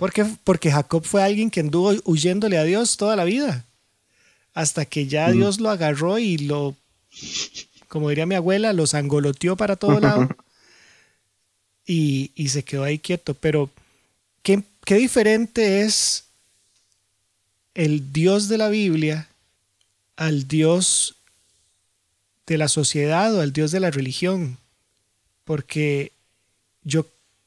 Porque, 0.01 0.25
porque 0.43 0.71
Jacob 0.71 1.05
fue 1.05 1.21
alguien 1.21 1.51
que 1.51 1.59
anduvo 1.59 1.93
huyéndole 2.05 2.57
a 2.57 2.63
Dios 2.63 2.97
toda 2.97 3.15
la 3.15 3.23
vida, 3.23 3.67
hasta 4.55 4.83
que 4.85 5.05
ya 5.05 5.31
Dios 5.31 5.59
lo 5.59 5.69
agarró 5.69 6.17
y 6.17 6.39
lo, 6.39 6.75
como 7.87 8.09
diría 8.09 8.25
mi 8.25 8.33
abuela, 8.33 8.73
los 8.73 8.95
angoloteó 8.95 9.55
para 9.55 9.75
todo 9.75 9.99
lado 9.99 10.27
y, 11.85 12.31
y 12.33 12.49
se 12.49 12.63
quedó 12.63 12.83
ahí 12.83 12.97
quieto. 12.97 13.35
Pero, 13.35 13.69
¿qué, 14.41 14.63
qué 14.85 14.95
diferente 14.95 15.81
es 15.81 16.23
el 17.75 18.11
Dios 18.11 18.47
de 18.47 18.57
la 18.57 18.69
Biblia 18.69 19.27
al 20.15 20.47
Dios 20.47 21.17
de 22.47 22.57
la 22.57 22.69
sociedad 22.69 23.35
o 23.35 23.41
al 23.41 23.53
Dios 23.53 23.71
de 23.71 23.81
la 23.81 23.91
religión. 23.91 24.57
Porque 25.45 26.11
yo, 26.83 27.05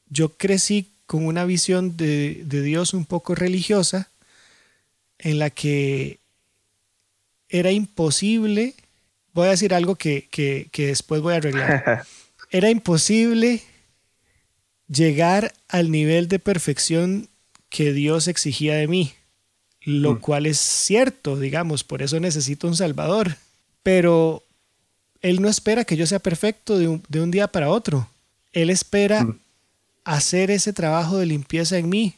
yo 0.08 0.28
crecí 0.36 0.93
con 1.06 1.26
una 1.26 1.44
visión 1.44 1.96
de, 1.96 2.44
Dios 2.44 2.94
un 2.94 3.04
poco 3.04 3.34
religiosa, 3.34 4.10
en 5.18 5.38
la 5.38 5.50
que 5.50 6.18
era 7.48 7.70
imposible, 7.70 8.74
voy 9.32 9.48
a 9.48 9.50
decir 9.50 9.74
algo 9.74 9.94
que, 9.96 10.28
que 10.30 10.86
después 10.86 11.20
voy 11.20 11.34
a 11.34 11.36
arreglar, 11.36 12.04
era 12.50 12.70
imposible 12.70 13.62
llegar 14.88 15.52
al 15.68 15.90
nivel 15.90 16.28
de 16.28 16.38
perfección 16.38 17.28
que 17.68 17.92
Dios 17.92 18.28
exigía 18.28 18.74
de 18.74 18.86
mí, 18.86 19.12
lo 19.82 20.14
mm. 20.14 20.20
cual 20.20 20.46
es 20.46 20.58
cierto, 20.58 21.38
digamos, 21.38 21.82
por 21.84 22.02
eso 22.02 22.20
necesito 22.20 22.68
un 22.68 22.76
Salvador. 22.76 23.36
Pero 23.82 24.44
Él 25.20 25.42
no 25.42 25.48
espera 25.48 25.84
que 25.84 25.96
yo 25.96 26.06
sea 26.06 26.20
perfecto 26.20 26.78
de 26.78 26.88
un, 26.88 27.30
día 27.30 27.48
para 27.48 27.70
otro. 27.70 28.08
Él 28.52 28.70
espera 28.70 29.24
mm. 29.24 29.40
Hacer 30.04 30.50
ese 30.50 30.72
trabajo 30.72 31.18
de 31.18 31.26
limpieza 31.26 31.78
en 31.78 31.88
mí 31.88 32.14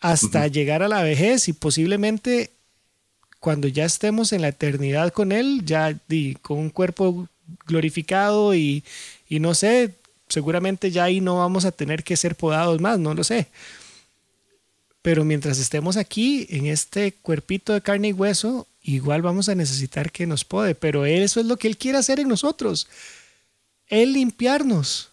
hasta 0.00 0.46
llegar 0.46 0.82
a 0.82 0.88
la 0.88 1.02
vejez 1.02 1.48
y 1.48 1.52
posiblemente 1.52 2.50
cuando 3.40 3.68
ya 3.68 3.84
estemos 3.84 4.32
en 4.32 4.42
la 4.42 4.48
eternidad 4.48 5.12
con 5.12 5.32
Él, 5.32 5.62
ya 5.64 5.98
con 6.42 6.58
un 6.58 6.70
cuerpo 6.70 7.28
glorificado 7.66 8.54
y, 8.54 8.82
y 9.28 9.40
no 9.40 9.54
sé, 9.54 9.94
seguramente 10.28 10.90
ya 10.90 11.04
ahí 11.04 11.20
no 11.20 11.38
vamos 11.38 11.64
a 11.64 11.72
tener 11.72 12.02
que 12.02 12.16
ser 12.16 12.34
podados 12.34 12.80
más, 12.80 12.98
no 12.98 13.14
lo 13.14 13.24
sé. 13.24 13.48
Pero 15.02 15.24
mientras 15.24 15.58
estemos 15.58 15.96
aquí, 15.96 16.46
en 16.50 16.66
este 16.66 17.12
cuerpito 17.12 17.72
de 17.72 17.80
carne 17.80 18.08
y 18.08 18.12
hueso, 18.12 18.66
igual 18.82 19.22
vamos 19.22 19.48
a 19.48 19.54
necesitar 19.54 20.10
que 20.10 20.26
nos 20.26 20.44
pode. 20.44 20.74
Pero 20.74 21.06
eso 21.06 21.38
es 21.38 21.46
lo 21.46 21.56
que 21.56 21.68
Él 21.68 21.76
quiere 21.76 21.98
hacer 21.98 22.18
en 22.18 22.26
nosotros. 22.26 22.88
Él 23.86 24.14
limpiarnos. 24.14 25.12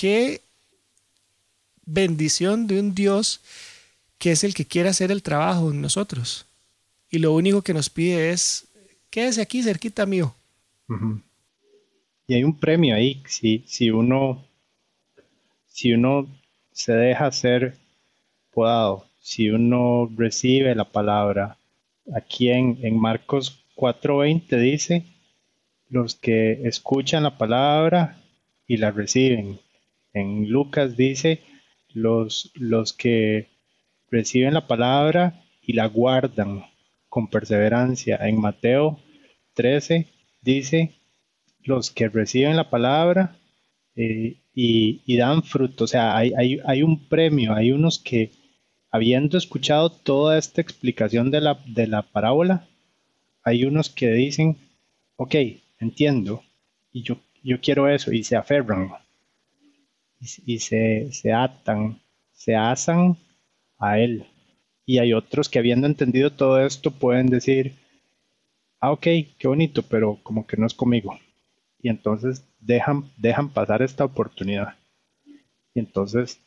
Qué 0.00 0.40
bendición 1.84 2.66
de 2.66 2.80
un 2.80 2.94
Dios 2.94 3.42
que 4.16 4.30
es 4.30 4.44
el 4.44 4.54
que 4.54 4.64
quiere 4.64 4.88
hacer 4.88 5.10
el 5.10 5.22
trabajo 5.22 5.70
en 5.70 5.82
nosotros. 5.82 6.46
Y 7.10 7.18
lo 7.18 7.34
único 7.34 7.60
que 7.60 7.74
nos 7.74 7.90
pide 7.90 8.30
es, 8.30 8.66
quédese 9.10 9.42
aquí 9.42 9.62
cerquita 9.62 10.06
mío. 10.06 10.34
Y 12.26 12.32
hay 12.32 12.44
un 12.44 12.58
premio 12.58 12.94
ahí, 12.94 13.22
si, 13.26 13.62
si 13.66 13.90
uno, 13.90 14.42
si 15.66 15.92
uno 15.92 16.26
se 16.72 16.94
deja 16.94 17.30
ser 17.30 17.76
podado, 18.54 19.06
si 19.20 19.50
uno 19.50 20.10
recibe 20.16 20.74
la 20.74 20.90
palabra. 20.90 21.58
Aquí 22.14 22.48
en, 22.48 22.78
en 22.82 22.98
Marcos 22.98 23.62
4:20 23.76 24.58
dice, 24.58 25.04
los 25.90 26.14
que 26.14 26.66
escuchan 26.66 27.22
la 27.22 27.36
palabra 27.36 28.18
y 28.66 28.78
la 28.78 28.92
reciben. 28.92 29.60
En 30.12 30.48
Lucas 30.48 30.96
dice, 30.96 31.42
los, 31.92 32.50
los 32.54 32.92
que 32.92 33.48
reciben 34.10 34.54
la 34.54 34.66
palabra 34.66 35.44
y 35.62 35.72
la 35.74 35.86
guardan 35.86 36.64
con 37.08 37.28
perseverancia. 37.28 38.16
En 38.16 38.40
Mateo 38.40 38.98
13 39.54 40.06
dice, 40.42 40.94
los 41.62 41.90
que 41.90 42.08
reciben 42.08 42.56
la 42.56 42.70
palabra 42.70 43.36
eh, 43.96 44.38
y, 44.54 45.16
dan 45.16 45.42
fruto. 45.42 45.84
O 45.84 45.86
sea, 45.86 46.16
hay, 46.16 46.32
hay, 46.64 46.82
un 46.82 47.08
premio, 47.08 47.54
hay 47.54 47.72
unos 47.72 47.98
que, 47.98 48.30
habiendo 48.90 49.38
escuchado 49.38 49.90
toda 49.90 50.38
esta 50.38 50.60
explicación 50.60 51.30
de 51.30 51.40
la, 51.40 51.60
de 51.66 51.86
la 51.86 52.02
parábola, 52.02 52.66
hay 53.42 53.64
unos 53.64 53.90
que 53.90 54.10
dicen, 54.10 54.56
ok, 55.16 55.34
entiendo, 55.78 56.42
y 56.92 57.02
yo, 57.02 57.18
yo 57.42 57.60
quiero 57.60 57.88
eso, 57.88 58.12
y 58.12 58.24
se 58.24 58.36
aferran, 58.36 58.90
y, 60.20 60.58
se, 60.58 61.12
se 61.12 61.32
atan, 61.32 62.00
se 62.32 62.56
asan 62.56 63.16
a 63.78 63.98
él. 63.98 64.26
Y 64.86 64.98
hay 64.98 65.12
otros 65.12 65.48
que 65.48 65.58
habiendo 65.58 65.86
entendido 65.86 66.32
todo 66.32 66.64
esto 66.64 66.90
pueden 66.90 67.28
decir, 67.28 67.74
ah, 68.80 68.92
ok, 68.92 69.06
qué 69.38 69.48
bonito, 69.48 69.82
pero 69.82 70.18
como 70.22 70.46
que 70.46 70.56
no 70.56 70.66
es 70.66 70.74
conmigo 70.74 71.18
y 71.82 71.88
entonces 71.88 72.44
dejan, 72.60 73.10
dejan 73.16 73.48
pasar 73.50 73.82
esta 73.82 74.04
oportunidad. 74.04 74.74
Y 75.74 75.80
entonces, 75.80 76.40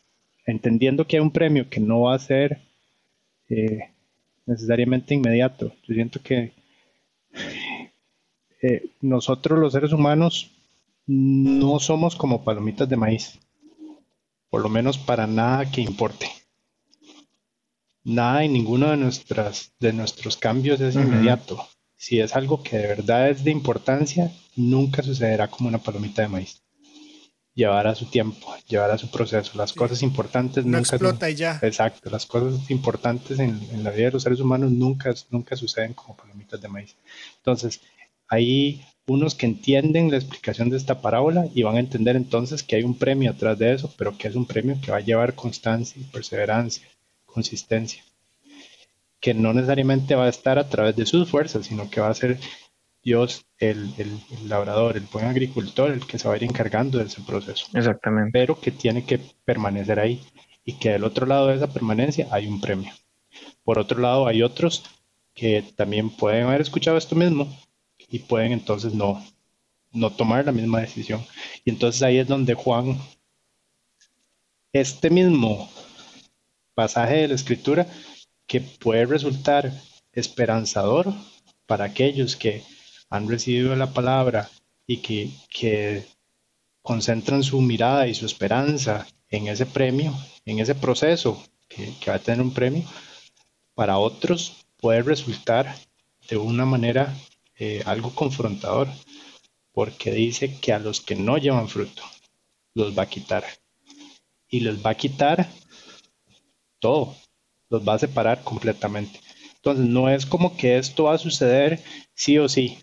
entendiendo 0.45 1.07
que 1.07 1.17
hay 1.17 1.21
un 1.21 1.31
premio 1.31 1.69
que 1.69 1.79
no 1.79 2.01
va 2.01 2.15
a 2.15 2.19
ser 2.19 2.59
eh, 3.49 3.89
necesariamente 4.45 5.13
inmediato, 5.13 5.73
yo 5.87 5.93
siento 5.93 6.21
que 6.21 6.53
eh, 8.61 8.89
nosotros 9.01 9.59
los 9.59 9.73
seres 9.73 9.91
humanos 9.91 10.51
no 11.05 11.79
somos 11.79 12.15
como 12.15 12.43
palomitas 12.43 12.87
de 12.87 12.95
maíz, 12.95 13.39
por 14.53 14.61
lo 14.61 14.69
menos 14.69 14.99
para 14.99 15.25
nada 15.25 15.71
que 15.71 15.81
importe. 15.81 16.29
Nada 18.03 18.45
y 18.45 18.49
ninguno 18.49 18.91
de, 18.91 18.97
nuestras, 18.97 19.71
de 19.79 19.93
nuestros 19.93 20.37
cambios 20.37 20.79
es 20.79 20.93
inmediato. 20.93 21.67
Si 21.95 22.19
es 22.19 22.35
algo 22.35 22.61
que 22.61 22.77
de 22.77 22.85
verdad 22.85 23.31
es 23.31 23.43
de 23.43 23.49
importancia, 23.49 24.31
nunca 24.55 25.01
sucederá 25.01 25.47
como 25.47 25.69
una 25.69 25.79
palomita 25.79 26.21
de 26.21 26.27
maíz. 26.27 26.61
Llevará 27.55 27.95
su 27.95 28.05
tiempo, 28.05 28.55
llevará 28.67 28.95
su 28.99 29.09
proceso. 29.09 29.57
Las 29.57 29.73
cosas 29.73 30.03
importantes 30.03 30.63
no 30.65 30.77
nunca. 30.77 30.97
explota 30.97 31.31
y 31.31 31.33
ya. 31.33 31.57
Exacto, 31.63 32.11
las 32.11 32.27
cosas 32.27 32.69
importantes 32.69 33.39
en, 33.39 33.83
la 33.83 33.89
vida 33.89 34.05
de 34.05 34.11
los 34.11 34.21
seres 34.21 34.39
humanos 34.39 34.69
nunca, 34.69 35.15
nunca 35.31 35.55
suceden 35.55 35.95
como 35.95 36.15
palomitas 36.15 36.61
de 36.61 36.67
maíz. 36.67 36.95
Entonces, 37.37 37.81
hay 38.27 38.85
unos 39.07 39.35
que 39.35 39.45
entienden 39.45 40.11
la 40.11 40.17
explicación 40.17 40.69
de 40.69 40.77
esta 40.77 41.01
parábola 41.01 41.47
y 41.53 41.63
van 41.63 41.75
a 41.75 41.81
entender 41.81 42.15
entonces 42.15 42.63
que 42.63 42.77
hay 42.77 42.83
un 42.83 42.97
premio 42.97 43.31
atrás 43.31 43.59
de 43.59 43.73
eso, 43.73 43.93
pero 43.97 44.17
que 44.17 44.27
es 44.27 44.35
un 44.35 44.45
premio 44.45 44.79
que 44.81 44.91
va 44.91 44.97
a 44.97 45.01
llevar 45.01 45.35
constancia, 45.35 46.01
perseverancia, 46.11 46.87
consistencia 47.25 48.03
que 49.23 49.33
no 49.33 49.53
necesariamente 49.53 50.15
va 50.15 50.25
a 50.25 50.29
estar 50.29 50.59
a 50.59 50.67
través 50.67 50.97
de 50.97 51.05
sus 51.05 51.29
fuerzas, 51.29 51.65
sino 51.65 51.89
que 51.89 52.01
va 52.01 52.09
a 52.09 52.13
ser 52.13 52.37
Dios, 53.01 53.45
el, 53.57 53.89
labrador, 54.49 54.97
el 54.97 55.03
buen 55.03 55.25
agricultor, 55.25 55.91
el 55.91 56.05
que 56.05 56.19
se 56.19 56.27
va 56.27 56.33
a 56.33 56.37
ir 56.37 56.43
encargando 56.43 56.97
de 56.97 57.05
ese 57.05 57.21
proceso. 57.21 57.67
Exactamente. 57.73 58.31
Pero 58.33 58.59
que 58.59 58.71
tiene 58.71 59.05
que 59.05 59.21
permanecer 59.45 59.97
ahí 60.01 60.21
y 60.65 60.73
que 60.73 60.89
del 60.89 61.05
otro 61.05 61.25
lado 61.25 61.47
de 61.47 61.55
esa 61.55 61.71
permanencia 61.71 62.27
hay 62.31 62.47
un 62.47 62.59
premio. 62.59 62.91
Por 63.63 63.79
otro 63.79 64.01
lado, 64.01 64.27
hay 64.27 64.43
otros 64.43 64.83
que 65.33 65.63
también 65.77 66.09
pueden 66.09 66.47
haber 66.47 66.59
escuchado 66.59 66.97
esto 66.97 67.15
mismo 67.15 67.47
y 68.13 68.19
pueden 68.19 68.51
entonces 68.51 68.93
no, 68.93 69.25
no 69.91 70.11
tomar 70.11 70.45
la 70.45 70.51
misma 70.51 70.81
decisión. 70.81 71.25
Y 71.65 71.71
entonces 71.71 72.03
ahí 72.03 72.19
es 72.19 72.27
donde 72.27 72.53
Juan, 72.53 73.01
este 74.71 75.09
mismo 75.09 75.67
pasaje 76.75 77.15
de 77.15 77.29
la 77.29 77.33
escritura, 77.33 77.87
que 78.45 78.61
puede 78.61 79.07
resultar 79.07 79.73
esperanzador 80.11 81.11
para 81.65 81.85
aquellos 81.85 82.35
que 82.35 82.63
han 83.09 83.27
recibido 83.27 83.75
la 83.75 83.91
palabra 83.91 84.47
y 84.85 84.97
que, 84.97 86.05
concentran 86.83 87.41
su 87.41 87.61
mirada 87.61 88.07
y 88.07 88.13
su 88.13 88.27
esperanza 88.27 89.07
en 89.29 89.47
ese 89.47 89.65
premio, 89.65 90.13
en 90.45 90.59
ese 90.59 90.75
proceso 90.75 91.43
que, 91.67 91.95
va 92.07 92.15
a 92.15 92.19
tener 92.19 92.41
un 92.41 92.53
premio, 92.53 92.83
para 93.73 93.97
otros 93.97 94.67
puede 94.77 95.01
resultar 95.01 95.75
de 96.29 96.37
una 96.37 96.65
manera 96.65 97.11
eh, 97.57 97.83
algo 97.85 98.13
confrontador, 98.13 98.87
porque 99.71 100.11
dice 100.11 100.59
que 100.59 100.73
a 100.73 100.79
los 100.79 101.01
que 101.01 101.15
no 101.15 101.37
llevan 101.37 101.67
fruto, 101.67 102.03
los 102.73 102.97
va 102.97 103.03
a 103.03 103.09
quitar. 103.09 103.43
Y 104.47 104.61
los 104.61 104.85
va 104.85 104.91
a 104.91 104.95
quitar 104.95 105.49
todo, 106.79 107.15
los 107.69 107.87
va 107.87 107.95
a 107.95 107.99
separar 107.99 108.43
completamente. 108.43 109.19
Entonces, 109.55 109.85
no 109.85 110.09
es 110.09 110.25
como 110.25 110.57
que 110.57 110.77
esto 110.77 111.05
va 111.05 111.15
a 111.15 111.17
suceder 111.17 111.81
sí 112.13 112.37
o 112.37 112.49
sí. 112.49 112.77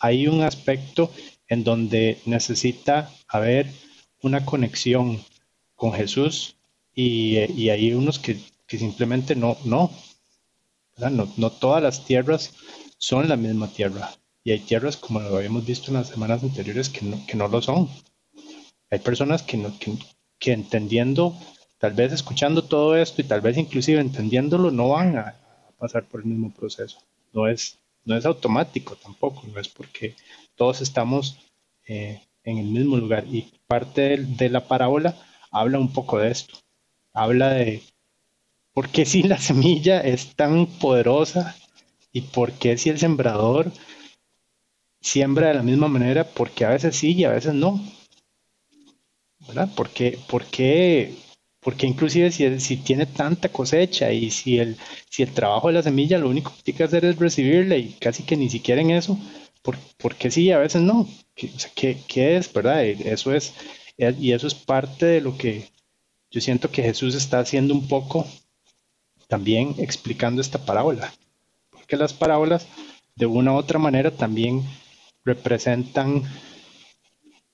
Hay 0.00 0.26
un 0.26 0.42
aspecto 0.42 1.10
en 1.48 1.64
donde 1.64 2.18
necesita 2.26 3.10
haber 3.28 3.70
una 4.22 4.44
conexión 4.44 5.22
con 5.74 5.92
Jesús 5.92 6.56
y, 6.94 7.36
hay 7.68 7.92
unos 7.92 8.18
que, 8.18 8.38
simplemente 8.66 9.36
no, 9.36 9.56
no. 9.64 9.90
no. 10.98 11.32
No 11.36 11.50
todas 11.50 11.82
las 11.82 12.04
tierras 12.04 12.52
son 12.98 13.28
la 13.28 13.36
misma 13.36 13.68
tierra. 13.68 14.10
Y 14.44 14.52
hay 14.52 14.60
tierras, 14.60 14.96
como 14.96 15.20
lo 15.20 15.36
habíamos 15.36 15.64
visto 15.64 15.88
en 15.88 15.94
las 15.94 16.08
semanas 16.08 16.42
anteriores, 16.42 16.88
que 16.88 17.02
no, 17.02 17.24
que 17.26 17.36
no 17.36 17.48
lo 17.48 17.62
son. 17.62 17.88
Hay 18.90 18.98
personas 18.98 19.42
que, 19.42 19.56
no, 19.56 19.72
que 20.38 20.52
entendiendo 20.52 21.34
tal 21.78 21.92
vez 21.92 22.12
escuchando 22.12 22.64
todo 22.64 22.96
esto 22.96 23.22
y 23.22 23.24
tal 23.24 23.40
vez 23.40 23.56
inclusive 23.56 24.00
entendiéndolo 24.00 24.70
no 24.70 24.90
van 24.90 25.16
a, 25.16 25.34
pasar 25.78 26.04
por 26.04 26.20
el 26.20 26.26
mismo 26.26 26.52
proceso. 26.52 26.98
No 27.32 27.46
es, 27.46 27.78
no 28.04 28.16
es 28.16 28.26
automático 28.26 28.96
tampoco, 28.96 29.44
no 29.46 29.60
es 29.60 29.68
porque 29.68 30.16
todos 30.56 30.80
estamos 30.80 31.38
eh, 31.86 32.20
en 32.42 32.58
el 32.58 32.66
mismo 32.66 32.96
lugar. 32.96 33.24
Y 33.30 33.52
parte 33.68 34.16
de, 34.16 34.48
la 34.48 34.66
parábola 34.66 35.14
habla 35.52 35.78
un 35.78 35.92
poco 35.92 36.18
de 36.18 36.32
esto. 36.32 36.58
Habla 37.12 37.50
de 37.50 37.82
por 38.72 38.88
qué 38.88 39.06
si 39.06 39.22
la 39.22 39.38
semilla 39.48 40.00
es 40.00 40.34
tan 40.34 40.66
poderosa 40.66 41.54
y 42.12 42.22
por 42.22 42.52
qué 42.52 42.76
si 42.78 42.90
el 42.90 42.98
sembrador 42.98 43.72
siembra 45.00 45.48
de 45.48 45.54
la 45.54 45.62
misma 45.62 45.88
manera, 45.88 46.24
porque 46.24 46.64
a 46.64 46.70
veces 46.70 46.96
sí 46.96 47.12
y 47.12 47.24
a 47.24 47.32
veces 47.32 47.54
no. 47.54 47.80
¿Verdad? 49.46 49.70
Porque, 49.76 50.18
porque 50.28 51.14
Porque 51.60 51.86
inclusive 51.86 52.30
si, 52.30 52.76
tiene 52.78 53.06
tanta 53.06 53.48
cosecha 53.50 54.12
y 54.12 54.30
si 54.30 54.58
el, 54.58 54.76
trabajo 55.34 55.68
de 55.68 55.74
la 55.74 55.82
semilla 55.82 56.18
lo 56.18 56.28
único 56.30 56.54
que 56.54 56.62
tiene 56.62 56.78
que 56.78 56.84
hacer 56.84 57.04
es 57.04 57.16
recibirla 57.18 57.76
y 57.76 57.92
casi 58.00 58.22
que 58.22 58.36
ni 58.36 58.48
siquiera 58.48 58.80
en 58.80 58.90
eso, 58.90 59.18
¿por, 59.62 60.14
qué 60.16 60.30
sí 60.30 60.50
a 60.52 60.58
veces 60.58 60.82
no? 60.82 61.08
¿Qué, 61.34 61.98
¿qué, 62.06 62.36
es, 62.36 62.52
verdad? 62.52 62.84
Eso 62.84 63.34
es, 63.34 63.54
y 63.98 64.32
eso 64.32 64.46
es 64.46 64.54
parte 64.54 65.06
de 65.06 65.20
lo 65.20 65.36
que 65.36 65.68
yo 66.30 66.40
siento 66.40 66.70
que 66.70 66.82
Jesús 66.82 67.14
está 67.14 67.40
haciendo 67.40 67.74
un 67.74 67.88
poco 67.88 68.26
también 69.28 69.74
explicando 69.78 70.40
esta 70.40 70.64
parábola. 70.64 71.12
Porque 71.88 72.02
las 72.02 72.12
parábolas, 72.12 72.66
de 73.16 73.24
una 73.24 73.54
u 73.54 73.56
otra 73.56 73.78
manera, 73.78 74.10
también 74.10 74.62
representan, 75.24 76.22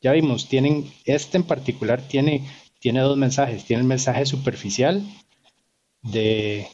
ya 0.01 0.11
vimos, 0.11 0.49
tienen, 0.49 0.93
este 1.05 1.37
en 1.37 1.45
particular 1.45 2.03
tiene, 2.03 2.45
tiene 2.80 2.99
dos 2.99 3.16
mensajes. 3.16 3.64
Tiene 3.64 3.82
el 3.82 3.87
mensaje 3.87 4.26
superficial 4.26 5.05
de, 6.03 6.66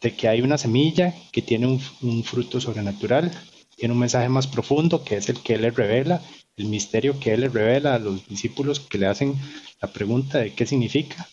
que 0.00 0.26
hay 0.26 0.40
una 0.40 0.58
semilla 0.58 1.14
que 1.30 1.40
tiene 1.40 1.68
un, 1.68 1.80
un 2.02 2.24
fruto 2.24 2.60
sobrenatural. 2.60 3.30
Tiene 3.76 3.94
un 3.94 4.00
mensaje 4.00 4.28
más 4.28 4.48
profundo 4.48 5.04
que 5.04 5.16
es 5.16 5.28
el 5.28 5.40
que 5.40 5.54
él 5.54 5.62
le 5.62 5.70
revela, 5.70 6.20
el 6.56 6.64
misterio 6.64 7.20
que 7.20 7.34
él 7.34 7.42
le 7.42 7.48
revela 7.48 7.94
a 7.94 8.00
los 8.00 8.26
discípulos 8.26 8.80
que 8.80 8.98
le 8.98 9.06
hacen 9.06 9.36
la 9.80 9.92
pregunta 9.92 10.38
de 10.38 10.52
qué 10.52 10.66
significa. 10.66 11.28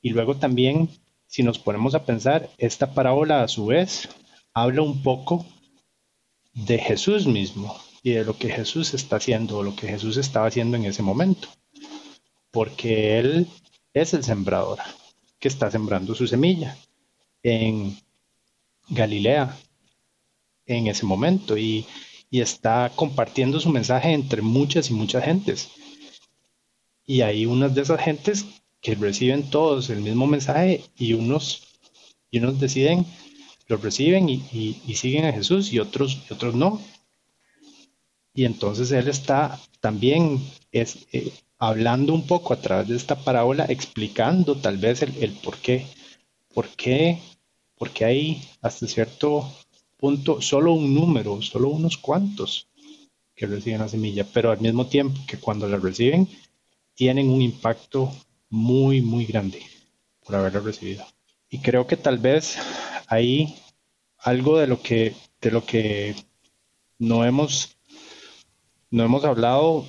Y 0.00 0.08
luego 0.08 0.36
también 0.36 0.88
si 1.26 1.42
nos 1.42 1.58
ponemos 1.58 1.96
a 1.96 2.04
pensar, 2.04 2.48
esta 2.58 2.94
parábola 2.94 3.42
a 3.42 3.48
su 3.48 3.66
vez 3.66 4.08
habla 4.54 4.82
un 4.82 5.02
poco 5.02 5.44
de 6.54 6.78
Jesús 6.78 7.26
mismo 7.26 7.76
y 8.02 8.12
de 8.12 8.24
lo 8.24 8.38
que 8.38 8.48
Jesús 8.48 8.94
está 8.94 9.16
haciendo, 9.16 9.58
o 9.58 9.62
lo 9.62 9.74
que 9.74 9.88
Jesús 9.88 10.16
estaba 10.16 10.46
haciendo 10.46 10.76
en 10.76 10.84
ese 10.84 11.02
momento. 11.02 11.48
Porque 12.50 13.18
Él 13.18 13.48
es 13.92 14.14
el 14.14 14.22
sembrador 14.22 14.78
que 15.38 15.48
está 15.48 15.70
sembrando 15.70 16.14
su 16.14 16.26
semilla 16.26 16.76
en 17.42 17.98
Galilea 18.88 19.58
en 20.66 20.86
ese 20.86 21.04
momento 21.04 21.58
y, 21.58 21.86
y 22.30 22.40
está 22.40 22.90
compartiendo 22.94 23.60
su 23.60 23.70
mensaje 23.70 24.12
entre 24.12 24.42
muchas 24.42 24.90
y 24.90 24.94
muchas 24.94 25.24
gentes. 25.24 25.70
Y 27.06 27.20
hay 27.22 27.44
unas 27.46 27.74
de 27.74 27.82
esas 27.82 28.00
gentes 28.00 28.46
que 28.80 28.94
reciben 28.94 29.50
todos 29.50 29.90
el 29.90 30.00
mismo 30.00 30.26
mensaje 30.26 30.84
y 30.96 31.14
unos, 31.14 31.62
y 32.30 32.38
unos 32.38 32.60
deciden, 32.60 33.06
lo 33.66 33.76
reciben 33.76 34.28
y, 34.28 34.94
siguen 34.94 35.24
a 35.24 35.32
Jesús 35.32 35.72
y 35.72 35.78
otros, 35.78 36.18
otros 36.30 36.54
no. 36.54 36.80
Y 38.34 38.44
entonces 38.44 38.90
él 38.92 39.08
está 39.08 39.60
también 39.80 40.40
eh, 40.72 41.32
hablando 41.58 42.14
un 42.14 42.26
poco 42.26 42.52
a 42.52 42.60
través 42.60 42.88
de 42.88 42.96
esta 42.96 43.16
parábola, 43.16 43.66
explicando 43.68 44.56
tal 44.56 44.76
vez 44.76 45.02
el, 45.02 45.32
por 45.42 45.56
qué. 45.58 45.86
¿Por 46.52 46.68
qué? 46.68 47.18
Porque 47.76 48.04
hay 48.04 48.42
hasta 48.60 48.86
cierto 48.86 49.50
punto 49.96 50.40
solo 50.40 50.72
un 50.72 50.94
número, 50.94 51.40
solo 51.42 51.68
unos 51.68 51.96
cuantos 51.96 52.68
que 53.34 53.46
reciben 53.46 53.80
la 53.80 53.88
semilla, 53.88 54.24
pero 54.32 54.50
al 54.50 54.60
mismo 54.60 54.86
tiempo 54.86 55.18
que 55.26 55.38
cuando 55.38 55.68
la 55.68 55.78
reciben 55.78 56.28
tienen 56.94 57.30
un 57.30 57.42
impacto 57.42 58.12
muy, 58.48 59.00
muy 59.00 59.26
grande 59.26 59.62
por 60.24 60.36
haberlo 60.36 60.60
recibido. 60.60 61.04
Y 61.48 61.58
creo 61.58 61.86
que 61.86 61.96
tal 61.96 62.18
vez 62.18 62.56
ahí 63.14 63.56
algo 64.18 64.58
de 64.58 64.66
lo 64.66 64.80
que, 64.82 65.14
de 65.40 65.50
lo 65.50 65.64
que 65.64 66.14
no 66.98 67.24
hemos, 67.24 67.76
no 68.90 69.04
hemos 69.04 69.24
hablado 69.24 69.86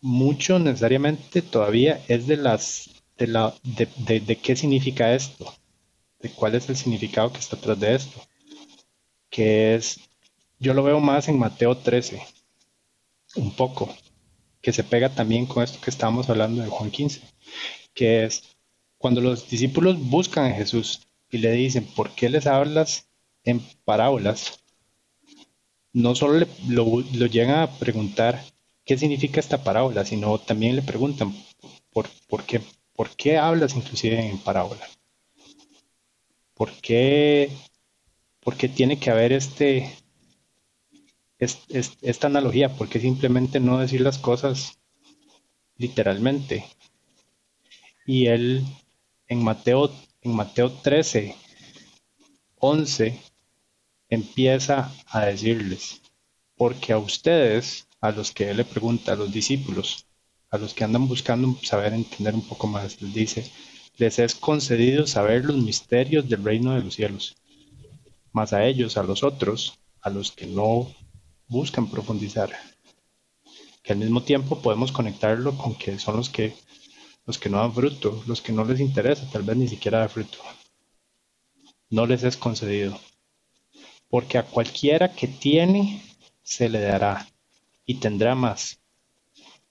mucho 0.00 0.58
necesariamente 0.58 1.42
todavía 1.42 2.00
es 2.08 2.26
de 2.26 2.36
las 2.36 2.90
de 3.18 3.26
la 3.26 3.54
de, 3.62 4.20
de, 4.20 4.36
qué 4.36 4.56
significa 4.56 5.14
esto, 5.14 5.52
de 6.20 6.30
cuál 6.30 6.54
es 6.54 6.68
el 6.68 6.76
significado 6.76 7.32
que 7.32 7.40
está 7.40 7.56
atrás 7.56 7.80
de 7.80 7.94
esto, 7.94 8.20
que 9.30 9.74
es, 9.74 9.98
yo 10.58 10.74
lo 10.74 10.82
veo 10.82 11.00
más 11.00 11.28
en 11.28 11.38
Mateo 11.38 11.76
13, 11.76 12.22
un 13.36 13.52
poco, 13.52 13.94
que 14.60 14.72
se 14.72 14.84
pega 14.84 15.08
también 15.08 15.46
con 15.46 15.64
esto 15.64 15.80
que 15.80 15.90
estábamos 15.90 16.28
hablando 16.28 16.62
de 16.62 16.68
Juan 16.68 16.90
15, 16.90 17.22
que 17.94 18.24
es 18.24 18.42
cuando 18.98 19.20
los 19.20 19.48
discípulos 19.48 19.98
buscan 19.98 20.52
a 20.52 20.54
Jesús 20.54 21.05
y 21.30 21.38
le 21.38 21.52
dicen, 21.52 21.84
¿por 21.84 22.10
qué 22.14 22.28
les 22.28 22.46
hablas 22.46 23.08
en 23.44 23.60
parábolas? 23.84 24.60
No 25.92 26.14
solo 26.14 26.46
lo, 26.68 27.00
llegan 27.00 27.60
a 27.60 27.70
preguntar 27.78 28.44
qué 28.84 28.98
significa 28.98 29.40
esta 29.40 29.64
parábola, 29.64 30.04
sino 30.04 30.38
también 30.38 30.76
le 30.76 30.82
preguntan, 30.82 31.34
¿por, 31.90 32.08
por, 32.28 32.44
qué, 32.44 32.60
¿por 32.94 33.10
qué 33.16 33.38
hablas 33.38 33.74
inclusive 33.74 34.28
en 34.28 34.38
parábola? 34.38 34.86
¿Por 36.54 36.72
qué, 36.80 37.50
por 38.40 38.56
qué 38.56 38.68
tiene 38.68 38.98
que 38.98 39.10
haber 39.10 39.32
este, 39.32 39.94
esta 41.38 42.26
analogía? 42.26 42.70
¿Por 42.74 42.88
qué 42.88 43.00
simplemente 43.00 43.60
no 43.60 43.78
decir 43.78 44.00
las 44.00 44.18
cosas 44.18 44.78
literalmente? 45.76 46.64
Y 48.06 48.26
él 48.26 48.64
en 49.28 49.42
Mateo, 49.42 49.90
en 50.26 50.34
Mateo 50.34 50.72
13, 50.72 51.36
11, 52.58 53.20
empieza 54.08 54.92
a 55.06 55.20
decirles, 55.20 56.02
porque 56.56 56.92
a 56.92 56.98
ustedes, 56.98 57.86
a 58.00 58.10
los 58.10 58.32
que 58.32 58.50
él 58.50 58.56
le 58.56 58.64
pregunta, 58.64 59.12
a 59.12 59.16
los 59.16 59.32
discípulos, 59.32 60.06
a 60.50 60.58
los 60.58 60.74
que 60.74 60.82
andan 60.82 61.06
buscando 61.06 61.56
saber 61.62 61.92
entender 61.92 62.34
un 62.34 62.42
poco 62.42 62.66
más, 62.66 63.00
les 63.00 63.14
dice, 63.14 63.52
les 63.98 64.18
es 64.18 64.34
concedido 64.34 65.06
saber 65.06 65.44
los 65.44 65.58
misterios 65.58 66.28
del 66.28 66.42
reino 66.42 66.74
de 66.74 66.82
los 66.82 66.94
cielos. 66.94 67.36
Mas 68.32 68.52
a 68.52 68.64
ellos, 68.66 68.96
a 68.96 69.04
los 69.04 69.22
otros, 69.22 69.78
a 70.00 70.10
los 70.10 70.32
que 70.32 70.46
no 70.46 70.92
buscan 71.46 71.88
profundizar, 71.88 72.50
que 73.84 73.92
al 73.92 74.00
mismo 74.00 74.24
tiempo 74.24 74.60
podemos 74.60 74.90
conectarlo 74.90 75.56
con 75.56 75.76
que 75.76 76.00
son 76.00 76.16
los 76.16 76.30
que 76.30 76.56
los 77.26 77.38
que 77.38 77.50
no 77.50 77.58
dan 77.58 77.74
fruto, 77.74 78.22
los 78.26 78.40
que 78.40 78.52
no 78.52 78.64
les 78.64 78.80
interesa, 78.80 79.28
tal 79.30 79.42
vez 79.42 79.56
ni 79.56 79.68
siquiera 79.68 79.98
da 79.98 80.08
fruto. 80.08 80.38
No 81.90 82.06
les 82.06 82.22
es 82.22 82.36
concedido. 82.36 82.98
Porque 84.08 84.38
a 84.38 84.44
cualquiera 84.44 85.12
que 85.12 85.26
tiene, 85.26 86.02
se 86.42 86.68
le 86.68 86.80
dará 86.80 87.28
y 87.84 87.96
tendrá 87.96 88.34
más. 88.36 88.78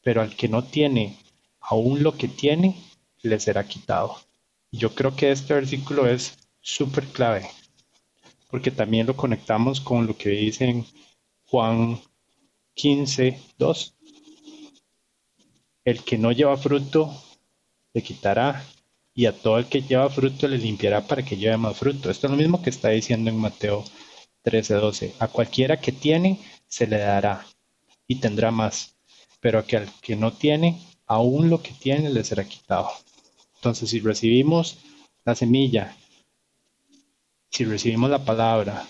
Pero 0.04 0.22
al 0.22 0.36
que 0.36 0.50
no 0.50 0.64
tiene, 0.64 1.18
aún 1.62 2.04
lo 2.04 2.18
que 2.18 2.28
tiene, 2.28 2.76
le 3.22 3.40
será 3.40 3.66
quitado. 3.66 4.18
Y 4.70 4.78
yo 4.78 4.94
creo 4.94 5.16
que 5.16 5.32
este 5.32 5.54
versículo 5.54 6.08
es 6.08 6.38
súper 6.60 7.06
clave, 7.08 7.50
porque 8.50 8.72
también 8.72 9.08
lo 9.08 9.16
conectamos 9.16 9.80
con 9.80 10.06
lo 10.06 10.18
que 10.18 10.30
dice 10.30 10.66
en 10.66 10.86
Juan 11.46 12.00
15, 12.74 13.40
2. 13.58 13.96
El 15.86 16.04
que 16.04 16.18
no 16.18 16.32
lleva 16.32 16.58
fruto, 16.58 17.14
le 17.96 18.04
quitará 18.04 18.62
y 19.14 19.26
a 19.26 19.32
todo 19.32 19.58
el 19.58 19.68
que 19.68 19.82
lleva 19.82 20.10
fruto 20.10 20.48
le 20.50 20.58
limpiará 20.58 21.08
para 21.08 21.24
que 21.24 21.38
lleve 21.38 21.56
más 21.56 21.78
fruto. 21.78 22.12
Esto 22.12 22.28
es 22.28 22.32
lo 22.32 22.38
mismo 22.38 22.62
que 22.62 22.70
está 22.70 22.90
diciendo 22.90 23.30
en 23.32 23.38
Mateo 23.38 23.86
13:12. 24.44 25.14
A 25.20 25.30
cualquiera 25.30 25.78
que 25.78 25.94
tiene, 25.94 26.38
se 26.68 26.86
le 26.86 26.98
dará 26.98 27.46
y 28.06 28.16
tendrá 28.18 28.52
más, 28.52 28.96
pero 29.40 29.60
a 29.60 29.62
al 29.62 29.90
que 30.02 30.18
no 30.18 30.34
tiene, 30.34 30.78
aún 31.08 31.50
lo 31.50 31.64
que 31.64 31.72
tiene 31.72 32.10
le 32.10 32.26
será 32.26 32.44
quitado. 32.44 32.90
Entonces, 33.56 33.90
si 33.90 34.02
recibimos 34.02 34.78
la 35.24 35.34
semilla, 35.34 35.96
si 37.50 37.64
recibimos 37.64 38.10
la 38.10 38.26
palabra, 38.26 38.86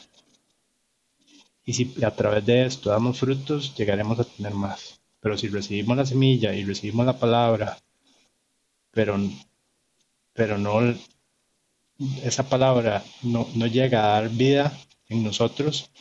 y 1.63 1.73
si 1.73 1.93
a 2.03 2.11
través 2.11 2.43
de 2.45 2.65
esto 2.65 2.89
damos 2.89 3.19
frutos, 3.19 3.75
llegaremos 3.75 4.19
a 4.19 4.23
tener 4.23 4.53
más. 4.53 4.99
Pero 5.19 5.37
si 5.37 5.47
recibimos 5.47 5.95
la 5.95 6.05
semilla 6.05 6.53
y 6.53 6.63
recibimos 6.63 7.05
la 7.05 7.17
palabra 7.17 7.77
pero, 8.95 9.17
pero 10.33 10.57
no, 10.57 10.79
esa 12.23 12.49
palabra 12.49 13.03
no, 13.23 13.45
llega 13.67 13.99
a 13.99 14.21
dar 14.21 14.29
vida 14.29 14.71
en 15.09 15.23
nosotros, 15.23 15.91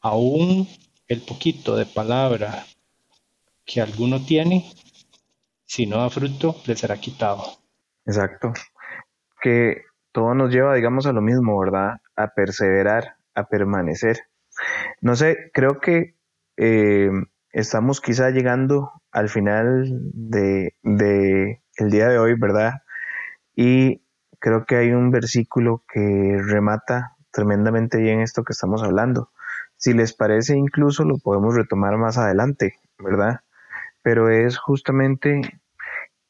aún 0.00 0.68
el 1.08 1.20
poquito 1.22 1.76
de 1.76 1.86
palabra 1.86 2.64
que 3.66 3.80
alguno 3.80 4.24
tiene, 4.24 4.64
si 5.64 5.86
no 5.86 5.98
da 5.98 6.08
fruto, 6.08 6.56
le 6.66 6.76
será 6.76 6.96
quitado. 6.98 7.42
Exacto. 8.06 8.52
Que 9.42 9.82
todo 10.12 10.34
nos 10.34 10.50
lleva, 10.52 10.74
digamos, 10.74 11.06
a 11.06 11.12
lo 11.12 11.20
mismo, 11.20 11.58
¿verdad? 11.58 12.00
A 12.14 12.28
perseverar, 12.28 13.16
a 13.34 13.48
permanecer. 13.48 14.20
No 15.00 15.16
sé, 15.16 15.50
creo 15.52 15.80
que 15.80 16.14
eh, 16.56 17.10
estamos 17.50 18.00
quizá 18.00 18.30
llegando 18.30 18.92
al 19.10 19.28
final 19.28 19.88
de, 20.12 20.74
el 21.76 21.90
día 21.90 22.08
de 22.08 22.18
hoy, 22.18 22.34
¿verdad? 22.34 22.82
Y 23.56 24.02
creo 24.38 24.64
que 24.66 24.76
hay 24.76 24.92
un 24.92 25.10
versículo 25.10 25.82
que 25.92 26.38
remata 26.42 27.16
tremendamente 27.30 27.98
bien 27.98 28.20
esto 28.20 28.44
que 28.44 28.52
estamos 28.52 28.82
hablando. 28.82 29.30
Si 29.76 29.92
les 29.92 30.12
parece, 30.12 30.56
incluso 30.56 31.04
lo 31.04 31.18
podemos 31.18 31.54
retomar 31.54 31.96
más 31.96 32.18
adelante, 32.18 32.78
¿verdad? 32.98 33.40
Pero 34.02 34.30
es 34.30 34.58
justamente 34.58 35.60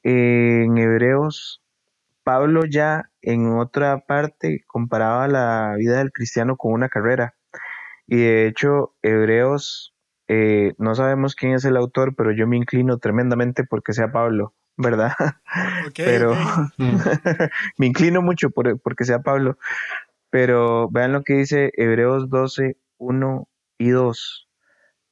en 0.03 0.78
Hebreos 0.78 1.64
Pablo 2.24 2.64
ya 2.64 3.11
en 3.22 3.53
otra 3.59 4.01
parte 4.01 4.64
comparaba 4.66 5.28
la 5.28 5.74
vida 5.76 5.99
del 5.99 6.11
cristiano 6.11 6.57
con 6.57 6.72
una 6.72 6.88
carrera. 6.88 7.34
Y 8.07 8.16
de 8.16 8.47
hecho, 8.49 8.95
Hebreos, 9.03 9.95
eh, 10.26 10.72
no 10.78 10.95
sabemos 10.95 11.36
quién 11.36 11.53
es 11.53 11.64
el 11.66 11.76
autor, 11.76 12.16
pero 12.16 12.32
yo 12.32 12.47
me 12.47 12.57
inclino 12.57 12.99
tremendamente 12.99 13.64
porque 13.64 13.92
sea 13.92 14.11
Pablo, 14.11 14.55
¿verdad? 14.76 15.12
pero 15.96 16.34
me 17.78 17.86
inclino 17.86 18.22
mucho 18.22 18.50
por, 18.50 18.80
porque 18.80 19.04
sea 19.04 19.20
Pablo. 19.20 19.58
Pero 20.30 20.88
vean 20.90 21.12
lo 21.12 21.22
que 21.22 21.34
dice 21.34 21.70
Hebreos 21.76 22.28
12, 22.28 22.76
1 22.98 23.48
y 23.78 23.90
2. 23.90 24.48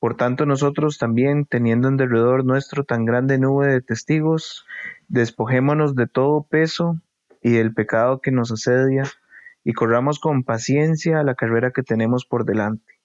Por 0.02 0.16
tanto, 0.16 0.46
nosotros 0.46 0.98
también, 0.98 1.46
teniendo 1.46 1.86
en 1.86 1.96
derredor 1.96 2.44
nuestro 2.44 2.82
tan 2.82 3.04
grande 3.04 3.38
nube 3.38 3.68
de 3.68 3.80
testigos, 3.80 4.66
despojémonos 5.06 5.94
de 5.94 6.08
todo 6.08 6.42
peso 6.42 7.00
y 7.40 7.52
del 7.52 7.72
pecado 7.72 8.20
que 8.20 8.32
nos 8.32 8.50
asedia, 8.50 9.04
y 9.62 9.74
corramos 9.74 10.18
con 10.18 10.42
paciencia 10.42 11.22
la 11.22 11.36
carrera 11.36 11.70
que 11.70 11.84
tenemos 11.84 12.26
por 12.26 12.44
delante. 12.44 12.98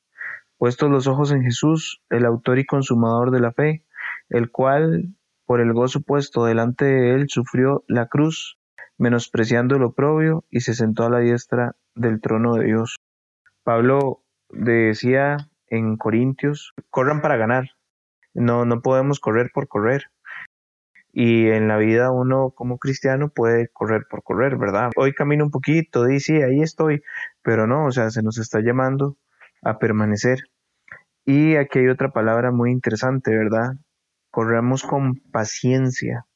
Puestos 0.57 0.89
los 0.89 1.05
ojos 1.05 1.31
en 1.31 1.43
Jesús, 1.43 2.01
el 2.09 2.25
autor 2.25 2.57
y 2.57 2.65
consumador 2.65 3.29
de 3.29 3.41
la 3.41 3.51
fe, 3.51 3.85
el 4.29 4.49
cual, 4.49 5.13
por 5.47 5.61
el 5.61 5.73
gozo 5.73 6.01
puesto 6.01 6.45
delante 6.45 6.85
de 6.85 7.15
él, 7.15 7.29
sufrió 7.29 7.83
la 7.87 8.07
cruz, 8.07 8.59
menospreciando 8.97 9.77
el 9.77 9.83
oprobio, 9.83 10.43
y 10.51 10.59
se 10.59 10.75
sentó 10.75 11.05
a 11.05 11.09
la 11.09 11.19
diestra 11.19 11.75
del 11.95 12.21
trono 12.21 12.55
de 12.55 12.65
Dios. 12.65 12.97
Pablo 13.63 14.23
decía 14.49 15.49
en 15.69 15.95
Corintios, 15.97 16.73
corran 16.89 17.21
para 17.21 17.37
ganar. 17.37 17.71
No, 18.33 18.65
no 18.65 18.81
podemos 18.81 19.19
correr 19.19 19.49
por 19.53 19.67
correr. 19.69 20.11
Y 21.13 21.47
en 21.47 21.67
la 21.67 21.77
vida 21.77 22.11
uno 22.11 22.51
como 22.51 22.77
cristiano 22.77 23.29
puede 23.29 23.69
correr 23.69 24.05
por 24.09 24.23
correr, 24.23 24.57
¿verdad? 24.57 24.91
Hoy 24.97 25.13
camino 25.13 25.45
un 25.45 25.51
poquito, 25.51 26.03
dice, 26.03 26.43
ahí 26.43 26.61
estoy, 26.61 27.01
pero 27.41 27.67
no, 27.67 27.85
o 27.85 27.91
sea, 27.91 28.09
se 28.11 28.21
nos 28.21 28.37
está 28.37 28.59
llamando 28.59 29.15
a 29.63 29.79
permanecer. 29.79 30.43
Y 31.25 31.55
aquí 31.55 31.79
hay 31.79 31.87
otra 31.87 32.11
palabra 32.11 32.51
muy 32.51 32.71
interesante, 32.71 33.35
¿verdad? 33.35 33.77
Corremos 34.38 34.83
con 34.83 35.15
paciencia, 35.31 36.27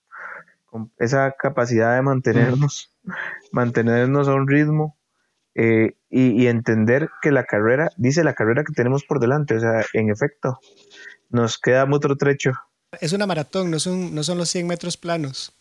con 0.66 0.92
esa 0.98 1.36
capacidad 1.38 1.94
de 1.94 2.02
mantenernos, 2.02 2.92
mantenernos 3.52 4.28
a 4.28 4.34
un 4.34 4.48
ritmo 4.48 4.98
eh, 5.54 5.94
y, 6.10 6.48
entender 6.48 7.12
que 7.22 7.30
la 7.30 7.44
carrera, 7.44 7.92
dice 7.98 8.24
la 8.24 8.34
carrera 8.34 8.64
que 8.64 8.74
tenemos 8.74 9.04
por 9.04 9.20
delante, 9.20 9.54
o 9.54 9.60
sea, 9.60 9.86
en 9.94 10.10
efecto, 10.10 10.58
nos 11.30 11.60
queda 11.60 11.88
otro 11.92 12.18
trecho. 12.18 12.54
Es 13.00 13.14
una 13.14 13.28
maratón, 13.28 13.70
no 13.70 13.80
son, 13.80 14.16
no 14.16 14.24
son 14.24 14.40
los 14.40 14.50
100 14.50 14.66
metros 14.66 14.98
planos. 14.98 15.54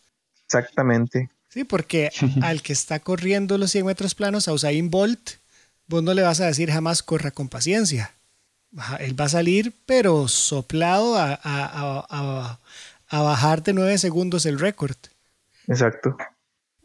Exactamente. 0.47 1.29
Sí, 1.51 1.65
porque 1.65 2.09
al 2.43 2.63
que 2.63 2.73
está 2.73 3.01
corriendo 3.01 3.59
los 3.59 3.71
100 3.71 3.85
metros 3.85 4.15
planos, 4.15 4.49
a 4.49 4.55
Usain 4.55 4.89
Bolt, 4.89 5.33
vos 5.89 6.03
no 6.03 6.15
le 6.15 6.23
vas 6.23 6.41
a 6.41 6.47
decir 6.47 6.71
jamás 6.71 7.03
corra 7.03 7.33
con 7.33 7.51
paciencia. 7.51 8.15
Él 9.01 9.19
va 9.19 9.25
a 9.25 9.29
salir, 9.29 9.75
pero 9.87 10.29
soplado 10.29 11.17
a, 11.17 11.39
a, 11.43 12.59
a 13.09 13.23
bajar 13.23 13.63
de 13.63 13.73
9 13.73 13.99
segundos 13.99 14.47
el 14.47 14.59
récord. 14.59 14.97
Exacto 15.67 16.17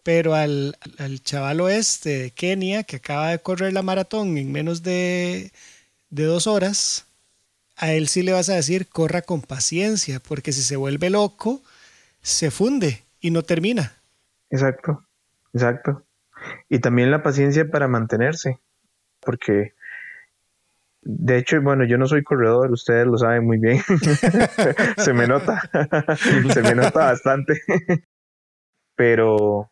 pero 0.05 0.35
al, 0.35 0.77
al, 0.99 1.19
chaval 1.23 1.61
oeste 1.61 2.09
de 2.19 2.29
Kenia 2.29 2.83
que 2.83 2.97
acaba 2.97 3.29
de 3.29 3.39
correr 3.39 3.73
la 3.73 3.81
maratón 3.81 4.37
en 4.37 4.51
menos 4.51 4.83
de, 4.83 5.51
dos 6.11 6.45
horas, 6.45 7.07
a 7.75 7.91
él 7.91 8.07
sí 8.07 8.21
le 8.21 8.31
vas 8.31 8.49
a 8.49 8.53
decir 8.53 8.87
corra 8.87 9.23
con 9.23 9.41
paciencia, 9.41 10.19
porque 10.19 10.51
si 10.51 10.61
se 10.61 10.75
vuelve 10.75 11.09
loco, 11.09 11.63
se 12.21 12.51
funde 12.51 13.03
y 13.19 13.31
no 13.31 13.41
termina. 13.41 13.93
Exacto, 14.51 15.03
exacto. 15.53 16.05
Y 16.69 16.77
también 16.77 17.09
la 17.09 17.23
paciencia 17.23 17.67
para 17.67 17.87
mantenerse, 17.87 18.59
porque 19.21 19.73
de 21.07 21.37
hecho, 21.37 21.61
bueno, 21.61 21.85
yo 21.85 21.99
no 21.99 22.07
soy 22.07 22.23
corredor, 22.23 22.71
ustedes 22.71 23.05
lo 23.05 23.17
saben 23.17 23.45
muy 23.45 23.59
bien. 23.59 23.77
se 24.97 25.13
me 25.13 25.27
nota, 25.27 25.61
se 26.49 26.63
me 26.63 26.73
nota 26.73 27.05
bastante. 27.05 27.61
Pero 28.95 29.69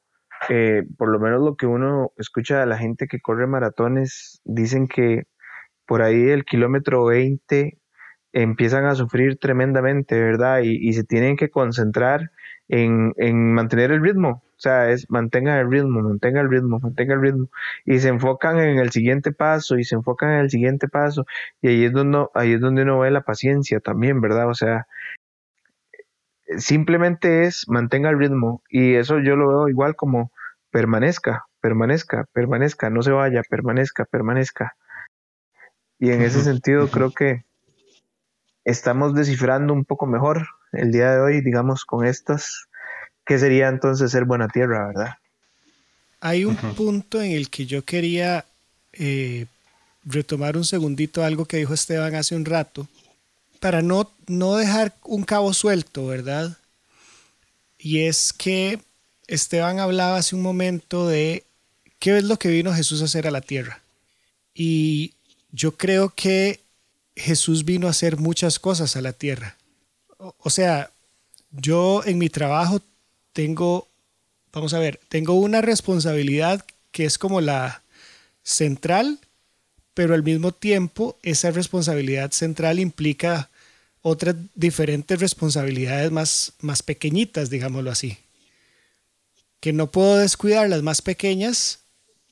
eh, 0.49 0.83
por 0.95 1.09
lo 1.09 1.19
menos 1.19 1.41
lo 1.41 1.55
que 1.55 1.65
uno 1.65 2.11
escucha 2.17 2.59
de 2.59 2.67
la 2.67 2.77
gente 2.77 3.07
que 3.07 3.19
corre 3.19 3.47
maratones, 3.47 4.41
dicen 4.45 4.87
que 4.87 5.23
por 5.87 6.03
ahí 6.03 6.29
el 6.29 6.45
kilómetro 6.45 7.05
20 7.05 7.79
empiezan 8.31 8.85
a 8.85 8.93
sufrir 8.93 9.37
tremendamente, 9.39 10.21
¿verdad? 10.21 10.61
Y, 10.63 10.93
se 10.93 11.03
tienen 11.03 11.35
que 11.35 11.49
concentrar 11.49 12.29
en, 12.69 13.53
mantener 13.53 13.91
el 13.91 14.01
ritmo. 14.01 14.43
O 14.55 14.59
sea, 14.63 14.89
es 14.89 15.09
mantenga 15.09 15.59
el 15.59 15.69
ritmo, 15.69 16.01
mantenga 16.01 16.41
el 16.41 16.49
ritmo, 16.49 16.79
mantenga 16.79 17.15
el 17.15 17.21
ritmo. 17.21 17.47
Y 17.85 17.99
se 17.99 18.09
enfocan 18.09 18.59
en 18.59 18.79
el 18.79 18.91
siguiente 18.91 19.31
paso 19.31 19.77
y 19.77 19.83
se 19.83 19.95
enfocan 19.95 20.31
en 20.31 20.39
el 20.39 20.49
siguiente 20.49 20.87
paso. 20.87 21.25
Y 21.61 21.67
ahí 21.69 21.85
es 21.85 21.91
donde, 21.91 22.27
ahí 22.33 22.53
es 22.53 22.61
donde 22.61 22.83
uno 22.83 22.99
ve 22.99 23.11
la 23.11 23.21
paciencia 23.21 23.79
también, 23.79 24.21
¿verdad? 24.21 24.49
O 24.49 24.53
sea, 24.53 24.87
simplemente 26.57 27.45
es 27.45 27.67
mantenga 27.67 28.09
el 28.09 28.19
ritmo 28.19 28.61
y 28.69 28.95
eso 28.95 29.19
yo 29.19 29.35
lo 29.35 29.47
veo 29.49 29.69
igual 29.69 29.95
como 29.95 30.31
permanezca, 30.71 31.45
permanezca, 31.61 32.25
permanezca, 32.33 32.89
no 32.89 33.01
se 33.03 33.11
vaya, 33.11 33.41
permanezca, 33.49 34.05
permanezca. 34.05 34.75
Y 35.99 36.11
en 36.11 36.21
ese 36.21 36.41
sentido 36.41 36.89
creo 36.89 37.11
que 37.11 37.45
estamos 38.65 39.13
descifrando 39.13 39.73
un 39.73 39.85
poco 39.85 40.05
mejor 40.05 40.47
el 40.73 40.91
día 40.91 41.11
de 41.11 41.19
hoy, 41.19 41.41
digamos, 41.41 41.85
con 41.85 42.05
estas, 42.05 42.65
¿qué 43.25 43.39
sería 43.39 43.69
entonces 43.69 44.11
ser 44.11 44.25
buena 44.25 44.47
tierra, 44.47 44.87
verdad? 44.87 45.13
Hay 46.19 46.45
un 46.45 46.55
punto 46.55 47.21
en 47.21 47.31
el 47.31 47.49
que 47.49 47.65
yo 47.65 47.83
quería 47.83 48.45
eh, 48.93 49.45
retomar 50.05 50.57
un 50.57 50.65
segundito 50.65 51.23
algo 51.23 51.45
que 51.45 51.57
dijo 51.57 51.73
Esteban 51.73 52.15
hace 52.15 52.35
un 52.35 52.45
rato, 52.45 52.87
para 53.59 53.81
no, 53.81 54.11
no 54.27 54.55
dejar 54.55 54.93
un 55.03 55.23
cabo 55.23 55.53
suelto, 55.53 56.07
¿verdad? 56.07 56.57
Y 57.77 57.99
es 58.05 58.33
que 58.33 58.79
Esteban 59.27 59.79
hablaba 59.79 60.17
hace 60.17 60.35
un 60.35 60.41
momento 60.41 61.07
de 61.07 61.43
qué 61.99 62.17
es 62.17 62.23
lo 62.23 62.37
que 62.37 62.49
vino 62.49 62.73
Jesús 62.73 63.01
a 63.01 63.05
hacer 63.05 63.27
a 63.27 63.31
la 63.31 63.41
tierra. 63.41 63.81
Y 64.53 65.13
yo 65.51 65.75
creo 65.77 66.09
que 66.09 66.59
Jesús 67.15 67.63
vino 67.65 67.87
a 67.87 67.91
hacer 67.91 68.17
muchas 68.17 68.59
cosas 68.59 68.95
a 68.95 69.01
la 69.01 69.13
tierra. 69.13 69.57
O 70.37 70.49
sea, 70.49 70.91
yo 71.51 72.03
en 72.05 72.17
mi 72.17 72.29
trabajo 72.29 72.81
tengo, 73.33 73.87
vamos 74.51 74.73
a 74.73 74.79
ver, 74.79 74.99
tengo 75.09 75.33
una 75.33 75.61
responsabilidad 75.61 76.65
que 76.91 77.05
es 77.05 77.17
como 77.17 77.41
la 77.41 77.83
central, 78.43 79.19
pero 79.93 80.13
al 80.13 80.23
mismo 80.23 80.51
tiempo 80.51 81.17
esa 81.23 81.51
responsabilidad 81.51 82.31
central 82.31 82.79
implica 82.79 83.49
otras 84.01 84.35
diferentes 84.55 85.19
responsabilidades 85.19 86.11
más, 86.11 86.53
más 86.59 86.83
pequeñitas, 86.83 87.49
digámoslo 87.49 87.91
así. 87.91 88.17
Que 89.59 89.73
no 89.73 89.91
puedo 89.91 90.17
descuidar 90.17 90.69
las 90.69 90.83
más 90.83 91.01
pequeñas 91.01 91.79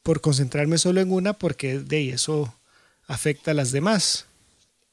por 0.04 0.22
concentrarme 0.22 0.78
solo 0.78 1.02
en 1.02 1.12
una 1.12 1.34
porque 1.34 1.80
de 1.80 2.10
eso 2.10 2.54
afecta 3.08 3.52
a 3.52 3.54
las 3.54 3.72
demás. 3.72 4.26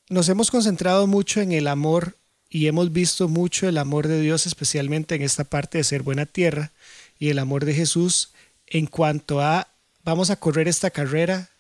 Nos 0.08 0.28
hemos 0.28 0.50
concentrado 0.50 1.06
mucho 1.06 1.40
en 1.40 1.52
el 1.52 1.66
amor 1.66 2.14
y 2.50 2.66
hemos 2.66 2.92
visto 2.92 3.28
mucho 3.28 3.68
el 3.68 3.78
amor 3.78 4.08
de 4.08 4.20
Dios, 4.20 4.46
especialmente 4.46 5.14
en 5.14 5.22
esta 5.22 5.44
parte 5.44 5.78
de 5.78 5.84
ser 5.84 6.02
buena 6.02 6.26
tierra, 6.26 6.72
y 7.18 7.30
el 7.30 7.38
amor 7.38 7.64
de 7.64 7.74
Jesús 7.74 8.32
en 8.66 8.86
cuanto 8.86 9.40
a 9.40 9.68
vamos 10.04 10.30
a 10.30 10.36
correr 10.36 10.68
esta 10.68 10.90
carrera. 10.90 11.50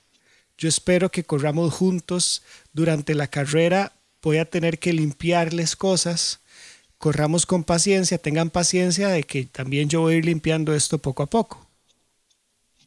Yo 0.56 0.68
espero 0.68 1.10
que 1.10 1.24
corramos 1.24 1.74
juntos 1.74 2.42
durante 2.72 3.14
la 3.14 3.26
carrera 3.26 3.92
voy 4.22 4.38
a 4.38 4.44
tener 4.44 4.78
que 4.78 4.92
limpiarles 4.92 5.76
cosas. 5.76 6.40
Corramos 6.98 7.46
con 7.46 7.64
paciencia, 7.64 8.18
tengan 8.18 8.50
paciencia 8.50 9.08
de 9.08 9.22
que 9.22 9.44
también 9.44 9.88
yo 9.88 10.00
voy 10.00 10.14
a 10.14 10.16
ir 10.18 10.24
limpiando 10.24 10.74
esto 10.74 10.98
poco 10.98 11.22
a 11.22 11.26
poco. 11.26 11.66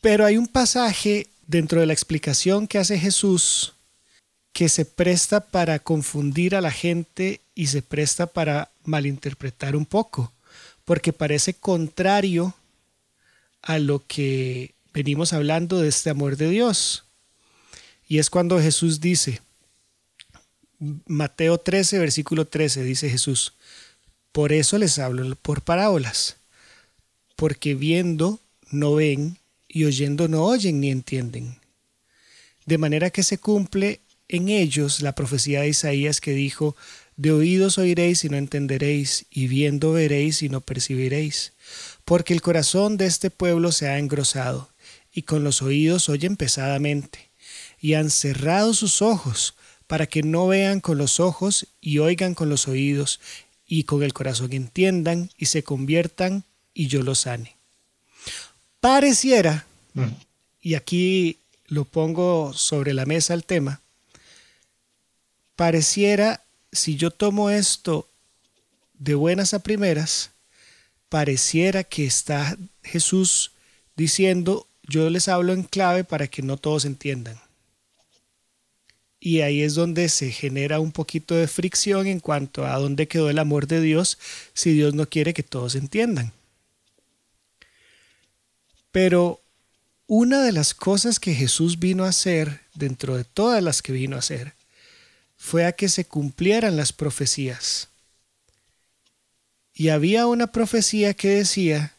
Pero 0.01 0.25
hay 0.25 0.37
un 0.37 0.47
pasaje 0.47 1.27
dentro 1.47 1.79
de 1.79 1.85
la 1.85 1.93
explicación 1.93 2.67
que 2.67 2.77
hace 2.77 2.99
Jesús 2.99 3.73
que 4.53 4.69
se 4.69 4.85
presta 4.85 5.39
para 5.39 5.79
confundir 5.79 6.55
a 6.55 6.61
la 6.61 6.71
gente 6.71 7.41
y 7.55 7.67
se 7.67 7.81
presta 7.81 8.27
para 8.27 8.69
malinterpretar 8.83 9.75
un 9.75 9.85
poco, 9.85 10.33
porque 10.85 11.13
parece 11.13 11.53
contrario 11.53 12.53
a 13.61 13.79
lo 13.79 14.05
que 14.07 14.73
venimos 14.93 15.33
hablando 15.33 15.79
de 15.79 15.89
este 15.89 16.09
amor 16.09 16.37
de 16.37 16.49
Dios. 16.49 17.05
Y 18.07 18.19
es 18.19 18.29
cuando 18.29 18.59
Jesús 18.59 18.99
dice, 18.99 19.41
Mateo 21.05 21.57
13, 21.57 21.99
versículo 21.99 22.45
13, 22.45 22.83
dice 22.83 23.09
Jesús, 23.09 23.53
por 24.31 24.51
eso 24.51 24.77
les 24.77 24.99
hablo 24.99 25.35
por 25.35 25.61
parábolas, 25.61 26.37
porque 27.35 27.75
viendo 27.75 28.39
no 28.69 28.95
ven 28.95 29.37
y 29.67 29.85
oyendo 29.85 30.27
no 30.27 30.43
oyen 30.43 30.81
ni 30.81 30.91
entienden. 30.91 31.59
De 32.65 32.77
manera 32.77 33.09
que 33.09 33.23
se 33.23 33.37
cumple 33.37 34.00
en 34.31 34.47
ellos 34.47 35.01
la 35.01 35.13
profecía 35.13 35.61
de 35.61 35.69
Isaías 35.69 36.21
que 36.21 36.31
dijo, 36.31 36.75
De 37.17 37.31
oídos 37.31 37.77
oiréis 37.77 38.23
y 38.23 38.29
no 38.29 38.37
entenderéis, 38.37 39.25
y 39.29 39.47
viendo 39.47 39.91
veréis 39.91 40.41
y 40.41 40.49
no 40.49 40.61
percibiréis, 40.61 41.53
porque 42.05 42.33
el 42.33 42.41
corazón 42.41 42.97
de 42.97 43.05
este 43.05 43.29
pueblo 43.29 43.71
se 43.71 43.87
ha 43.89 43.99
engrosado, 43.99 44.69
y 45.11 45.23
con 45.23 45.43
los 45.43 45.61
oídos 45.61 46.07
oyen 46.07 46.37
pesadamente, 46.37 47.29
y 47.79 47.95
han 47.95 48.09
cerrado 48.09 48.73
sus 48.73 49.01
ojos, 49.01 49.53
para 49.87 50.07
que 50.07 50.23
no 50.23 50.47
vean 50.47 50.79
con 50.79 50.97
los 50.97 51.19
ojos 51.19 51.67
y 51.81 51.97
oigan 51.97 52.33
con 52.33 52.47
los 52.47 52.69
oídos, 52.69 53.19
y 53.67 53.83
con 53.83 54.03
el 54.03 54.13
corazón 54.13 54.53
entiendan 54.53 55.29
y 55.37 55.47
se 55.47 55.63
conviertan, 55.63 56.45
y 56.73 56.87
yo 56.87 57.03
los 57.03 57.19
sane. 57.19 57.57
Pareciera, 58.79 59.67
mm. 59.93 60.03
y 60.61 60.75
aquí 60.75 61.39
lo 61.67 61.83
pongo 61.83 62.53
sobre 62.53 62.93
la 62.93 63.05
mesa 63.05 63.33
el 63.33 63.43
tema, 63.43 63.80
pareciera, 65.61 66.43
si 66.71 66.95
yo 66.95 67.11
tomo 67.11 67.51
esto 67.51 68.09
de 68.95 69.13
buenas 69.13 69.53
a 69.53 69.59
primeras, 69.59 70.31
pareciera 71.07 71.83
que 71.83 72.03
está 72.03 72.57
Jesús 72.81 73.51
diciendo, 73.95 74.65
yo 74.81 75.07
les 75.11 75.27
hablo 75.27 75.53
en 75.53 75.61
clave 75.61 76.03
para 76.03 76.25
que 76.25 76.41
no 76.41 76.57
todos 76.57 76.83
entiendan. 76.85 77.39
Y 79.19 79.41
ahí 79.41 79.61
es 79.61 79.75
donde 79.75 80.09
se 80.09 80.31
genera 80.31 80.79
un 80.79 80.91
poquito 80.91 81.35
de 81.35 81.47
fricción 81.47 82.07
en 82.07 82.21
cuanto 82.21 82.65
a 82.65 82.79
dónde 82.79 83.07
quedó 83.07 83.29
el 83.29 83.37
amor 83.37 83.67
de 83.67 83.81
Dios 83.81 84.17
si 84.55 84.73
Dios 84.73 84.95
no 84.95 85.07
quiere 85.09 85.35
que 85.35 85.43
todos 85.43 85.75
entiendan. 85.75 86.33
Pero 88.91 89.39
una 90.07 90.41
de 90.41 90.53
las 90.53 90.73
cosas 90.73 91.19
que 91.19 91.35
Jesús 91.35 91.77
vino 91.77 92.05
a 92.05 92.09
hacer, 92.09 92.61
dentro 92.73 93.15
de 93.15 93.25
todas 93.25 93.61
las 93.61 93.83
que 93.83 93.91
vino 93.91 94.15
a 94.15 94.19
hacer, 94.19 94.55
fue 95.41 95.65
a 95.65 95.71
que 95.71 95.89
se 95.89 96.05
cumplieran 96.05 96.77
las 96.77 96.93
profecías. 96.93 97.89
Y 99.73 99.89
había 99.89 100.27
una 100.27 100.51
profecía 100.51 101.15
que 101.15 101.29
decía 101.29 101.95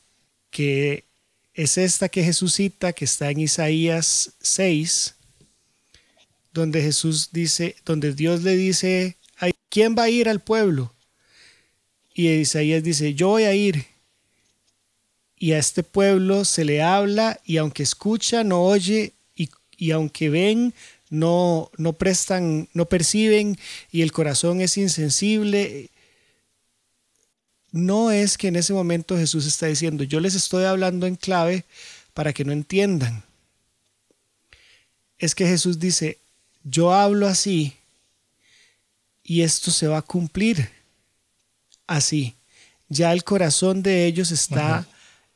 que 0.50 1.04
es 1.52 1.76
esta 1.76 2.08
que 2.08 2.22
Jesús 2.22 2.54
cita, 2.54 2.92
que 2.92 3.04
está 3.04 3.32
en 3.32 3.40
Isaías 3.40 4.34
6, 4.42 5.16
donde 6.52 6.82
Jesús 6.82 7.30
dice, 7.32 7.74
donde 7.84 8.14
Dios 8.14 8.44
le 8.44 8.54
dice, 8.56 9.16
¿quién 9.68 9.96
va 9.98 10.04
a 10.04 10.08
ir 10.08 10.28
al 10.28 10.38
pueblo? 10.38 10.94
Y 12.14 12.28
Isaías 12.28 12.84
dice, 12.84 13.14
yo 13.14 13.30
voy 13.30 13.42
a 13.42 13.54
ir 13.54 13.86
y 15.36 15.52
a 15.52 15.58
este 15.58 15.82
pueblo 15.82 16.44
se 16.44 16.64
le 16.64 16.80
habla 16.80 17.40
y 17.44 17.56
aunque 17.56 17.82
escucha 17.82 18.44
no 18.44 18.62
oye 18.62 19.14
y, 19.34 19.90
aunque 19.90 20.28
ven 20.30 20.74
no, 21.12 21.70
no 21.76 21.92
prestan, 21.92 22.70
no 22.72 22.86
perciben 22.86 23.58
y 23.90 24.00
el 24.00 24.12
corazón 24.12 24.62
es 24.62 24.78
insensible. 24.78 25.90
No 27.70 28.10
es 28.10 28.38
que 28.38 28.48
en 28.48 28.56
ese 28.56 28.72
momento 28.72 29.18
Jesús 29.18 29.46
está 29.46 29.66
diciendo, 29.66 30.04
yo 30.04 30.20
les 30.20 30.34
estoy 30.34 30.64
hablando 30.64 31.06
en 31.06 31.16
clave 31.16 31.66
para 32.14 32.32
que 32.32 32.46
no 32.46 32.52
entiendan. 32.52 33.22
Es 35.18 35.34
que 35.34 35.46
Jesús 35.46 35.78
dice, 35.78 36.16
yo 36.64 36.94
hablo 36.94 37.28
así 37.28 37.76
y 39.22 39.42
esto 39.42 39.70
se 39.70 39.88
va 39.88 39.98
a 39.98 40.02
cumplir 40.02 40.70
así. 41.86 42.36
Ya 42.88 43.12
el 43.12 43.22
corazón 43.22 43.82
de 43.82 44.06
ellos 44.06 44.30
está 44.30 44.86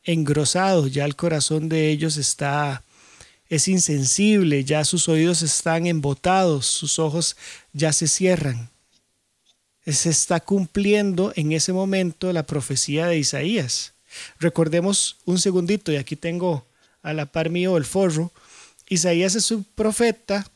engrosado, 0.05 0.87
ya 0.87 1.05
el 1.05 1.16
corazón 1.16 1.68
de 1.68 1.91
ellos 1.91 2.16
está 2.16 2.83
es 3.49 3.68
insensible, 3.68 4.64
ya 4.64 4.84
sus 4.84 5.09
oídos 5.09 5.42
están 5.42 5.86
embotados, 5.86 6.66
sus 6.66 6.99
ojos 6.99 7.36
ya 7.72 7.92
se 7.92 8.09
cierran. 8.09 8.70
Se 9.86 10.11
está 10.11 10.40
cumpliendo 10.40 11.32
en 11.36 11.53
ese 11.53 11.72
momento 11.72 12.32
la 12.32 12.44
profecía 12.44 13.07
de 13.07 13.18
Isaías. 13.18 13.92
Recordemos 14.40 15.18
un 15.24 15.38
segundito, 15.38 15.92
y 15.92 15.97
aquí 15.97 16.16
tengo 16.16 16.66
a 17.03 17.12
la 17.12 17.26
par 17.26 17.51
mío 17.51 17.76
el 17.76 17.84
forro. 17.84 18.32
Isaías 18.88 19.36
es 19.36 19.51
un 19.51 19.62
profeta, 19.62 20.51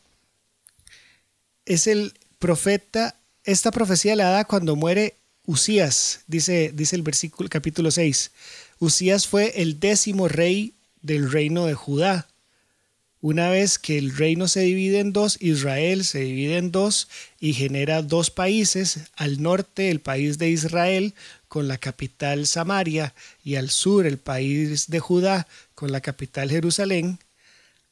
es 1.65 1.87
el 1.87 2.13
profeta, 2.39 3.17
esta 3.45 3.71
profecía 3.71 4.17
la 4.17 4.31
da 4.31 4.45
cuando 4.45 4.75
muere 4.75 5.15
Usías, 5.47 6.21
dice, 6.27 6.71
dice 6.75 6.97
el 6.97 7.03
versículo 7.03 7.49
capítulo 7.49 7.91
6. 7.91 8.31
Usías 8.79 9.27
fue 9.27 9.61
el 9.61 9.81
décimo 9.81 10.29
rey 10.29 10.75
del 11.03 11.31
reino 11.31 11.67
de 11.67 11.75
Judá. 11.75 12.30
Una 13.23 13.51
vez 13.51 13.79
que 13.79 13.99
el 13.99 14.17
reino 14.17 14.49
se 14.49 14.61
divide 14.61 15.01
en 15.01 15.13
dos, 15.13 15.37
Israel 15.41 16.05
se 16.05 16.21
divide 16.21 16.57
en 16.57 16.73
dos 16.73 17.09
y 17.39 17.53
genera 17.53 18.01
dos 18.01 18.31
países, 18.31 19.01
al 19.15 19.43
norte 19.43 19.91
el 19.91 20.01
país 20.01 20.39
de 20.39 20.49
Israel 20.49 21.15
con 21.47 21.69
la 21.69 21.77
capital 21.77 22.47
Samaria 22.47 23.13
y 23.45 23.57
al 23.57 23.69
sur 23.69 24.07
el 24.07 24.17
país 24.17 24.89
de 24.89 25.01
Judá 25.01 25.47
con 25.75 25.93
la 25.93 26.01
capital 26.01 26.49
Jerusalén, 26.49 27.19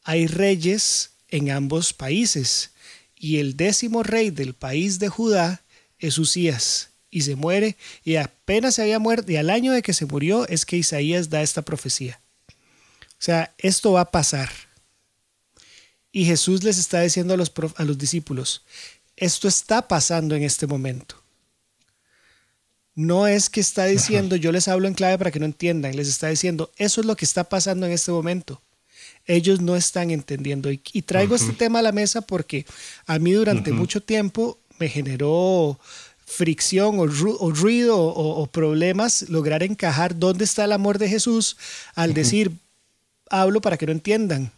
hay 0.02 0.26
reyes 0.26 1.10
en 1.28 1.50
ambos 1.50 1.92
países 1.92 2.70
y 3.14 3.38
el 3.38 3.56
décimo 3.56 4.02
rey 4.02 4.30
del 4.30 4.54
país 4.54 4.98
de 4.98 5.08
Judá 5.08 5.60
es 5.98 6.16
Usías 6.16 6.90
y 7.10 7.22
se 7.22 7.36
muere 7.36 7.76
y 8.04 8.16
apenas 8.16 8.76
se 8.76 8.82
había 8.82 8.98
muerto 8.98 9.30
y 9.30 9.36
al 9.36 9.50
año 9.50 9.72
de 9.72 9.82
que 9.82 9.92
se 9.92 10.06
murió 10.06 10.48
es 10.48 10.64
que 10.64 10.78
Isaías 10.78 11.28
da 11.28 11.42
esta 11.42 11.62
profecía. 11.62 12.18
O 12.48 13.20
sea, 13.20 13.52
esto 13.58 13.92
va 13.92 14.02
a 14.02 14.10
pasar. 14.10 14.67
Y 16.12 16.24
Jesús 16.24 16.64
les 16.64 16.78
está 16.78 17.00
diciendo 17.00 17.34
a 17.34 17.36
los, 17.36 17.52
a 17.76 17.84
los 17.84 17.98
discípulos, 17.98 18.62
esto 19.16 19.48
está 19.48 19.86
pasando 19.86 20.34
en 20.34 20.42
este 20.42 20.66
momento. 20.66 21.16
No 22.94 23.26
es 23.26 23.48
que 23.48 23.60
está 23.60 23.84
diciendo, 23.84 24.34
yo 24.34 24.50
les 24.50 24.66
hablo 24.66 24.88
en 24.88 24.94
clave 24.94 25.18
para 25.18 25.30
que 25.30 25.38
no 25.38 25.44
entiendan, 25.44 25.94
les 25.94 26.08
está 26.08 26.28
diciendo, 26.28 26.72
eso 26.76 27.00
es 27.00 27.06
lo 27.06 27.16
que 27.16 27.24
está 27.24 27.44
pasando 27.44 27.86
en 27.86 27.92
este 27.92 28.10
momento. 28.10 28.60
Ellos 29.24 29.60
no 29.60 29.76
están 29.76 30.10
entendiendo. 30.10 30.70
Y, 30.70 30.78
traigo 31.02 31.36
este 31.36 31.52
tema 31.52 31.78
a 31.78 31.82
la 31.82 31.92
mesa 31.92 32.22
porque 32.22 32.66
a 33.06 33.18
mí 33.18 33.32
durante 33.32 33.72
mucho 33.72 34.02
tiempo 34.02 34.58
me 34.78 34.88
generó 34.88 35.78
fricción 36.26 36.98
o, 36.98 37.06
ruido 37.06 37.98
o, 37.98 38.46
problemas 38.46 39.28
lograr 39.28 39.62
encajar 39.62 40.18
dónde 40.18 40.44
está 40.44 40.64
el 40.64 40.72
amor 40.72 40.98
de 40.98 41.08
Jesús 41.08 41.56
al 41.94 42.14
decir, 42.14 42.52
hablo 43.30 43.60
para 43.60 43.76
que 43.76 43.86
no 43.86 43.92
entiendan. 43.92 44.50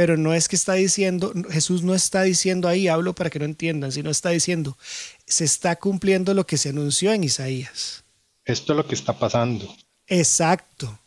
Pero 0.00 0.16
no 0.16 0.32
es 0.32 0.48
que 0.48 0.56
está 0.56 0.72
diciendo, 0.72 1.30
Jesús 1.50 1.82
no 1.82 1.94
está 1.94 2.22
diciendo 2.22 2.68
ahí, 2.68 2.88
hablo 2.88 3.14
para 3.14 3.28
que 3.28 3.38
no 3.38 3.44
entiendan, 3.44 3.92
sino 3.92 4.08
está 4.08 4.30
diciendo, 4.30 4.78
se 5.26 5.44
está 5.44 5.76
cumpliendo 5.76 6.32
lo 6.32 6.46
que 6.46 6.56
se 6.56 6.70
anunció 6.70 7.12
en 7.12 7.22
Isaías. 7.22 8.02
Esto 8.46 8.72
es 8.72 8.78
lo 8.78 8.86
que 8.86 8.94
está 8.94 9.18
pasando. 9.18 9.70
Exacto. 10.06 10.98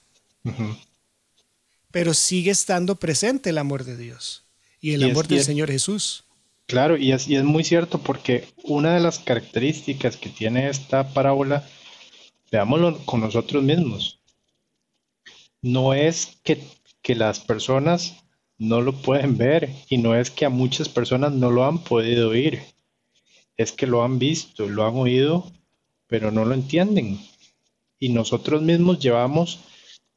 Pero 1.90 2.14
sigue 2.14 2.52
estando 2.52 2.94
presente 2.94 3.50
el 3.50 3.58
amor 3.58 3.84
de 3.84 3.98
Dios 3.98 4.44
y 4.80 4.94
el 4.94 5.02
amor 5.02 5.28
del 5.28 5.44
Señor 5.44 5.72
Jesús. 5.72 6.26
Claro, 6.68 6.96
y 6.96 7.14
es, 7.14 7.28
es 7.28 7.44
muy 7.44 7.64
cierto 7.64 7.98
porque 7.98 8.48
una 8.64 8.94
de 8.94 9.00
las 9.00 9.18
características 9.18 10.18
que 10.18 10.30
tiene 10.30 10.70
esta 10.70 11.12
parábola, 11.16 11.68
veámoslo 12.52 13.04
con 13.06 13.22
nosotros 13.22 13.64
mismos, 13.64 14.20
no 15.64 15.96
es 15.96 16.38
que, 16.44 16.64
que 17.02 17.16
las 17.16 17.40
personas 17.40 18.23
no 18.58 18.82
lo 18.82 18.94
pueden 18.94 19.38
ver 19.38 19.70
y 19.90 19.98
no 19.98 20.16
es 20.16 20.32
que 20.32 20.46
a 20.46 20.50
muchas 20.50 20.90
personas 20.90 21.34
no 21.34 21.52
lo 21.52 21.66
han 21.66 21.84
podido 21.84 22.30
oír, 22.30 22.62
es 23.58 23.72
que 23.72 23.88
lo 23.88 24.04
han 24.04 24.20
visto, 24.20 24.68
lo 24.68 24.86
han 24.86 24.96
oído, 24.96 25.52
pero 26.08 26.32
no 26.32 26.46
lo 26.46 26.54
entienden. 26.54 27.20
Y 28.00 28.10
nosotros 28.10 28.62
mismos 28.62 29.00
llevamos, 29.00 29.60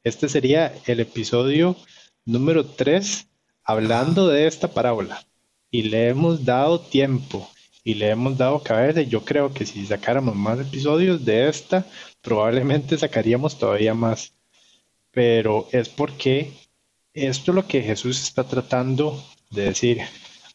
este 0.03 0.29
sería 0.29 0.73
el 0.85 0.99
episodio 0.99 1.75
número 2.25 2.65
3 2.65 3.27
hablando 3.63 4.27
de 4.27 4.47
esta 4.47 4.69
parábola 4.69 5.25
y 5.71 5.83
le 5.83 6.09
hemos 6.09 6.45
dado 6.45 6.79
tiempo 6.79 7.49
y 7.83 7.93
le 7.93 8.09
hemos 8.09 8.37
dado 8.37 8.61
cabeza. 8.63 9.01
Yo 9.01 9.23
creo 9.23 9.53
que 9.53 9.65
si 9.65 9.85
sacáramos 9.85 10.35
más 10.35 10.59
episodios 10.59 11.23
de 11.23 11.47
esta, 11.47 11.85
probablemente 12.21 12.97
sacaríamos 12.97 13.57
todavía 13.57 13.93
más. 13.93 14.33
Pero 15.11 15.67
es 15.71 15.87
porque 15.87 16.51
esto 17.25 17.51
es 17.51 17.55
lo 17.55 17.67
que 17.67 17.81
Jesús 17.81 18.21
está 18.21 18.43
tratando 18.43 19.23
de 19.49 19.63
decir 19.63 20.01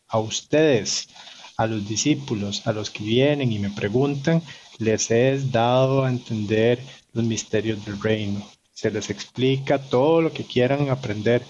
a 0.09 0.19
ustedes, 0.19 1.09
a 1.57 1.67
los 1.67 1.89
discípulos, 1.89 2.67
a 2.67 2.73
los 2.73 2.91
que 2.91 3.03
vienen 3.03 3.53
y 3.53 3.59
me 3.59 3.71
preguntan, 3.71 4.43
les 4.79 5.11
he 5.11 5.39
dado 5.51 6.05
a 6.05 6.11
entender 6.11 6.79
los 7.13 7.25
misterios 7.25 7.85
del 7.85 8.01
reino. 8.01 8.47
Se 8.73 8.91
les 8.91 9.11
explica 9.11 9.79
todo 9.79 10.23
lo 10.23 10.33
que 10.33 10.45
quieran 10.45 10.91
aprender 10.91 11.43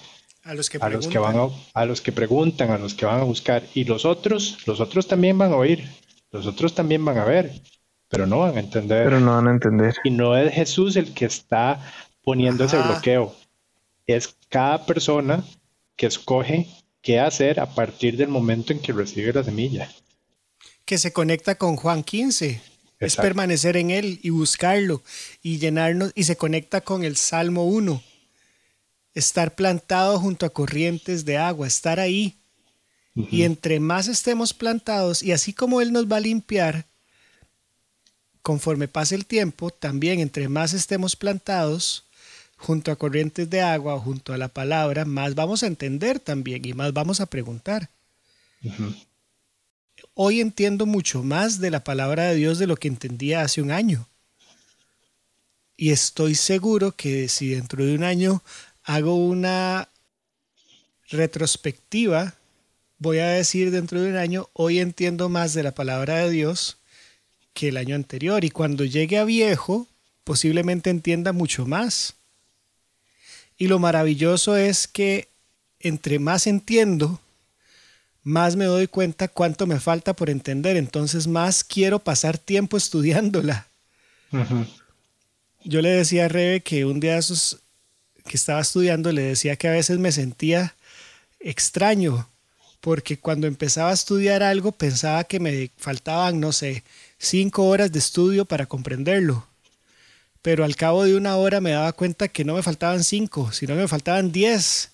a 0.43 0.53
los 0.53 0.69
que 0.69 0.77
a 0.81 0.89
los 0.89 1.07
que 1.07 1.17
van 1.19 1.37
a, 1.73 1.85
los 1.85 2.01
que 2.01 2.11
preguntan, 2.11 2.71
a 2.71 2.77
los 2.77 2.93
que 2.93 3.05
van 3.05 3.21
a 3.21 3.23
buscar. 3.23 3.63
Y 3.73 3.85
los 3.85 4.05
otros, 4.05 4.57
los 4.65 4.79
otros 4.79 5.07
también 5.07 5.37
van 5.37 5.53
a 5.53 5.55
oír, 5.55 5.87
los 6.31 6.45
otros 6.45 6.75
también 6.75 7.03
van 7.05 7.17
a 7.17 7.25
ver, 7.25 7.53
pero 8.09 8.27
no 8.27 8.39
van 8.39 8.57
a 8.57 8.59
entender. 8.59 9.05
Pero 9.05 9.19
no 9.19 9.31
van 9.31 9.47
a 9.47 9.51
entender. 9.51 9.95
Y 10.03 10.11
no 10.11 10.37
es 10.37 10.53
Jesús 10.53 10.95
el 10.95 11.13
que 11.13 11.25
está 11.25 11.79
poniendo 12.23 12.65
ese 12.65 12.81
bloqueo. 12.81 13.33
Es 14.07 14.35
cada 14.49 14.85
persona 14.85 15.43
que 15.95 16.07
escoge 16.07 16.67
qué 17.01 17.19
hacer 17.19 17.59
a 17.59 17.73
partir 17.73 18.17
del 18.17 18.29
momento 18.29 18.73
en 18.73 18.79
que 18.79 18.93
recibe 18.93 19.33
la 19.33 19.43
semilla. 19.43 19.91
Que 20.85 20.97
se 20.97 21.13
conecta 21.13 21.55
con 21.55 21.75
Juan 21.75 22.03
15. 22.03 22.61
Es 22.99 23.15
permanecer 23.17 23.75
en 23.77 23.91
Él 23.91 24.19
y 24.23 24.29
buscarlo 24.29 25.03
y 25.41 25.57
llenarnos 25.57 26.11
y 26.15 26.23
se 26.23 26.37
conecta 26.37 26.81
con 26.81 27.03
el 27.03 27.17
Salmo 27.17 27.65
1. 27.65 28.01
Estar 29.13 29.55
plantado 29.55 30.19
junto 30.19 30.45
a 30.45 30.49
corrientes 30.49 31.25
de 31.25 31.37
agua, 31.37 31.67
estar 31.67 31.99
ahí. 31.99 32.37
Y 33.15 33.43
entre 33.43 33.79
más 33.79 34.07
estemos 34.07 34.53
plantados, 34.53 35.21
y 35.21 35.33
así 35.33 35.53
como 35.53 35.81
Él 35.81 35.91
nos 35.91 36.11
va 36.11 36.17
a 36.17 36.21
limpiar, 36.21 36.87
conforme 38.41 38.87
pase 38.87 39.13
el 39.13 39.27
tiempo, 39.27 39.69
también 39.69 40.19
entre 40.19 40.49
más 40.49 40.73
estemos 40.73 41.15
plantados 41.15 42.05
junto 42.63 42.91
a 42.91 42.95
corrientes 42.95 43.49
de 43.49 43.61
agua 43.61 43.95
o 43.95 43.99
junto 43.99 44.33
a 44.33 44.37
la 44.37 44.47
palabra, 44.47 45.05
más 45.05 45.35
vamos 45.35 45.63
a 45.63 45.67
entender 45.67 46.19
también 46.19 46.65
y 46.65 46.73
más 46.73 46.93
vamos 46.93 47.19
a 47.21 47.25
preguntar 47.25 47.89
hoy 50.13 50.41
entiendo 50.41 50.85
mucho 50.85 51.23
más 51.23 51.59
de 51.59 51.71
la 51.71 51.83
palabra 51.83 52.25
de 52.25 52.35
Dios 52.35 52.59
de 52.59 52.67
lo 52.67 52.77
que 52.77 52.87
entendía 52.87 53.41
hace 53.41 53.61
un 53.61 53.71
año. 53.71 54.07
Y 55.75 55.91
estoy 55.91 56.35
seguro 56.35 56.91
que 56.91 57.27
si 57.29 57.49
dentro 57.49 57.83
de 57.83 57.95
un 57.95 58.03
año 58.03 58.43
hago 58.83 59.15
una 59.15 59.89
retrospectiva, 61.09 62.35
voy 62.99 63.19
a 63.19 63.27
decir 63.27 63.71
dentro 63.71 64.01
de 64.01 64.09
un 64.09 64.17
año, 64.17 64.49
hoy 64.53 64.79
entiendo 64.79 65.29
más 65.29 65.53
de 65.53 65.63
la 65.63 65.73
palabra 65.73 66.17
de 66.17 66.29
Dios 66.29 66.77
que 67.53 67.69
el 67.69 67.77
año 67.77 67.95
anterior. 67.95 68.45
Y 68.45 68.51
cuando 68.51 68.85
llegue 68.85 69.17
a 69.17 69.25
viejo, 69.25 69.87
posiblemente 70.23 70.89
entienda 70.89 71.33
mucho 71.33 71.65
más. 71.65 72.15
Y 73.57 73.67
lo 73.67 73.79
maravilloso 73.79 74.55
es 74.55 74.87
que 74.87 75.27
entre 75.83 76.17
más 76.17 76.47
entiendo, 76.47 77.19
más 78.23 78.55
me 78.55 78.65
doy 78.65 78.87
cuenta 78.87 79.27
cuánto 79.27 79.67
me 79.67 79.79
falta 79.79 80.13
por 80.13 80.29
entender, 80.29 80.77
entonces 80.77 81.27
más 81.27 81.63
quiero 81.63 81.99
pasar 81.99 82.37
tiempo 82.37 82.77
estudiándola. 82.77 83.67
Yo 85.63 85.81
le 85.81 85.89
decía 85.89 86.25
a 86.25 86.27
Rebe 86.27 86.61
que 86.61 86.85
un 86.85 86.99
día 86.99 87.17
esos 87.17 87.59
que 88.25 88.37
estaba 88.37 88.61
estudiando 88.61 89.11
le 89.11 89.21
decía 89.21 89.57
que 89.57 89.67
a 89.67 89.71
veces 89.71 89.99
me 89.99 90.11
sentía 90.11 90.75
extraño, 91.39 92.27
porque 92.79 93.19
cuando 93.19 93.47
empezaba 93.47 93.91
a 93.91 93.93
estudiar 93.93 94.41
algo 94.41 94.71
pensaba 94.71 95.25
que 95.25 95.39
me 95.39 95.69
faltaban, 95.77 96.39
no 96.39 96.51
sé, 96.51 96.83
cinco 97.17 97.65
horas 97.65 97.91
de 97.91 97.99
estudio 97.99 98.45
para 98.45 98.65
comprenderlo. 98.65 99.45
Pero 100.43 100.63
al 100.63 100.75
cabo 100.75 101.05
de 101.05 101.17
una 101.17 101.35
hora 101.37 101.59
me 101.61 101.71
daba 101.71 101.93
cuenta 101.93 102.27
que 102.27 102.45
no 102.45 102.53
me 102.53 102.61
faltaban 102.61 103.03
cinco, 103.03 103.51
sino 103.51 103.73
que 103.73 103.81
me 103.81 103.87
faltaban 103.87 104.31
diez. 104.31 104.91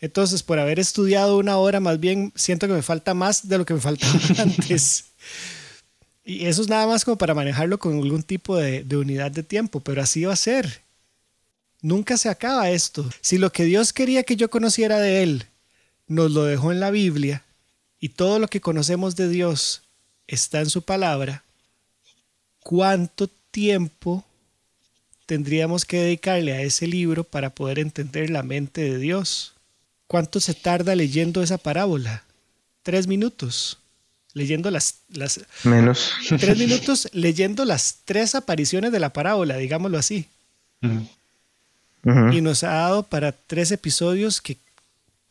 Entonces, 0.00 0.42
por 0.42 0.58
haber 0.58 0.78
estudiado 0.78 1.36
una 1.36 1.58
hora, 1.58 1.80
más 1.80 2.00
bien 2.00 2.32
siento 2.36 2.66
que 2.66 2.72
me 2.72 2.82
falta 2.82 3.12
más 3.12 3.48
de 3.48 3.58
lo 3.58 3.66
que 3.66 3.74
me 3.74 3.80
faltaba 3.80 4.18
antes. 4.38 5.06
Y 6.24 6.46
eso 6.46 6.62
es 6.62 6.68
nada 6.68 6.86
más 6.86 7.04
como 7.04 7.18
para 7.18 7.34
manejarlo 7.34 7.78
con 7.78 7.94
algún 7.94 8.22
tipo 8.22 8.56
de, 8.56 8.84
de, 8.84 8.96
unidad 8.96 9.30
de 9.30 9.42
tiempo, 9.42 9.80
pero 9.80 10.00
así 10.00 10.24
va 10.24 10.32
a 10.32 10.36
ser. 10.36 10.82
Nunca 11.82 12.16
se 12.16 12.28
acaba 12.30 12.70
esto. 12.70 13.06
Si 13.20 13.36
lo 13.36 13.52
que 13.52 13.64
Dios 13.64 13.92
quería 13.92 14.22
que 14.22 14.36
yo 14.36 14.48
conociera 14.48 15.00
de 15.00 15.22
Él 15.22 15.46
nos 16.06 16.30
lo 16.30 16.44
dejó 16.44 16.70
en 16.70 16.80
la 16.80 16.90
Biblia 16.90 17.42
y 17.98 18.10
todo 18.10 18.38
lo 18.38 18.48
que 18.48 18.60
conocemos 18.60 19.16
de 19.16 19.28
Dios 19.28 19.82
está 20.26 20.60
en 20.60 20.70
su 20.70 20.82
palabra, 20.82 21.44
¿cuánto 22.60 23.28
tiempo 23.50 24.24
tendríamos 25.26 25.84
que 25.84 25.98
dedicarle 25.98 26.52
a 26.52 26.62
ese 26.62 26.86
libro 26.86 27.24
para 27.24 27.50
poder 27.50 27.78
entender 27.78 28.30
la 28.30 28.42
mente 28.42 28.82
de 28.82 28.98
Dios? 28.98 29.54
¿Cuánto 30.06 30.40
se 30.40 30.54
tarda 30.54 30.94
leyendo 30.94 31.42
esa 31.42 31.58
parábola? 31.58 32.24
Tres 32.82 33.06
minutos. 33.06 33.78
Leyendo 34.32 34.70
las, 34.70 34.96
las... 35.08 35.40
Menos. 35.62 36.12
Tres 36.28 36.58
minutos 36.58 37.08
leyendo 37.12 37.64
las 37.64 37.98
tres 38.04 38.34
apariciones 38.34 38.92
de 38.92 39.00
la 39.00 39.12
parábola, 39.12 39.56
digámoslo 39.56 39.96
así. 39.96 40.26
Y 42.32 42.40
nos 42.40 42.64
ha 42.64 42.72
dado 42.72 43.02
para 43.04 43.32
tres 43.32 43.70
episodios 43.72 44.40
que 44.40 44.58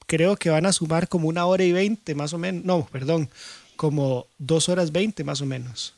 creo 0.07 0.35
que 0.37 0.49
van 0.49 0.65
a 0.65 0.73
sumar 0.73 1.07
como 1.07 1.27
una 1.27 1.45
hora 1.45 1.63
y 1.63 1.71
veinte 1.71 2.15
más 2.15 2.33
o 2.33 2.37
menos. 2.37 2.65
No, 2.65 2.87
perdón, 2.91 3.29
como 3.75 4.25
dos 4.37 4.69
horas 4.69 4.91
veinte 4.91 5.23
más 5.23 5.41
o 5.41 5.45
menos. 5.45 5.93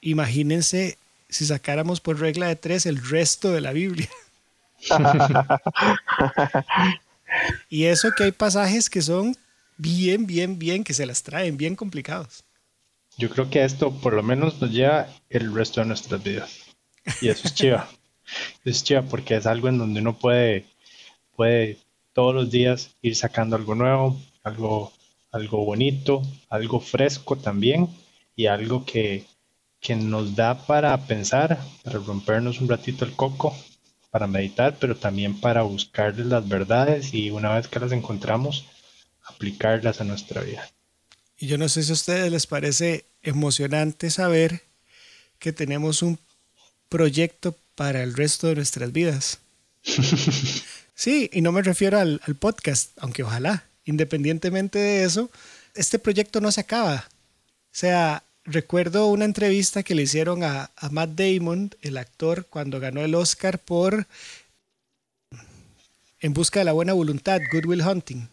Imagínense 0.00 0.98
si 1.36 1.46
sacáramos 1.46 2.00
por 2.00 2.18
regla 2.18 2.48
de 2.48 2.56
tres 2.56 2.86
el 2.86 3.08
resto 3.08 3.52
de 3.52 3.60
la 3.60 3.72
Biblia. 3.72 4.08
Y 7.68 7.84
eso 7.84 8.10
que 8.16 8.24
hay 8.24 8.32
pasajes 8.32 8.88
que 8.88 9.02
son 9.02 9.36
bien, 9.76 10.26
bien, 10.26 10.58
bien, 10.58 10.84
que 10.84 10.94
se 10.94 11.06
las 11.06 11.22
traen, 11.22 11.56
bien 11.56 11.76
complicados. 11.76 12.44
Yo 13.18 13.30
creo 13.30 13.50
que 13.50 13.64
esto 13.64 13.92
por 13.92 14.12
lo 14.12 14.22
menos 14.22 14.60
nos 14.60 14.70
lleva 14.70 15.08
el 15.28 15.54
resto 15.54 15.80
de 15.80 15.86
nuestras 15.86 16.22
vidas. 16.22 16.60
Y 17.20 17.28
eso 17.28 17.48
es 17.48 17.54
chiva. 17.54 17.88
es 18.64 18.84
chiva 18.84 19.02
porque 19.02 19.36
es 19.36 19.46
algo 19.46 19.68
en 19.68 19.78
donde 19.78 20.00
uno 20.00 20.16
puede, 20.16 20.66
puede 21.34 21.78
todos 22.12 22.34
los 22.34 22.50
días 22.50 22.90
ir 23.02 23.16
sacando 23.16 23.56
algo 23.56 23.74
nuevo, 23.74 24.20
algo, 24.42 24.92
algo 25.32 25.64
bonito, 25.64 26.22
algo 26.48 26.80
fresco 26.80 27.36
también 27.36 27.88
y 28.34 28.46
algo 28.46 28.84
que, 28.84 29.24
que 29.86 29.94
nos 29.94 30.34
da 30.34 30.66
para 30.66 30.96
pensar, 31.06 31.60
para 31.84 32.00
rompernos 32.00 32.60
un 32.60 32.68
ratito 32.68 33.04
el 33.04 33.12
coco 33.12 33.56
para 34.10 34.26
meditar, 34.26 34.76
pero 34.80 34.96
también 34.96 35.40
para 35.40 35.62
buscar 35.62 36.18
las 36.18 36.48
verdades 36.48 37.14
y 37.14 37.30
una 37.30 37.54
vez 37.54 37.68
que 37.68 37.78
las 37.78 37.92
encontramos, 37.92 38.64
aplicarlas 39.26 40.00
a 40.00 40.04
nuestra 40.04 40.42
vida. 40.42 40.68
Y 41.38 41.46
yo 41.46 41.56
no 41.56 41.68
sé 41.68 41.84
si 41.84 41.90
a 41.90 41.94
ustedes 41.94 42.32
les 42.32 42.48
parece 42.48 43.04
emocionante 43.22 44.10
saber 44.10 44.64
que 45.38 45.52
tenemos 45.52 46.02
un 46.02 46.18
proyecto 46.88 47.54
para 47.76 48.02
el 48.02 48.14
resto 48.14 48.48
de 48.48 48.56
nuestras 48.56 48.90
vidas. 48.90 49.38
sí, 50.96 51.30
y 51.32 51.42
no 51.42 51.52
me 51.52 51.62
refiero 51.62 52.00
al, 52.00 52.20
al 52.24 52.34
podcast, 52.34 52.90
aunque 52.98 53.22
ojalá, 53.22 53.66
independientemente 53.84 54.80
de 54.80 55.04
eso, 55.04 55.30
este 55.76 56.00
proyecto 56.00 56.40
no 56.40 56.50
se 56.50 56.62
acaba. 56.62 57.04
O 57.06 57.78
sea, 57.78 58.24
recuerdo 58.46 59.08
una 59.08 59.24
entrevista 59.24 59.82
que 59.82 59.94
le 59.94 60.02
hicieron 60.02 60.42
a, 60.42 60.70
Matt 60.90 61.10
Damon, 61.10 61.70
el 61.82 61.96
actor, 61.98 62.46
cuando 62.46 62.80
ganó 62.80 63.02
el 63.02 63.14
Oscar 63.14 63.58
por 63.58 64.06
En 66.20 66.32
busca 66.32 66.60
de 66.60 66.64
la 66.64 66.72
buena 66.72 66.92
voluntad, 66.92 67.40
Good 67.52 67.66
Will 67.66 67.82
Hunting. 67.82 68.28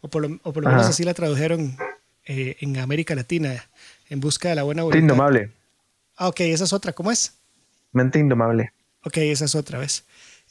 O 0.00 0.08
por 0.08 0.22
lo, 0.22 0.38
menos 0.54 0.86
así 0.86 1.02
la 1.02 1.14
tradujeron 1.14 1.76
eh, 2.24 2.56
en 2.60 2.76
América 2.78 3.14
Latina, 3.14 3.66
En 4.10 4.20
busca 4.20 4.50
de 4.50 4.54
la 4.54 4.62
buena 4.62 4.82
voluntad. 4.82 5.00
Indomable. 5.00 5.50
Ah, 6.16 6.28
ok, 6.28 6.40
esa 6.40 6.64
es 6.64 6.72
otra. 6.72 6.92
¿Cómo 6.92 7.10
es? 7.10 7.32
Mente 7.92 8.18
indomable. 8.18 8.72
Ok, 9.04 9.16
esa 9.18 9.46
es 9.46 9.54
otra 9.54 9.78
vez. 9.78 10.04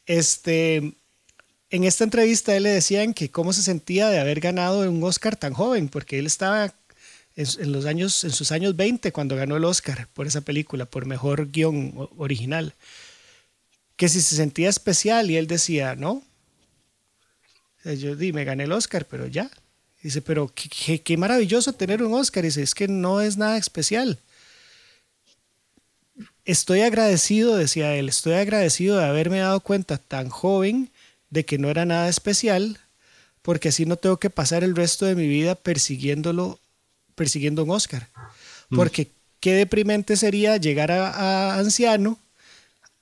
Este, 0.06 0.78
en 1.70 1.84
esta 1.84 2.04
entrevista 2.04 2.56
él 2.56 2.64
le 2.64 2.70
decían 2.70 3.14
que 3.14 3.30
cómo 3.30 3.54
se 3.54 3.62
sentía 3.62 4.10
de 4.10 4.20
haber 4.20 4.40
ganado 4.40 4.90
un 4.90 5.04
Oscar 5.04 5.36
tan 5.36 5.54
joven, 5.54 5.90
porque 5.90 6.20
él 6.20 6.26
estaba 6.26 6.74
en, 7.38 7.72
los 7.72 7.86
años, 7.86 8.24
en 8.24 8.32
sus 8.32 8.52
años 8.52 8.76
20 8.76 9.12
cuando 9.12 9.36
ganó 9.36 9.58
el 9.58 9.64
Oscar 9.64 10.08
por 10.14 10.26
esa 10.26 10.42
película, 10.42 10.86
por 10.86 11.06
mejor 11.06 11.52
guion 11.52 12.10
original, 12.18 12.74
que 13.96 14.10
si 14.10 14.22
se 14.22 14.36
sentía 14.36 14.70
especial 14.70 15.30
y 15.30 15.38
él 15.38 15.48
decía, 15.48 15.96
no, 15.96 16.24
yo 17.86 18.16
di, 18.16 18.34
me 18.34 18.44
gané 18.44 18.64
el 18.64 18.72
Oscar, 18.72 19.06
pero 19.06 19.28
ya. 19.28 19.50
Dice, 20.02 20.22
pero 20.22 20.52
qué, 20.54 21.00
qué, 21.00 21.18
maravilloso 21.18 21.74
tener 21.74 22.04
un 22.04 22.14
Oscar. 22.14 22.44
Dice, 22.44 22.62
es 22.62 22.76
que 22.76 22.88
no 22.88 23.22
es 23.22 23.38
nada 23.38 23.58
especial. 23.58 24.20
Estoy 26.46 26.82
agradecido, 26.82 27.56
decía 27.56 27.96
él, 27.96 28.10
estoy 28.10 28.34
agradecido 28.34 28.98
de 28.98 29.06
haberme 29.06 29.40
dado 29.40 29.60
cuenta 29.60 29.98
tan 29.98 30.30
joven 30.30 30.90
de 31.30 31.46
que 31.46 31.58
no 31.58 31.70
era 31.70 31.86
nada 31.86 32.08
especial, 32.08 32.80
porque 33.42 33.70
así 33.70 33.86
no 33.86 33.98
tengo 33.98 34.18
que 34.18 34.30
pasar 34.30 34.64
el 34.64 34.76
resto 34.76 35.06
de 35.06 35.16
mi 35.16 35.28
vida 35.28 35.56
persiguiéndolo 35.56 36.60
persiguiendo 37.18 37.64
un 37.64 37.72
Oscar. 37.72 38.08
Mm. 38.70 38.78
Porque 38.78 39.12
qué 39.42 39.54
deprimente 39.54 40.16
sería 40.16 40.56
llegar 40.56 40.92
a, 40.92 41.58
anciano 41.58 42.18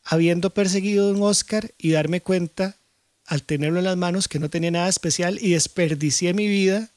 habiendo 0.04 0.50
perseguido 0.52 1.12
un 1.12 1.22
Oscar 1.22 1.72
y 1.78 1.92
darme 1.92 2.22
cuenta 2.22 2.78
al 3.26 3.44
tenerlo 3.44 3.80
en 3.80 3.86
las 3.86 3.98
manos 3.98 4.28
que 4.28 4.40
no 4.40 4.50
tenía 4.50 4.72
nada 4.72 4.88
especial 4.88 5.38
y 5.42 5.52
desperdicié 5.52 6.34
mi 6.34 6.48
vida 6.48 6.90